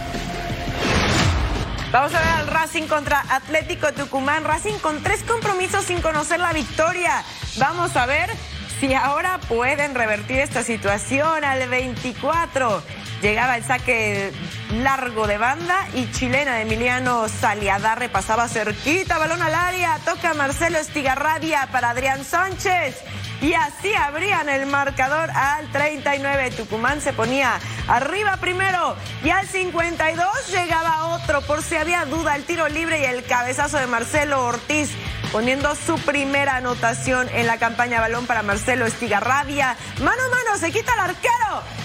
Vamos 1.93 2.15
a 2.15 2.21
ver 2.21 2.29
al 2.29 2.47
Racing 2.47 2.87
contra 2.87 3.25
Atlético 3.29 3.93
Tucumán. 3.93 4.45
Racing 4.45 4.79
con 4.79 5.03
tres 5.03 5.25
compromisos 5.25 5.85
sin 5.87 6.01
conocer 6.01 6.39
la 6.39 6.53
victoria. 6.53 7.25
Vamos 7.57 7.97
a 7.97 8.07
ver 8.07 8.31
si 8.79 8.95
ahora 8.95 9.41
pueden 9.49 9.95
revertir 9.95 10.39
esta 10.39 10.63
situación 10.63 11.43
al 11.45 11.69
24. 11.69 12.83
Llegaba 13.23 13.57
el 13.57 13.65
saque 13.65 14.33
largo 14.73 15.27
de 15.27 15.37
banda 15.37 15.87
y 15.95 16.11
chilena 16.11 16.61
Emiliano 16.63 17.29
Saliadarre 17.29 18.09
pasaba 18.09 18.49
cerquita, 18.49 19.19
balón 19.19 19.43
al 19.43 19.55
área, 19.55 19.99
toca 20.07 20.33
Marcelo 20.33 20.79
Estigarrabia 20.79 21.69
para 21.71 21.91
Adrián 21.91 22.25
Sánchez. 22.25 22.97
Y 23.43 23.55
así 23.55 23.95
abrían 23.95 24.49
el 24.49 24.67
marcador 24.67 25.31
al 25.31 25.71
39. 25.71 26.51
Tucumán 26.51 27.01
se 27.01 27.13
ponía 27.13 27.59
arriba 27.89 28.37
primero 28.37 28.97
y 29.25 29.31
al 29.31 29.47
52 29.47 30.27
llegaba 30.51 31.07
otro 31.09 31.41
por 31.43 31.63
si 31.63 31.77
había 31.77 32.05
duda 32.05 32.37
el 32.37 32.45
tiro 32.45 32.69
libre 32.69 33.01
y 33.01 33.05
el 33.05 33.25
cabezazo 33.25 33.79
de 33.79 33.87
Marcelo 33.87 34.45
Ortiz 34.45 34.91
poniendo 35.33 35.75
su 35.75 35.97
primera 36.01 36.57
anotación 36.57 37.29
en 37.33 37.47
la 37.47 37.59
campaña 37.59 38.01
balón 38.01 38.27
para 38.27 38.43
Marcelo 38.43 38.87
Estigarrabia. 38.87 39.77
Mano 40.01 40.23
a 40.23 40.29
mano, 40.29 40.59
se 40.59 40.73
quita 40.73 40.93
el 40.95 41.01
arquero. 41.01 41.80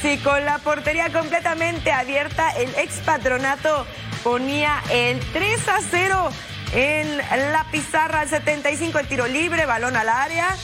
Sí, 0.00 0.18
con 0.18 0.44
la 0.44 0.58
portería 0.58 1.12
completamente 1.12 1.92
abierta, 1.92 2.50
el 2.50 2.74
ex 2.76 2.94
patronato 3.04 3.86
ponía 4.24 4.82
el 4.90 5.20
3 5.32 5.68
a 5.68 5.78
0 5.90 6.30
en 6.74 7.18
la 7.18 7.66
pizarra 7.70 8.20
al 8.20 8.28
75, 8.28 8.98
el 8.98 9.06
tiro 9.06 9.26
libre, 9.26 9.66
balón 9.66 9.96
al 9.96 10.08
área. 10.08 10.56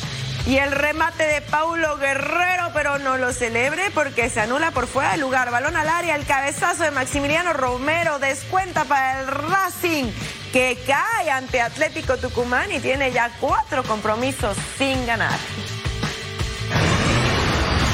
Y 0.47 0.57
el 0.57 0.73
remate 0.73 1.25
de 1.25 1.43
Paulo 1.43 1.99
Guerrero, 1.99 2.71
pero 2.73 2.99
no 2.99 3.19
lo 3.19 3.35
celebre 3.35 3.91
porque 3.93 4.31
se 4.31 4.41
anula 4.41 4.71
por 4.71 4.87
fuera 4.87 5.11
del 5.11 5.21
lugar. 5.21 5.51
Balón 5.51 5.77
al 5.77 5.89
área, 5.89 6.17
el 6.17 6.25
cabezazo 6.25 6.85
de 6.85 6.91
Maximiliano 6.91 7.53
Romero, 7.53 8.19
descuenta 8.19 8.85
para 8.85 9.21
el 9.21 9.27
Racing, 9.27 10.11
que 10.53 10.79
cae 10.87 11.31
ante 11.31 11.61
Atlético 11.61 12.17
Tucumán 12.17 12.73
y 12.73 12.81
tiene 12.81 13.13
ya 13.13 13.31
cuatro 13.41 13.83
compromisos 13.83 14.57
sin 14.79 15.05
ganar. 15.07 15.39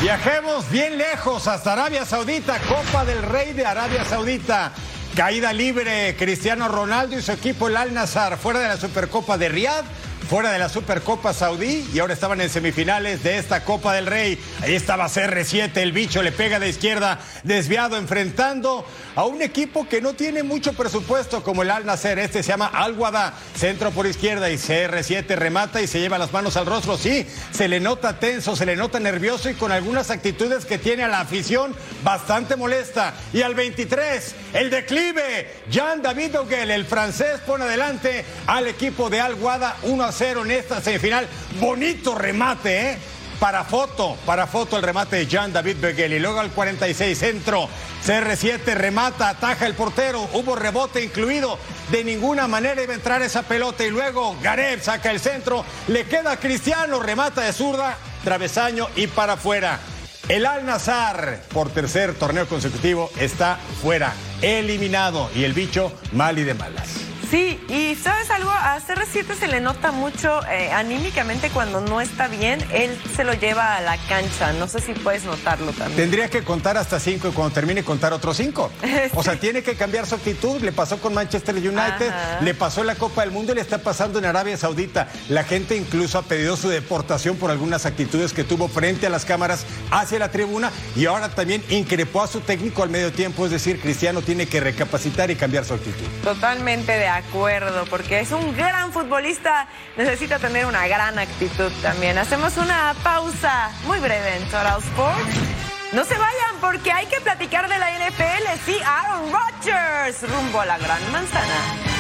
Viajemos 0.05 0.71
bien 0.71 0.99
lejos 0.99 1.49
hasta 1.49 1.73
Arabia 1.73 2.05
Saudita, 2.05 2.59
Copa 2.69 3.07
del 3.07 3.23
Rey 3.23 3.55
de 3.55 3.65
Arabia 3.65 4.05
Saudita. 4.05 4.71
Caída 5.17 5.51
libre, 5.51 6.15
Cristiano 6.19 6.69
Ronaldo 6.69 7.19
y 7.19 7.23
su 7.23 7.33
equipo, 7.33 7.69
el 7.69 7.77
Al 7.79 7.95
Nazar, 7.95 8.37
fuera 8.37 8.61
de 8.61 8.69
la 8.69 8.77
Supercopa 8.77 9.39
de 9.39 9.49
Riyadh 9.49 9.87
fuera 10.25 10.51
de 10.51 10.59
la 10.59 10.69
Supercopa 10.69 11.33
Saudí 11.33 11.89
y 11.93 11.99
ahora 11.99 12.15
estaban 12.15 12.41
en 12.41 12.49
semifinales 12.49 13.23
de 13.23 13.39
esta 13.39 13.65
Copa 13.65 13.95
del 13.95 14.07
Rey. 14.07 14.39
Ahí 14.63 14.75
estaba 14.75 15.07
CR7, 15.07 15.77
el 15.77 15.93
bicho 15.93 16.23
le 16.23 16.33
pega 16.33 16.59
de 16.59 16.69
izquierda, 16.69 17.21
desviado, 17.43 17.97
enfrentando 17.97 18.87
a 19.17 19.25
un 19.25 19.43
equipo 19.43 19.89
que 19.89 20.01
no 20.01 20.15
tiene 20.15 20.43
mucho 20.43 20.73
presupuesto 20.73 21.43
como 21.43 21.63
el 21.63 21.71
Al 21.71 21.87
Nacer. 21.87 22.19
Este 22.19 22.43
se 22.43 22.49
llama 22.49 22.71
Al 22.73 22.95
Wada, 22.95 23.35
centro 23.55 23.91
por 23.91 24.07
izquierda 24.07 24.51
y 24.51 24.57
CR7 24.57 25.37
remata 25.37 25.81
y 25.83 25.87
se 25.87 26.01
lleva 26.01 26.19
las 26.19 26.33
manos 26.33 26.57
al 26.57 26.67
rostro. 26.67 26.97
Sí, 26.97 27.27
se 27.53 27.69
le 27.69 27.81
nota 27.81 28.19
tenso, 28.19 28.57
se 28.57 28.67
le 28.67 28.77
nota 28.77 28.99
nervioso 29.01 29.51
y 29.51 29.55
con 29.55 29.73
algunas 29.73 30.11
actitudes 30.11 30.65
que 30.65 30.79
tiene 30.79 31.05
a 31.05 31.09
la 31.09 31.21
afición 31.21 31.75
bastante 32.03 32.57
molesta. 32.57 33.15
Y 33.33 33.43
al 33.43 33.55
23, 33.55 34.35
el 34.55 34.71
declive, 34.71 35.53
Jean 35.71 36.03
David 36.03 36.39
Oguel, 36.39 36.71
el 36.71 36.85
francés, 36.85 37.41
pone 37.47 37.65
adelante 37.65 38.25
al 38.47 38.67
equipo 38.67 39.11
de 39.11 39.21
Al 39.21 39.35
Wada 39.35 39.77
1 39.83 40.05
a 40.05 40.13
en 40.21 40.51
esta 40.53 40.81
semifinal. 40.81 41.27
Bonito 41.59 42.15
remate, 42.15 42.91
¿eh? 42.91 42.99
Para 43.41 43.65
foto, 43.65 44.17
para 44.25 44.47
foto 44.47 44.77
el 44.77 44.83
remate 44.85 45.17
de 45.17 45.27
Jean 45.27 45.53
David 45.53 45.79
Beguel. 45.81 46.13
Y 46.13 46.21
luego 46.21 46.39
al 46.39 46.53
46 46.53 47.19
centro, 47.19 47.69
CR7 48.07 48.75
remata, 48.75 49.29
ataja 49.29 49.67
el 49.67 49.75
portero. 49.75 50.29
Hubo 50.33 50.55
rebote 50.55 51.03
incluido. 51.03 51.59
De 51.91 52.05
ninguna 52.05 52.47
manera 52.47 52.81
iba 52.81 52.93
a 52.93 52.97
entrar 52.97 53.23
esa 53.23 53.43
pelota. 53.43 53.85
Y 53.85 53.91
luego 53.91 54.37
Gareb 54.41 54.81
saca 54.81 55.11
el 55.11 55.19
centro. 55.19 55.65
Le 55.89 56.05
queda 56.05 56.37
Cristiano, 56.37 57.01
remata 57.01 57.41
de 57.43 57.53
zurda, 57.53 57.99
travesaño 58.23 58.89
y 58.95 59.09
para 59.09 59.33
afuera. 59.33 59.81
El 60.29 60.47
Al 60.47 60.65
Nazar, 60.65 61.43
por 61.53 61.71
tercer 61.71 62.15
torneo 62.15 62.47
consecutivo, 62.47 63.11
está 63.19 63.59
fuera, 63.83 64.15
eliminado. 64.41 65.29
Y 65.35 65.43
el 65.43 65.55
bicho 65.55 65.93
mal 66.13 66.39
y 66.39 66.45
de 66.45 66.55
malas. 66.55 67.04
Sí, 67.31 67.61
y 67.69 67.95
sabes 67.95 68.31
algo, 68.31 68.51
a 68.51 68.79
CR7 68.81 69.35
se 69.39 69.49
le 69.49 69.61
nota 69.61 69.93
mucho 69.93 70.41
eh, 70.47 70.71
anímicamente 70.73 71.51
cuando 71.51 71.81
no 71.81 72.01
está 72.01 72.29
bien, 72.29 72.65
él 72.73 72.99
se 73.17 73.25
lo 73.25 73.35
lleva 73.35 73.77
a 73.77 73.81
la 73.81 73.97
cancha, 74.09 74.53
no 74.53 74.69
sé 74.69 74.81
si 74.81 74.93
puedes 74.93 75.25
notarlo 75.25 75.73
también. 75.73 75.97
Tendría 75.97 76.29
que 76.29 76.43
contar 76.43 76.77
hasta 76.77 77.01
cinco 77.01 77.29
y 77.29 77.33
cuando 77.33 77.55
termine 77.55 77.83
contar 77.83 78.13
otros 78.13 78.37
cinco. 78.37 78.71
O 79.17 79.23
sea, 79.23 79.39
tiene 79.39 79.63
que 79.63 79.75
cambiar 79.75 80.07
su 80.07 80.15
actitud, 80.15 80.61
le 80.61 80.73
pasó 80.73 80.99
con 80.99 81.15
Manchester 81.15 81.55
United, 81.55 82.13
le 82.41 82.55
pasó 82.55 82.81
en 82.81 82.89
la 82.89 82.95
Copa 82.95 83.23
del 83.23 83.31
Mundo 83.31 83.53
y 83.53 83.55
le 83.55 83.61
está 83.61 83.79
pasando 83.79 84.19
en 84.19 84.25
Arabia 84.25 84.57
Saudita. 84.57 85.09
La 85.29 85.45
gente 85.45 85.77
incluso 85.77 86.19
ha 86.19 86.23
pedido 86.23 86.57
su 86.57 86.69
deportación 86.69 87.37
por 87.37 87.51
algunas 87.51 87.87
actitudes 87.87 88.33
que 88.33 88.45
tuvo 88.45 88.69
frente 88.69 89.07
a 89.07 89.11
las 89.11 89.25
cámaras 89.25 89.67
hacia 89.91 90.19
la 90.19 90.31
tribuna 90.31 90.71
y 90.97 91.07
ahora 91.07 91.29
también 91.29 91.63
increpó 91.69 92.23
a 92.23 92.27
su 92.27 92.41
técnico 92.41 92.83
al 92.83 92.91
medio 92.91 93.13
tiempo, 93.13 93.45
es 93.45 93.53
decir, 93.53 93.81
Cristiano 93.81 94.23
tiene 94.23 94.47
que 94.47 94.61
recapacitar 94.61 95.31
y 95.31 95.37
cambiar 95.37 95.65
su 95.65 95.75
actitud. 95.75 96.07
Totalmente 96.23 96.93
de 96.93 97.09
acuerdo 97.15 97.85
porque 97.87 98.21
es 98.21 98.33
un 98.33 98.57
gran 98.57 98.93
futbolista, 98.93 99.67
necesita 99.97 100.39
tener 100.39 100.67
una 100.67 100.87
gran 100.87 101.19
actitud 101.19 101.73
también. 101.83 102.19
Hacemos 102.19 102.57
una 102.57 102.95
pausa 103.03 103.71
muy 103.87 103.99
breve 104.01 104.37
en 104.37 104.45
Total 104.45 104.81
Sports. 104.83 105.55
No 105.93 106.05
se 106.05 106.17
vayan 106.17 106.57
porque 106.61 106.91
hay 106.91 107.07
que 107.07 107.21
platicar 107.21 107.69
de 107.69 107.79
la 107.79 107.91
NFL. 107.91 108.65
Sí, 108.67 108.77
Aaron 108.85 109.33
Rodgers 109.33 110.29
rumbo 110.29 110.61
a 110.61 110.67
la 110.67 110.79
gran 110.79 111.13
manzana. 111.13 111.94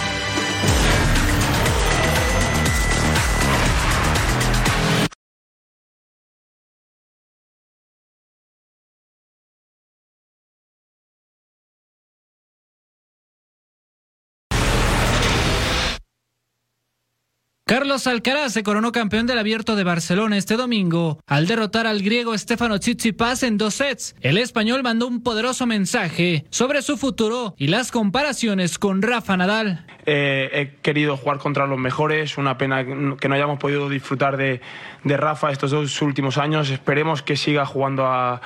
Carlos 17.74 18.06
Alcaraz 18.06 18.52
se 18.52 18.62
coronó 18.62 18.92
campeón 18.92 19.26
del 19.26 19.36
Abierto 19.36 19.74
de 19.74 19.82
Barcelona 19.82 20.36
este 20.36 20.54
domingo 20.54 21.18
al 21.26 21.48
derrotar 21.48 21.88
al 21.88 22.02
griego 22.02 22.38
Stefano 22.38 22.78
Tsitsipas 22.78 23.42
en 23.42 23.58
dos 23.58 23.74
sets. 23.74 24.14
El 24.20 24.38
español 24.38 24.84
mandó 24.84 25.08
un 25.08 25.24
poderoso 25.24 25.66
mensaje 25.66 26.44
sobre 26.50 26.82
su 26.82 26.96
futuro 26.96 27.56
y 27.58 27.66
las 27.66 27.90
comparaciones 27.90 28.78
con 28.78 29.02
Rafa 29.02 29.36
Nadal. 29.36 29.84
Eh, 30.06 30.50
he 30.52 30.82
querido 30.82 31.16
jugar 31.16 31.38
contra 31.38 31.66
los 31.66 31.78
mejores, 31.78 32.38
una 32.38 32.58
pena 32.58 32.84
que 32.84 33.28
no 33.28 33.34
hayamos 33.34 33.58
podido 33.58 33.88
disfrutar 33.88 34.36
de, 34.36 34.60
Rafa 35.04 35.50
estos 35.50 35.70
dos 35.70 36.00
últimos 36.02 36.38
años. 36.38 36.70
Esperemos 36.70 37.22
que 37.22 37.36
siga 37.36 37.66
jugando 37.66 38.40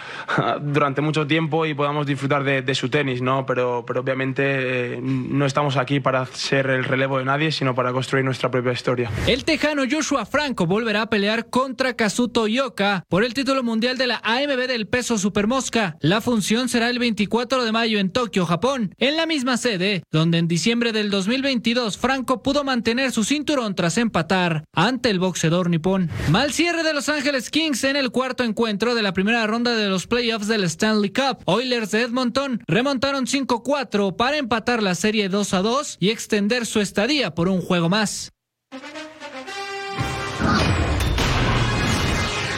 durante 0.63 1.03
mucho 1.03 1.27
tiempo 1.27 1.67
y 1.67 1.75
podamos 1.75 2.07
disfrutar 2.07 2.45
de, 2.45 2.75
su 2.75 2.89
tenis, 2.89 3.21
¿no? 3.21 3.45
Pero, 3.45 3.81
obviamente 3.81 4.95
eh, 4.95 5.01
no 5.03 5.45
estamos 5.47 5.77
aquí 5.77 6.01
para 6.01 6.25
ser 6.27 6.71
el 6.71 6.85
relevo 6.85 7.19
de 7.19 7.25
nadie, 7.25 7.53
sino 7.53 7.75
para 7.75 7.93
construir 7.93 8.25
nuestra 8.25 8.51
propia 8.51 8.73
historia. 8.73 9.11
El 9.27 9.45
tejano 9.45 9.83
Joshua 9.91 10.25
Franco 10.25 10.67
volverá 10.67 11.03
a 11.03 11.11
pelear 11.11 11.51
contra 11.51 11.95
Kazuto 11.95 12.47
Yoka 12.47 13.05
por 13.09 13.25
el 13.25 13.35
título 13.35 13.63
mundial 13.63 13.99
de 13.99 14.07
la 14.07 14.21
AMB 14.25 14.67
del 14.67 14.87
peso 14.87 15.19
supermosca. 15.19 15.97
La 16.01 16.21
función 16.21 16.69
será 16.69 16.89
el 16.89 16.99
24 16.99 17.65
de 17.65 17.73
mayo 17.73 17.99
en 17.99 18.11
Tokio, 18.11 18.47
Japón, 18.47 18.95
en 18.97 19.17
la 19.17 19.27
misma 19.27 19.59
sede, 19.59 20.03
donde 20.11 20.39
en 20.39 20.49
diciembre 20.49 20.93
del 20.93 21.11
2022 21.11 21.99
Franco 21.99 22.43
pudo 22.43 22.65
mantener 22.65 23.13
su 23.13 23.25
cinturón 23.25 23.75
tras 23.75 23.99
empatar 23.99 24.65
ante 24.73 25.11
el 25.11 25.19
boxeador 25.19 25.69
nipón. 25.69 26.11
Mal 26.31 26.53
cierre 26.55 26.83
de 26.83 26.95
Los 26.95 27.11
Ángeles 27.11 27.51
Kings 27.51 27.85
en 27.85 27.97
el 27.97 28.11
cuarto 28.11 28.45
encuentro 28.45 28.95
de 28.95 29.03
la 29.03 29.13
primera 29.13 29.47
ronda 29.47 29.77
de 29.77 29.89
los 29.89 30.07
playoffs 30.07 30.49
del 30.49 30.65
Stanley 30.65 31.13
Cup. 31.13 31.43
Oilers 31.45 31.91
de 31.91 32.03
Edmonton 32.03 32.63
remontaron 32.67 33.27
5-4 33.27 34.17
para 34.17 34.39
empatar 34.39 34.83
la 34.83 34.95
serie 34.95 35.29
2 35.29 35.55
a 35.55 35.63
2 35.63 35.97
y 36.01 36.11
extender 36.11 36.65
su 36.65 36.81
estadía 36.81 37.35
por 37.35 37.49
un 37.49 37.61
juego 37.61 37.89
más. 37.89 38.33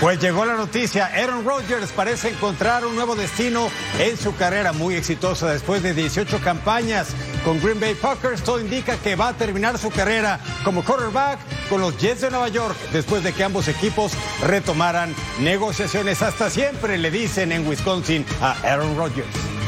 Pues 0.01 0.18
llegó 0.18 0.46
la 0.46 0.57
noticia, 0.57 1.11
Aaron 1.14 1.44
Rodgers 1.44 1.92
parece 1.92 2.30
encontrar 2.30 2.86
un 2.86 2.94
nuevo 2.96 3.14
destino 3.14 3.68
en 3.98 4.16
su 4.16 4.34
carrera 4.34 4.72
muy 4.72 4.94
exitosa 4.94 5.53
después 5.53 5.82
de 5.82 5.92
18 5.92 6.40
campañas 6.40 7.09
con 7.44 7.61
Green 7.61 7.78
Bay 7.78 7.94
Packers. 7.94 8.42
Todo 8.42 8.61
indica 8.61 8.96
que 8.96 9.14
va 9.14 9.28
a 9.28 9.32
terminar 9.34 9.76
su 9.76 9.90
carrera 9.90 10.40
como 10.64 10.82
quarterback 10.82 11.38
con 11.68 11.82
los 11.82 11.98
Jets 11.98 12.22
de 12.22 12.30
Nueva 12.30 12.48
York 12.48 12.76
después 12.94 13.22
de 13.22 13.34
que 13.34 13.44
ambos 13.44 13.68
equipos 13.68 14.12
retomaran 14.42 15.14
negociaciones. 15.38 16.22
Hasta 16.22 16.48
siempre 16.48 16.96
le 16.96 17.11
dicen 17.11 17.53
en 17.53 17.68
Wisconsin 17.68 18.24
a 18.40 18.53
Aaron 18.62 18.96
Rodgers. 18.96 19.59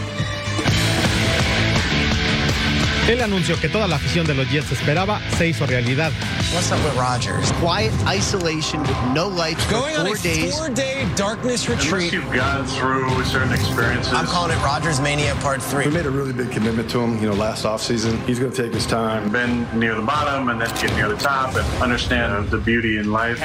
El 3.09 3.21
anuncio 3.21 3.59
que 3.61 3.69
toda 3.69 3.89
la 3.89 3.97
afición 3.97 4.27
de 4.27 4.35
los 4.35 4.49
Jets 4.49 4.71
esperaba 4.73 5.21
se 5.37 5.49
hizo 5.49 5.67
realidad. 5.67 6.13
What's 6.55 6.71
up 6.71 6.79
with 6.85 6.95
Rodgers? 6.97 7.51
Quiet 7.61 7.93
isolation 8.07 8.81
with 8.83 8.97
no 9.13 9.27
lights 9.29 9.65
for 9.65 9.73
Going 9.81 9.97
on 9.97 10.07
four 10.07 10.17
a 10.17 10.19
days. 10.23 10.55
four-day 10.57 11.07
darkness 11.17 11.69
retreat. 11.69 12.13
you've 12.13 12.33
gone 12.33 12.65
through 12.67 13.25
certain 13.25 13.53
experiences. 13.53 14.13
I'm 14.13 14.27
calling 14.27 14.53
it 14.57 14.63
Rodgers 14.63 15.01
Mania 15.01 15.35
Part 15.43 15.61
3. 15.61 15.87
We 15.87 15.93
made 15.93 16.07
a 16.07 16.11
really 16.11 16.33
big 16.33 16.53
commitment 16.53 16.89
to 16.91 17.01
him, 17.01 17.21
you 17.21 17.29
know, 17.29 17.35
last 17.35 17.65
offseason. 17.65 18.17
He's 18.25 18.39
going 18.39 18.53
to 18.53 18.63
take 18.63 18.73
his 18.73 18.87
time, 18.87 19.31
been 19.31 19.67
near 19.79 19.97
the 19.97 20.03
bottom 20.03 20.49
and 20.49 20.61
then 20.61 20.71
get 20.81 20.95
near 20.95 21.09
the 21.09 21.17
top 21.17 21.57
and 21.57 21.67
understand 21.83 22.51
the 22.51 22.59
beauty 22.59 22.99
in 22.99 23.11
life. 23.11 23.41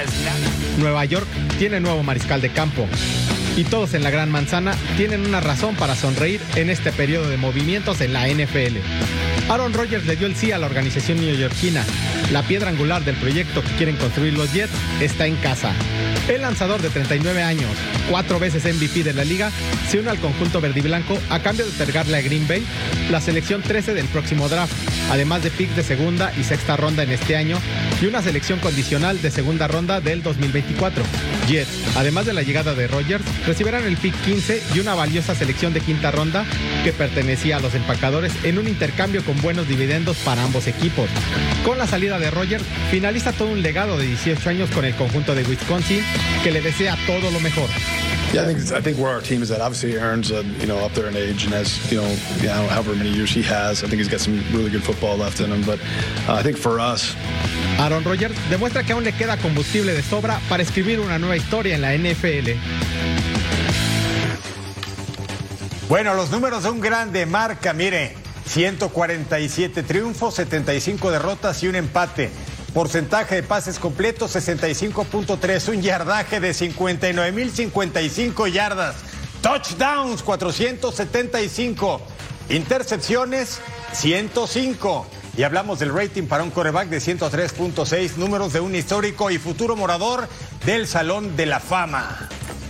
Nueva 0.77 1.03
York 1.05 1.27
tiene 1.57 1.79
nuevo 1.81 2.03
mariscal 2.03 2.39
de 2.39 2.49
campo. 2.49 2.87
Y 3.57 3.63
todos 3.63 3.95
en 3.95 4.03
la 4.03 4.11
Gran 4.11 4.29
Manzana 4.29 4.75
tienen 4.97 5.25
una 5.25 5.39
razón 5.39 5.75
para 5.75 5.95
sonreír 5.95 6.39
en 6.55 6.69
este 6.69 6.91
periodo 6.91 7.27
de 7.27 7.37
movimientos 7.37 8.01
en 8.01 8.13
la 8.13 8.27
NFL. 8.27 8.77
Aaron 9.49 9.73
Rodgers 9.73 10.05
le 10.05 10.15
dio 10.15 10.27
el 10.27 10.35
sí 10.35 10.51
a 10.51 10.59
la 10.59 10.67
organización 10.67 11.19
neoyorquina. 11.19 11.83
La 12.31 12.43
piedra 12.43 12.69
angular 12.69 13.03
del 13.03 13.15
proyecto 13.15 13.63
que 13.63 13.71
quieren 13.71 13.95
construir 13.95 14.33
los 14.33 14.53
Jets 14.53 14.71
está 15.01 15.25
en 15.25 15.37
casa. 15.37 15.73
El 16.27 16.41
lanzador 16.41 16.83
de 16.83 16.89
39 16.89 17.41
años, 17.41 17.71
cuatro 18.11 18.37
veces 18.37 18.63
MVP 18.63 19.03
de 19.03 19.13
la 19.13 19.23
liga, 19.23 19.49
se 19.89 19.99
une 19.99 20.11
al 20.11 20.19
conjunto 20.19 20.61
verdiblanco 20.61 21.17
a 21.29 21.39
cambio 21.39 21.65
de 21.65 21.71
otorgarle 21.71 22.17
a 22.17 22.21
Green 22.21 22.47
Bay 22.47 22.63
la 23.09 23.21
selección 23.21 23.63
13 23.63 23.95
del 23.95 24.05
próximo 24.07 24.49
draft, 24.49 24.73
además 25.11 25.43
de 25.43 25.51
pick 25.51 25.69
de 25.75 25.83
segunda 25.83 26.31
y 26.37 26.43
sexta 26.43 26.77
ronda 26.77 27.03
en 27.03 27.11
este 27.11 27.35
año 27.35 27.57
y 28.01 28.05
una 28.05 28.21
selección 28.21 28.59
condicional 28.59 29.21
de 29.21 29.31
segunda 29.31 29.67
ronda 29.67 30.01
del 30.01 30.23
2024. 30.23 31.03
Jets, 31.47 31.69
además 31.95 32.25
de 32.25 32.33
la 32.33 32.43
llegada 32.43 32.73
de 32.73 32.87
Rodgers, 32.87 33.23
recibirán 33.45 33.83
el 33.85 33.97
pick 33.97 34.15
15 34.21 34.61
y 34.75 34.79
una 34.79 34.95
valiosa 34.95 35.35
selección 35.35 35.73
de 35.73 35.81
quinta 35.81 36.11
ronda 36.11 36.45
que 36.83 36.93
pertenecía 36.93 37.57
a 37.57 37.59
los 37.59 37.75
empacadores 37.75 38.33
en 38.43 38.59
un 38.59 38.67
intercambio 38.67 39.23
con 39.23 39.41
buenos 39.41 39.67
dividendos 39.67 40.17
para 40.17 40.43
ambos 40.43 40.67
equipos. 40.67 41.09
Con 41.65 41.77
la 41.77 41.87
salida 41.87 42.19
de 42.19 42.31
Rodgers, 42.31 42.63
finaliza 42.91 43.31
todo 43.31 43.49
un 43.49 43.61
legado 43.61 43.97
de 43.97 44.07
18 44.07 44.49
años 44.49 44.69
con 44.71 44.85
el 44.85 44.95
conjunto 44.95 45.35
de 45.35 45.43
Wisconsin 45.43 46.01
que 46.43 46.51
le 46.51 46.61
desea 46.61 46.97
todo 47.05 47.31
lo 47.31 47.39
mejor. 47.39 47.69
Yeah, 48.33 48.41
I 48.41 48.45
think 48.45 48.71
I 48.73 48.81
think 48.81 48.97
where 48.97 49.09
our 49.09 49.21
team 49.21 49.41
is 49.41 49.51
at. 49.51 49.61
Obviously, 49.61 49.97
Aaron's 49.97 50.31
uh, 50.31 50.43
you 50.59 50.67
know 50.67 50.77
up 50.79 50.91
there 50.93 51.07
in 51.07 51.15
age 51.15 51.45
and 51.45 51.53
has 51.53 51.79
you 51.89 52.01
know, 52.01 52.09
you 52.37 52.47
know 52.47 52.67
however 52.67 52.93
many 52.93 53.09
years 53.09 53.31
he 53.31 53.41
has. 53.43 53.83
I 53.83 53.87
think 53.87 53.99
he's 53.99 54.09
got 54.09 54.19
some 54.19 54.43
really 54.51 54.69
good 54.69 54.83
football 54.83 55.15
left 55.15 55.39
in 55.39 55.49
him. 55.49 55.63
But 55.63 55.79
uh, 56.27 56.33
I 56.33 56.43
think 56.43 56.57
for 56.57 56.79
us, 56.79 57.15
Aaron 57.79 58.03
Rodgers 58.03 58.35
demuestra 58.49 58.83
que 58.83 58.93
aún 58.93 59.05
le 59.05 59.13
queda 59.13 59.37
combustible 59.37 59.93
de 59.93 60.03
sobra 60.03 60.41
para 60.49 60.61
escribir 60.61 60.99
una 60.99 61.17
nueva 61.17 61.37
historia 61.37 61.75
en 61.75 61.81
la 61.81 61.95
NFL. 61.95 62.51
Bueno, 65.87 66.13
los 66.15 66.29
números 66.29 66.63
de 66.63 66.69
un 66.69 66.81
grande 66.81 67.25
marca, 67.25 67.71
mire, 67.71 68.13
147 68.45 69.83
triunfos, 69.83 70.35
75 70.35 71.11
derrotas 71.11 71.63
y 71.63 71.67
un 71.69 71.75
empate. 71.75 72.29
Porcentaje 72.73 73.35
de 73.35 73.43
pases 73.43 73.79
completos 73.79 74.35
65.3, 74.35 75.69
un 75.69 75.81
yardaje 75.81 76.39
de 76.39 76.51
59.055 76.51 78.51
yardas. 78.51 78.95
Touchdowns 79.41 80.23
475, 80.23 82.01
intercepciones 82.49 83.59
105. 83.93 85.07
Y 85.37 85.43
hablamos 85.43 85.79
del 85.79 85.93
rating 85.93 86.23
para 86.23 86.43
un 86.43 86.51
coreback 86.51 86.89
de 86.89 86.97
103.6, 86.97 88.17
números 88.17 88.53
de 88.53 88.59
un 88.59 88.75
histórico 88.75 89.31
y 89.31 89.37
futuro 89.37 89.75
morador 89.75 90.27
del 90.65 90.87
Salón 90.87 91.35
de 91.35 91.45
la 91.45 91.59
Fama 91.59 92.29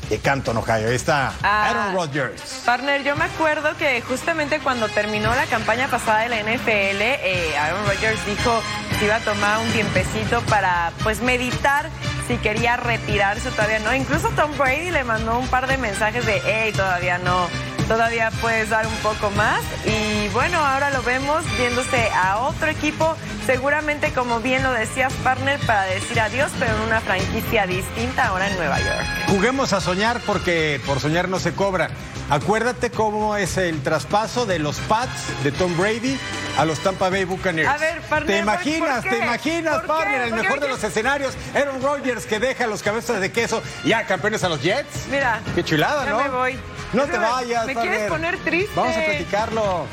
de 0.09 0.19
Canton, 0.19 0.57
Ohio. 0.57 0.87
Ahí 0.89 0.95
está 0.95 1.33
Ah. 1.43 1.69
Aaron 1.69 1.93
Rodgers. 1.95 2.41
Partner, 2.65 3.03
yo 3.03 3.15
me 3.15 3.25
acuerdo 3.25 3.75
que 3.77 4.01
justamente 4.01 4.59
cuando 4.59 4.87
terminó 4.89 5.33
la 5.35 5.45
campaña 5.45 5.87
pasada 5.87 6.19
de 6.21 6.29
la 6.29 6.39
NFL, 6.39 7.01
eh, 7.01 7.57
Aaron 7.57 7.85
Rodgers 7.87 8.25
dijo 8.25 8.61
que 8.99 9.05
iba 9.05 9.15
a 9.15 9.19
tomar 9.19 9.59
un 9.59 9.69
tiempecito 9.71 10.41
para 10.43 10.91
pues 11.03 11.21
meditar 11.21 11.89
si 12.27 12.37
quería 12.37 12.77
retirarse 12.77 13.49
o 13.49 13.51
todavía 13.51 13.79
no. 13.79 13.93
Incluso 13.93 14.29
Tom 14.29 14.51
Brady 14.57 14.91
le 14.91 15.03
mandó 15.03 15.37
un 15.39 15.47
par 15.47 15.67
de 15.67 15.77
mensajes 15.77 16.25
de, 16.25 16.41
hey, 16.45 16.71
todavía 16.75 17.17
no, 17.19 17.47
todavía 17.87 18.31
puedes 18.41 18.69
dar 18.69 18.85
un 18.85 18.95
poco 18.97 19.31
más. 19.31 19.61
Y 19.85 20.27
bueno, 20.29 20.57
ahora 20.59 20.89
lo 20.91 21.01
vemos 21.03 21.43
viéndose 21.57 22.09
a 22.13 22.39
otro 22.39 22.67
equipo, 22.67 23.15
seguramente 23.45 24.11
como 24.11 24.39
bien 24.39 24.63
lo 24.63 24.71
decías, 24.73 25.13
partner, 25.23 25.59
para 25.65 25.83
decir 25.83 26.19
adiós, 26.19 26.51
pero 26.59 26.75
en 26.75 26.81
una 26.81 27.01
franquicia 27.01 27.65
distinta 27.65 28.27
ahora 28.27 28.47
en 28.47 28.57
Nueva 28.57 28.79
York. 28.79 29.05
Juguemos 29.27 29.73
a 29.73 29.81
soñar 29.81 30.19
porque 30.25 30.81
por 30.85 30.99
soñar 30.99 31.29
no 31.29 31.39
se 31.39 31.53
cobra. 31.53 31.89
Acuérdate 32.29 32.89
cómo 32.89 33.37
es 33.37 33.57
el 33.57 33.81
traspaso 33.81 34.45
de 34.45 34.59
los 34.59 34.77
Pats 34.81 35.43
de 35.43 35.51
Tom 35.53 35.77
Brady 35.77 36.19
a 36.57 36.65
los 36.65 36.79
Tampa 36.79 37.09
Bay 37.09 37.23
Buccaneers. 37.23 37.69
A 37.69 37.77
ver, 37.77 38.01
partner, 38.01 38.35
¿Te 38.35 38.41
imaginas, 38.41 39.01
¿por 39.01 39.11
te 39.11 39.17
imaginas, 39.23 39.83
partner, 39.83 40.21
el 40.21 40.29
¿Por 40.29 40.37
qué 40.37 40.43
mejor 40.43 40.59
me 40.59 40.65
de 40.65 40.71
los 40.73 40.83
escenarios? 40.83 41.35
Aaron 41.55 41.81
Rodgers 41.81 42.25
que 42.25 42.39
deja 42.39 42.67
los 42.67 42.83
cabezas 42.83 43.21
de 43.21 43.31
queso 43.31 43.63
ya 43.85 44.05
campeones 44.05 44.43
a 44.43 44.49
los 44.49 44.61
Jets. 44.61 45.07
Mira. 45.09 45.39
Qué 45.55 45.63
chulada, 45.63 46.03
ya 46.03 46.11
¿no? 46.11 46.23
me 46.23 46.29
voy. 46.29 46.59
No 46.93 47.05
te 47.05 47.17
vayas, 47.17 47.65
¿Me 47.65 47.75
quieres 47.75 48.09
poner 48.09 48.37
triste? 48.39 48.71
Vamos 48.75 48.95
a 48.97 49.01
platicarlo. 49.05 49.85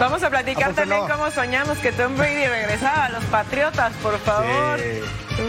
Vamos 0.00 0.22
a 0.22 0.30
platicar 0.30 0.64
¿A 0.64 0.66
poco 0.68 0.80
también 0.80 1.06
no? 1.06 1.08
cómo 1.08 1.30
soñamos 1.30 1.76
que 1.78 1.92
Tom 1.92 2.16
Brady 2.16 2.46
regresaba 2.46 3.04
a 3.04 3.08
los 3.10 3.22
Patriotas, 3.24 3.92
por 4.02 4.18
favor. 4.20 4.80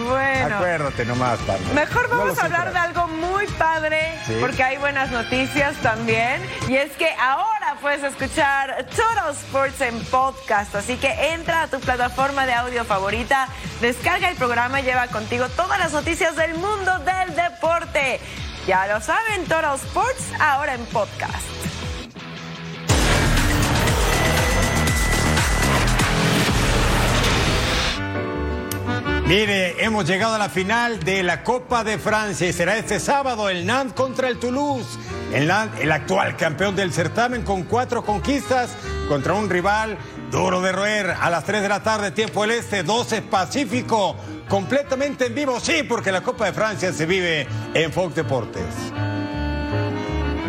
Bueno. 0.06 0.56
Acuérdate 0.56 1.06
nomás, 1.06 1.38
partner. 1.40 1.74
Mejor 1.74 2.08
vamos 2.10 2.38
a 2.38 2.44
hablar 2.44 2.72
de 2.74 2.78
algo 2.78 3.08
muy 3.08 3.46
padre, 3.58 4.18
Sí. 4.26 4.36
porque 4.38 4.62
hay 4.62 4.76
buenas 4.76 5.10
noticias 5.10 5.74
también. 5.76 6.42
Y 6.68 6.76
es 6.76 6.92
que 6.92 7.08
ahora 7.18 7.76
puedes 7.80 8.02
escuchar 8.04 8.84
Total 8.94 9.30
Sports 9.32 9.80
en 9.80 9.98
podcast. 10.06 10.74
Así 10.74 10.96
que 10.98 11.32
entra 11.32 11.62
a 11.62 11.68
tu 11.68 11.80
plataforma 11.80 12.44
de 12.44 12.52
audio 12.52 12.84
favorita, 12.84 13.48
descarga 13.80 14.28
el 14.28 14.36
programa 14.36 14.80
y 14.80 14.84
lleva 14.84 15.06
contigo 15.06 15.48
todas 15.56 15.78
las 15.78 15.92
noticias 15.92 16.36
del 16.36 16.54
mundo 16.54 16.92
del 16.98 17.34
deporte. 17.34 18.20
Ya 18.68 18.86
lo 18.86 19.00
saben, 19.00 19.44
Total 19.44 19.76
Sports 19.76 20.30
ahora 20.38 20.74
en 20.74 20.84
podcast. 20.84 21.48
Mire, 29.24 29.82
hemos 29.82 30.04
llegado 30.06 30.34
a 30.34 30.38
la 30.38 30.50
final 30.50 31.00
de 31.00 31.22
la 31.22 31.44
Copa 31.44 31.82
de 31.82 31.96
Francia 31.96 32.46
y 32.46 32.52
será 32.52 32.76
este 32.76 33.00
sábado 33.00 33.48
el 33.48 33.64
Nantes 33.64 33.94
contra 33.94 34.28
el 34.28 34.38
Toulouse. 34.38 34.98
El 35.32 35.46
Nantes, 35.46 35.80
el 35.80 35.90
actual 35.90 36.36
campeón 36.36 36.76
del 36.76 36.92
certamen 36.92 37.44
con 37.44 37.62
cuatro 37.62 38.04
conquistas 38.04 38.76
contra 39.08 39.32
un 39.32 39.48
rival 39.48 39.96
duro 40.30 40.60
de 40.60 40.72
roer 40.72 41.10
a 41.20 41.30
las 41.30 41.44
3 41.44 41.62
de 41.62 41.68
la 41.68 41.82
tarde, 41.82 42.10
tiempo 42.10 42.42
del 42.42 42.52
Este, 42.52 42.82
12 42.82 43.22
Pacífico, 43.22 44.16
completamente 44.48 45.26
en 45.26 45.34
vivo, 45.34 45.58
sí, 45.60 45.82
porque 45.82 46.12
la 46.12 46.20
Copa 46.20 46.46
de 46.46 46.52
Francia 46.52 46.92
se 46.92 47.06
vive 47.06 47.46
en 47.74 47.92
Fox 47.92 48.14
Deportes. 48.14 48.66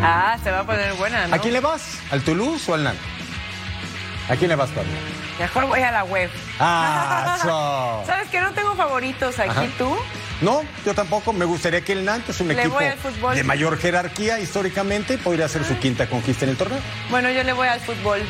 Ah, 0.01 0.37
se 0.43 0.51
va 0.51 0.59
a 0.59 0.63
poner 0.65 0.93
buena, 0.93 1.27
¿no? 1.27 1.35
¿A 1.35 1.39
quién 1.39 1.53
le 1.53 1.59
vas? 1.59 1.99
¿Al 2.11 2.21
Toulouse 2.23 2.71
o 2.71 2.75
al 2.75 2.83
Nantes? 2.83 3.03
¿A 4.29 4.35
quién 4.35 4.49
le 4.49 4.55
vas, 4.55 4.69
Pablo? 4.69 4.91
Mejor 5.39 5.65
voy 5.67 5.81
a 5.81 5.91
la 5.91 6.03
web. 6.03 6.29
Ah, 6.59 7.35
eso. 7.37 8.03
¿Sabes 8.05 8.29
que 8.29 8.39
no 8.39 8.51
tengo 8.53 8.75
favoritos 8.75 9.39
aquí 9.39 9.49
Ajá. 9.49 9.65
tú? 9.77 9.97
No, 10.41 10.61
yo 10.85 10.93
tampoco. 10.93 11.33
Me 11.33 11.45
gustaría 11.45 11.81
que 11.81 11.93
el 11.93 12.05
Nantes, 12.05 12.35
es 12.35 12.41
un 12.41 12.47
Le 12.47 12.53
equipo 12.53 12.79
de 12.79 13.43
mayor 13.43 13.77
jerarquía 13.77 14.39
históricamente, 14.39 15.17
podría 15.17 15.47
ser 15.49 15.65
su 15.65 15.77
quinta 15.77 16.07
conquista 16.07 16.45
en 16.45 16.51
el 16.51 16.57
torneo. 16.57 16.79
Bueno, 17.09 17.29
yo 17.29 17.43
le 17.43 17.53
voy 17.53 17.67
al 17.67 17.79
fútbol. 17.81 18.21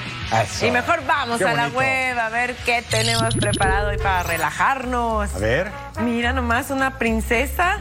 Eso. 0.43 0.65
Y 0.65 0.71
mejor 0.71 1.05
vamos 1.05 1.41
a 1.41 1.53
la 1.53 1.67
web 1.67 2.17
a 2.17 2.29
ver 2.29 2.55
qué 2.65 2.83
tenemos 2.89 3.35
preparado 3.35 3.89
hoy 3.89 3.97
para 3.97 4.23
relajarnos. 4.23 5.33
A 5.33 5.37
ver. 5.39 5.71
Mira 6.01 6.33
nomás, 6.33 6.71
una 6.71 6.97
princesa, 6.97 7.77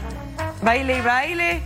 baile 0.61 0.97
y 0.97 1.01
baile. 1.01 1.61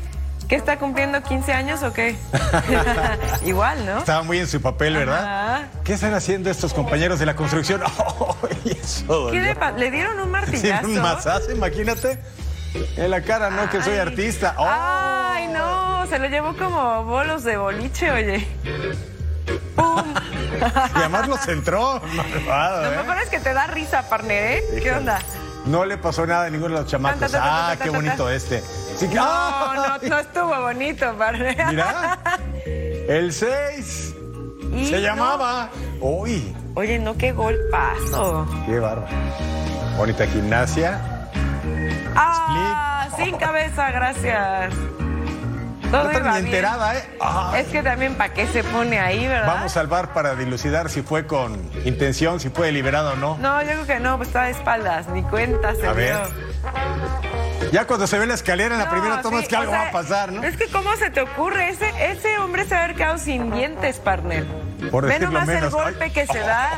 ¿Qué 0.47 0.55
está 0.57 0.77
cumpliendo 0.77 1.23
15 1.23 1.53
años 1.53 1.83
o 1.83 1.93
qué? 1.93 2.15
Igual, 3.45 3.85
¿no? 3.85 3.99
Estaba 3.99 4.23
muy 4.23 4.39
en 4.39 4.47
su 4.47 4.61
papel, 4.61 4.95
¿verdad? 4.95 5.55
Ajá. 5.55 5.67
¿Qué 5.83 5.93
están 5.93 6.13
haciendo 6.13 6.49
estos 6.49 6.73
compañeros 6.73 7.19
de 7.19 7.25
la 7.25 7.35
construcción? 7.35 7.81
¡Ay, 7.85 8.77
eso 8.81 9.31
¿Qué 9.31 9.39
le, 9.39 9.55
le 9.77 9.91
dieron 9.91 10.19
un 10.19 10.25
Sí, 10.25 10.31
martillazo? 10.31 10.87
un 10.87 11.01
masazo, 11.01 11.51
imagínate. 11.51 12.19
En 12.97 13.11
la 13.11 13.21
cara, 13.21 13.49
¿no? 13.49 13.69
Que 13.69 13.81
soy 13.81 13.97
artista. 13.97 14.55
¡Oh! 14.57 14.65
Ay, 14.67 15.47
no, 15.47 16.05
se 16.07 16.17
lo 16.19 16.27
llevó 16.27 16.55
como 16.57 17.03
bolos 17.05 17.43
de 17.43 17.57
boliche, 17.57 18.09
oye. 18.11 18.47
Y 19.77 20.97
además 20.97 21.27
lo 21.27 21.37
centró. 21.37 22.01
malvado, 22.15 22.83
Lo 22.83 22.93
¿eh? 22.93 22.97
mejor 22.97 23.17
es 23.23 23.29
que 23.29 23.39
te 23.39 23.53
da 23.53 23.67
risa, 23.67 24.07
partner, 24.09 24.43
¿eh? 24.57 24.79
¿Qué 24.81 24.91
onda? 24.91 25.19
No 25.65 25.85
le 25.85 25.97
pasó 25.97 26.25
nada 26.25 26.45
a 26.45 26.49
ninguno 26.49 26.75
de 26.75 26.81
los 26.81 26.89
chamacos. 26.91 27.33
Ah, 27.35 27.75
qué 27.81 27.89
bonito 27.89 28.29
este. 28.29 28.61
Sí, 28.97 29.07
que- 29.07 29.15
No, 29.15 29.73
no, 29.75 29.97
no 30.01 30.19
estuvo 30.19 30.61
bonito, 30.61 31.13
partner. 31.17 31.55
Mira. 31.67 32.17
El 32.65 33.31
6. 33.33 34.15
Y 34.73 34.85
Se 34.87 34.93
no. 34.93 34.99
llamaba. 34.99 35.69
Uy, 36.01 36.55
Oye, 36.75 36.97
no, 36.99 37.15
qué 37.17 37.31
golpazo. 37.31 38.47
qué 38.65 38.79
bárbaro. 38.79 39.07
Bonita 39.97 40.25
gimnasia. 40.27 41.12
Ah, 42.15 43.07
sin 43.17 43.37
cabeza, 43.37 43.91
gracias. 43.91 44.73
Todo 45.91 46.05
No 46.05 46.11
iba 46.19 46.33
bien. 46.33 46.45
enterada, 46.47 46.95
¿eh? 46.97 47.03
Ay. 47.21 47.61
Es 47.61 47.67
que 47.67 47.83
también 47.83 48.15
para 48.15 48.33
qué 48.33 48.47
se 48.47 48.63
pone 48.63 48.99
ahí, 48.99 49.27
¿verdad? 49.27 49.45
Vamos 49.47 49.77
al 49.77 49.85
bar 49.87 50.11
para 50.13 50.33
dilucidar 50.33 50.89
si 50.89 51.03
fue 51.03 51.27
con 51.27 51.53
intención, 51.85 52.39
si 52.39 52.49
fue 52.49 52.67
deliberado 52.67 53.13
o 53.13 53.15
no. 53.15 53.37
No, 53.37 53.61
yo 53.61 53.69
creo 53.69 53.85
que 53.85 53.99
no, 53.99 54.17
pues 54.17 54.29
está 54.29 54.43
de 54.45 54.51
espaldas, 54.51 55.07
ni 55.09 55.21
cuenta 55.23 55.75
se 55.75 55.85
A 55.85 55.93
ver. 55.93 56.17
Ya 57.71 57.85
cuando 57.85 58.07
se 58.07 58.17
ve 58.17 58.25
la 58.25 58.33
escalera 58.33 58.73
en 58.75 58.79
la 58.79 58.85
No, 58.85 58.91
primera 58.91 59.21
toma 59.21 59.37
sí, 59.37 59.43
es 59.43 59.49
que 59.49 59.55
o 59.55 59.59
algo 59.59 59.71
sea, 59.71 59.81
va 59.83 59.87
a 59.89 59.91
pasar, 59.91 60.31
¿no? 60.31 60.43
Es 60.43 60.57
que 60.57 60.67
cómo 60.67 60.95
se 60.95 61.09
te 61.11 61.21
ocurre, 61.21 61.69
ese, 61.69 61.89
ese 62.11 62.37
hombre 62.39 62.65
se 62.65 62.73
va 62.75 62.81
a 62.81 62.83
haber 62.85 62.95
quedado 62.95 63.17
sin 63.19 63.51
dientes, 63.51 63.99
partner. 63.99 64.45
Por 64.91 65.05
Ve 65.07 65.19
nomás 65.19 65.47
el 65.47 65.55
menos. 65.55 65.73
golpe 65.73 66.05
Ay. 66.05 66.11
que 66.11 66.25
se 66.27 66.39
da. 66.39 66.71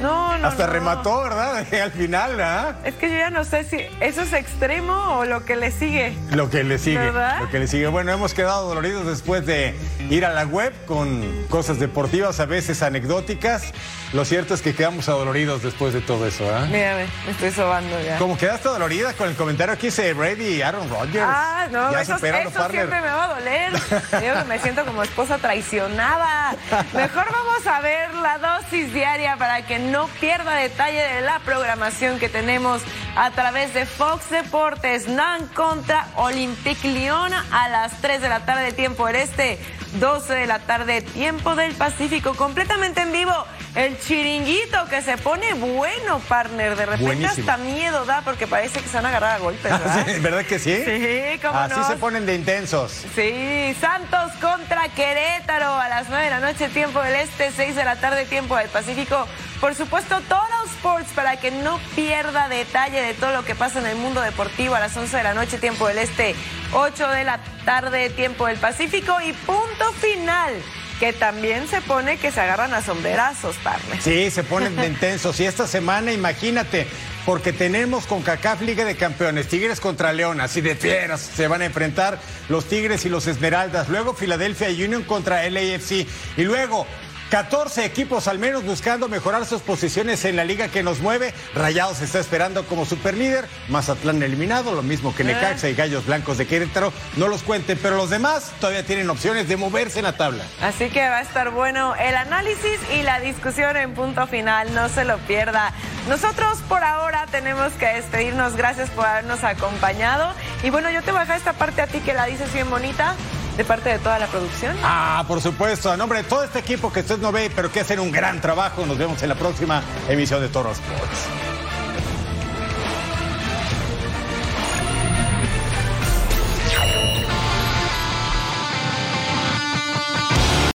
No, 0.00 0.38
no, 0.38 0.48
Hasta 0.48 0.66
no. 0.66 0.72
remató, 0.72 1.22
¿verdad? 1.22 1.66
Al 1.82 1.92
final, 1.92 2.40
¿ah? 2.40 2.76
Es 2.84 2.94
que 2.94 3.10
yo 3.10 3.16
ya 3.16 3.30
no 3.30 3.44
sé 3.44 3.64
si 3.64 3.78
eso 4.00 4.22
es 4.22 4.32
extremo 4.32 5.18
o 5.18 5.24
lo 5.24 5.44
que 5.44 5.56
le 5.56 5.70
sigue. 5.70 6.16
Lo 6.30 6.48
que 6.50 6.64
le 6.64 6.78
sigue. 6.78 6.98
¿Verdad? 6.98 7.40
Lo 7.40 7.50
que 7.50 7.58
le 7.58 7.66
sigue. 7.66 7.86
Bueno, 7.88 8.12
hemos 8.12 8.34
quedado 8.34 8.68
doloridos 8.68 9.06
después 9.06 9.44
de 9.46 9.74
ir 10.08 10.24
a 10.24 10.30
la 10.30 10.44
web 10.44 10.72
con 10.86 11.46
cosas 11.48 11.78
deportivas, 11.78 12.40
a 12.40 12.46
veces 12.46 12.82
anecdóticas. 12.82 13.72
Lo 14.12 14.24
cierto 14.24 14.54
es 14.54 14.62
que 14.62 14.74
quedamos 14.74 15.08
adoloridos 15.08 15.62
después 15.62 15.94
de 15.94 16.00
todo 16.00 16.26
eso, 16.26 16.44
¿ah? 16.52 16.66
Mírame, 16.66 17.06
me 17.26 17.32
estoy 17.32 17.50
sobando 17.52 18.00
ya. 18.00 18.18
Como 18.18 18.36
quedaste 18.36 18.68
dolorida 18.68 19.12
con 19.12 19.28
el 19.28 19.36
comentario 19.36 19.78
que 19.78 19.88
hice 19.88 20.12
Brady 20.14 20.56
y 20.56 20.62
Aaron 20.62 20.88
Rodgers. 20.90 21.24
Ah, 21.28 21.68
no, 21.70 21.92
ya 21.92 22.00
eso, 22.00 22.16
eso 22.16 22.70
siempre 22.70 23.00
me 23.00 23.08
va 23.08 23.24
a 23.24 23.34
doler. 23.34 23.72
Que 24.10 24.44
me 24.48 24.58
siento 24.58 24.84
como 24.84 25.02
esposa 25.02 25.38
traicionada. 25.38 26.54
Mejor 26.92 27.26
vamos 27.30 27.66
a 27.66 27.80
ver 27.80 28.12
la 28.14 28.38
dosis 28.38 28.92
diaria 28.92 29.36
para 29.36 29.62
que 29.62 29.78
no 29.78 29.89
pierda 30.20 30.54
detalle 30.54 31.00
de 31.02 31.20
la 31.22 31.40
programación 31.40 32.18
que 32.18 32.28
tenemos 32.28 32.82
a 33.16 33.30
través 33.32 33.74
de 33.74 33.86
Fox 33.86 34.30
Deportes. 34.30 35.08
NAN 35.08 35.46
contra 35.48 36.06
Olympique 36.16 36.88
Lyon 36.88 37.32
a 37.34 37.68
las 37.68 38.00
3 38.00 38.20
de 38.22 38.28
la 38.28 38.40
tarde, 38.46 38.72
tiempo 38.72 39.06
del 39.06 39.16
este. 39.16 39.58
12 39.94 40.34
de 40.34 40.46
la 40.46 40.60
tarde, 40.60 41.02
tiempo 41.02 41.56
del 41.56 41.74
Pacífico, 41.74 42.34
completamente 42.36 43.00
en 43.00 43.10
vivo. 43.10 43.34
El 43.74 43.98
chiringuito 43.98 44.84
que 44.88 45.02
se 45.02 45.16
pone 45.18 45.52
bueno, 45.54 46.20
partner. 46.28 46.76
De 46.76 46.86
repente 46.86 47.04
Buenísimo. 47.06 47.50
hasta 47.50 47.56
miedo 47.64 48.04
da 48.04 48.22
porque 48.22 48.46
parece 48.46 48.80
que 48.80 48.88
se 48.88 48.94
van 48.96 49.06
a 49.06 49.08
agarrar 49.08 49.34
a 49.34 49.38
golpes, 49.38 49.64
¿verdad? 49.72 50.06
¿Verdad 50.20 50.44
que 50.44 50.58
sí? 50.60 50.76
Sí, 50.84 51.40
cómo 51.40 51.58
Así 51.58 51.74
no. 51.80 51.88
se 51.88 51.96
ponen 51.96 52.24
de 52.24 52.36
intensos. 52.36 53.04
Sí, 53.16 53.76
Santos 53.80 54.30
contra 54.40 54.88
Querétaro 54.90 55.72
a 55.74 55.88
las 55.88 56.08
9 56.08 56.24
de 56.24 56.30
la 56.30 56.40
noche, 56.40 56.68
tiempo 56.68 57.00
del 57.02 57.16
Este, 57.16 57.50
6 57.50 57.74
de 57.74 57.84
la 57.84 57.96
tarde, 57.96 58.26
tiempo 58.26 58.56
del 58.56 58.68
Pacífico. 58.68 59.26
Por 59.60 59.74
supuesto, 59.80 60.20
los 60.20 60.70
sports 60.72 61.08
para 61.14 61.40
que 61.40 61.50
no 61.50 61.80
pierda 61.96 62.48
detalle 62.48 63.00
de 63.00 63.14
todo 63.14 63.32
lo 63.32 63.44
que 63.46 63.54
pasa 63.54 63.78
en 63.78 63.86
el 63.86 63.96
mundo 63.96 64.20
deportivo 64.20 64.74
a 64.74 64.80
las 64.80 64.94
11 64.94 65.16
de 65.16 65.22
la 65.22 65.32
noche, 65.32 65.56
tiempo 65.56 65.88
del 65.88 65.98
Este, 65.98 66.34
8 66.72 67.08
de 67.08 67.24
la 67.24 67.40
tarde, 67.64 68.10
tiempo 68.10 68.46
del 68.46 68.58
Pacífico 68.58 69.18
y 69.22 69.32
punto 69.32 69.92
final, 69.94 70.52
que 70.98 71.14
también 71.14 71.66
se 71.66 71.80
pone 71.80 72.18
que 72.18 72.30
se 72.30 72.40
agarran 72.40 72.74
a 72.74 72.82
sombrerazos, 72.82 73.56
partner. 73.56 74.02
Sí, 74.02 74.30
se 74.30 74.44
ponen 74.44 74.76
de 74.76 74.86
intensos. 74.86 75.40
Y 75.40 75.46
esta 75.46 75.66
semana, 75.66 76.12
imagínate, 76.12 76.86
porque 77.24 77.54
tenemos 77.54 78.06
con 78.06 78.20
CACAF 78.20 78.60
Liga 78.60 78.84
de 78.84 78.96
Campeones, 78.96 79.48
Tigres 79.48 79.80
contra 79.80 80.12
León, 80.12 80.42
así 80.42 80.60
de 80.60 80.76
fieras 80.76 81.20
se 81.20 81.48
van 81.48 81.62
a 81.62 81.64
enfrentar 81.64 82.18
los 82.50 82.66
Tigres 82.66 83.06
y 83.06 83.08
los 83.08 83.26
Esmeraldas. 83.26 83.88
Luego 83.88 84.12
Philadelphia 84.12 84.68
Union 84.68 85.04
contra 85.04 85.48
LAFC. 85.48 86.06
Y 86.36 86.42
luego 86.42 86.86
14 87.30 87.84
equipos 87.84 88.26
al 88.26 88.40
menos 88.40 88.64
buscando 88.64 89.08
mejorar 89.08 89.46
sus 89.46 89.62
posiciones 89.62 90.24
en 90.24 90.34
la 90.34 90.44
liga 90.44 90.68
que 90.68 90.82
nos 90.82 90.98
mueve. 90.98 91.32
Rayados 91.54 92.00
está 92.00 92.18
esperando 92.18 92.66
como 92.66 92.84
superlíder. 92.84 93.46
Mazatlán 93.68 94.20
eliminado, 94.22 94.74
lo 94.74 94.82
mismo 94.82 95.14
que 95.14 95.22
Necaxa 95.22 95.68
y 95.68 95.74
Gallos 95.74 96.06
Blancos 96.06 96.38
de 96.38 96.48
Querétaro. 96.48 96.92
No 97.16 97.28
los 97.28 97.44
cuenten, 97.44 97.78
pero 97.80 97.96
los 97.96 98.10
demás 98.10 98.52
todavía 98.58 98.84
tienen 98.84 99.08
opciones 99.10 99.48
de 99.48 99.56
moverse 99.56 100.00
en 100.00 100.06
la 100.06 100.16
tabla. 100.16 100.44
Así 100.60 100.90
que 100.90 101.08
va 101.08 101.18
a 101.18 101.22
estar 101.22 101.50
bueno 101.50 101.94
el 101.94 102.16
análisis 102.16 102.80
y 102.98 103.02
la 103.02 103.20
discusión 103.20 103.76
en 103.76 103.94
punto 103.94 104.26
final, 104.26 104.74
no 104.74 104.88
se 104.88 105.04
lo 105.04 105.18
pierda. 105.18 105.72
Nosotros 106.08 106.58
por 106.68 106.82
ahora 106.82 107.26
tenemos 107.30 107.72
que 107.74 107.86
despedirnos, 107.86 108.56
gracias 108.56 108.90
por 108.90 109.06
habernos 109.06 109.44
acompañado. 109.44 110.34
Y 110.64 110.70
bueno, 110.70 110.90
yo 110.90 111.02
te 111.02 111.12
voy 111.12 111.18
a 111.18 111.20
dejar 111.20 111.38
esta 111.38 111.52
parte 111.52 111.80
a 111.80 111.86
ti 111.86 112.00
que 112.00 112.12
la 112.12 112.26
dices 112.26 112.52
bien 112.52 112.68
bonita, 112.68 113.14
de 113.56 113.64
parte 113.64 113.90
de 113.90 113.98
toda 113.98 114.18
la 114.18 114.26
producción. 114.26 114.76
Ah, 114.82 115.24
por 115.26 115.40
supuesto. 115.40 115.90
A 115.90 115.96
nombre 115.96 116.22
de 116.22 116.28
todo 116.28 116.44
este 116.44 116.58
equipo 116.58 116.92
que 116.92 117.00
usted 117.00 117.18
no 117.18 117.32
ve, 117.32 117.50
pero 117.54 117.70
que 117.70 117.80
hacen 117.80 118.00
un 118.00 118.10
gran 118.10 118.40
trabajo, 118.40 118.86
nos 118.86 118.98
vemos 118.98 119.22
en 119.22 119.28
la 119.28 119.34
próxima 119.34 119.82
emisión 120.08 120.40
de 120.40 120.48
Toro 120.48 120.72
Sports. 120.72 121.59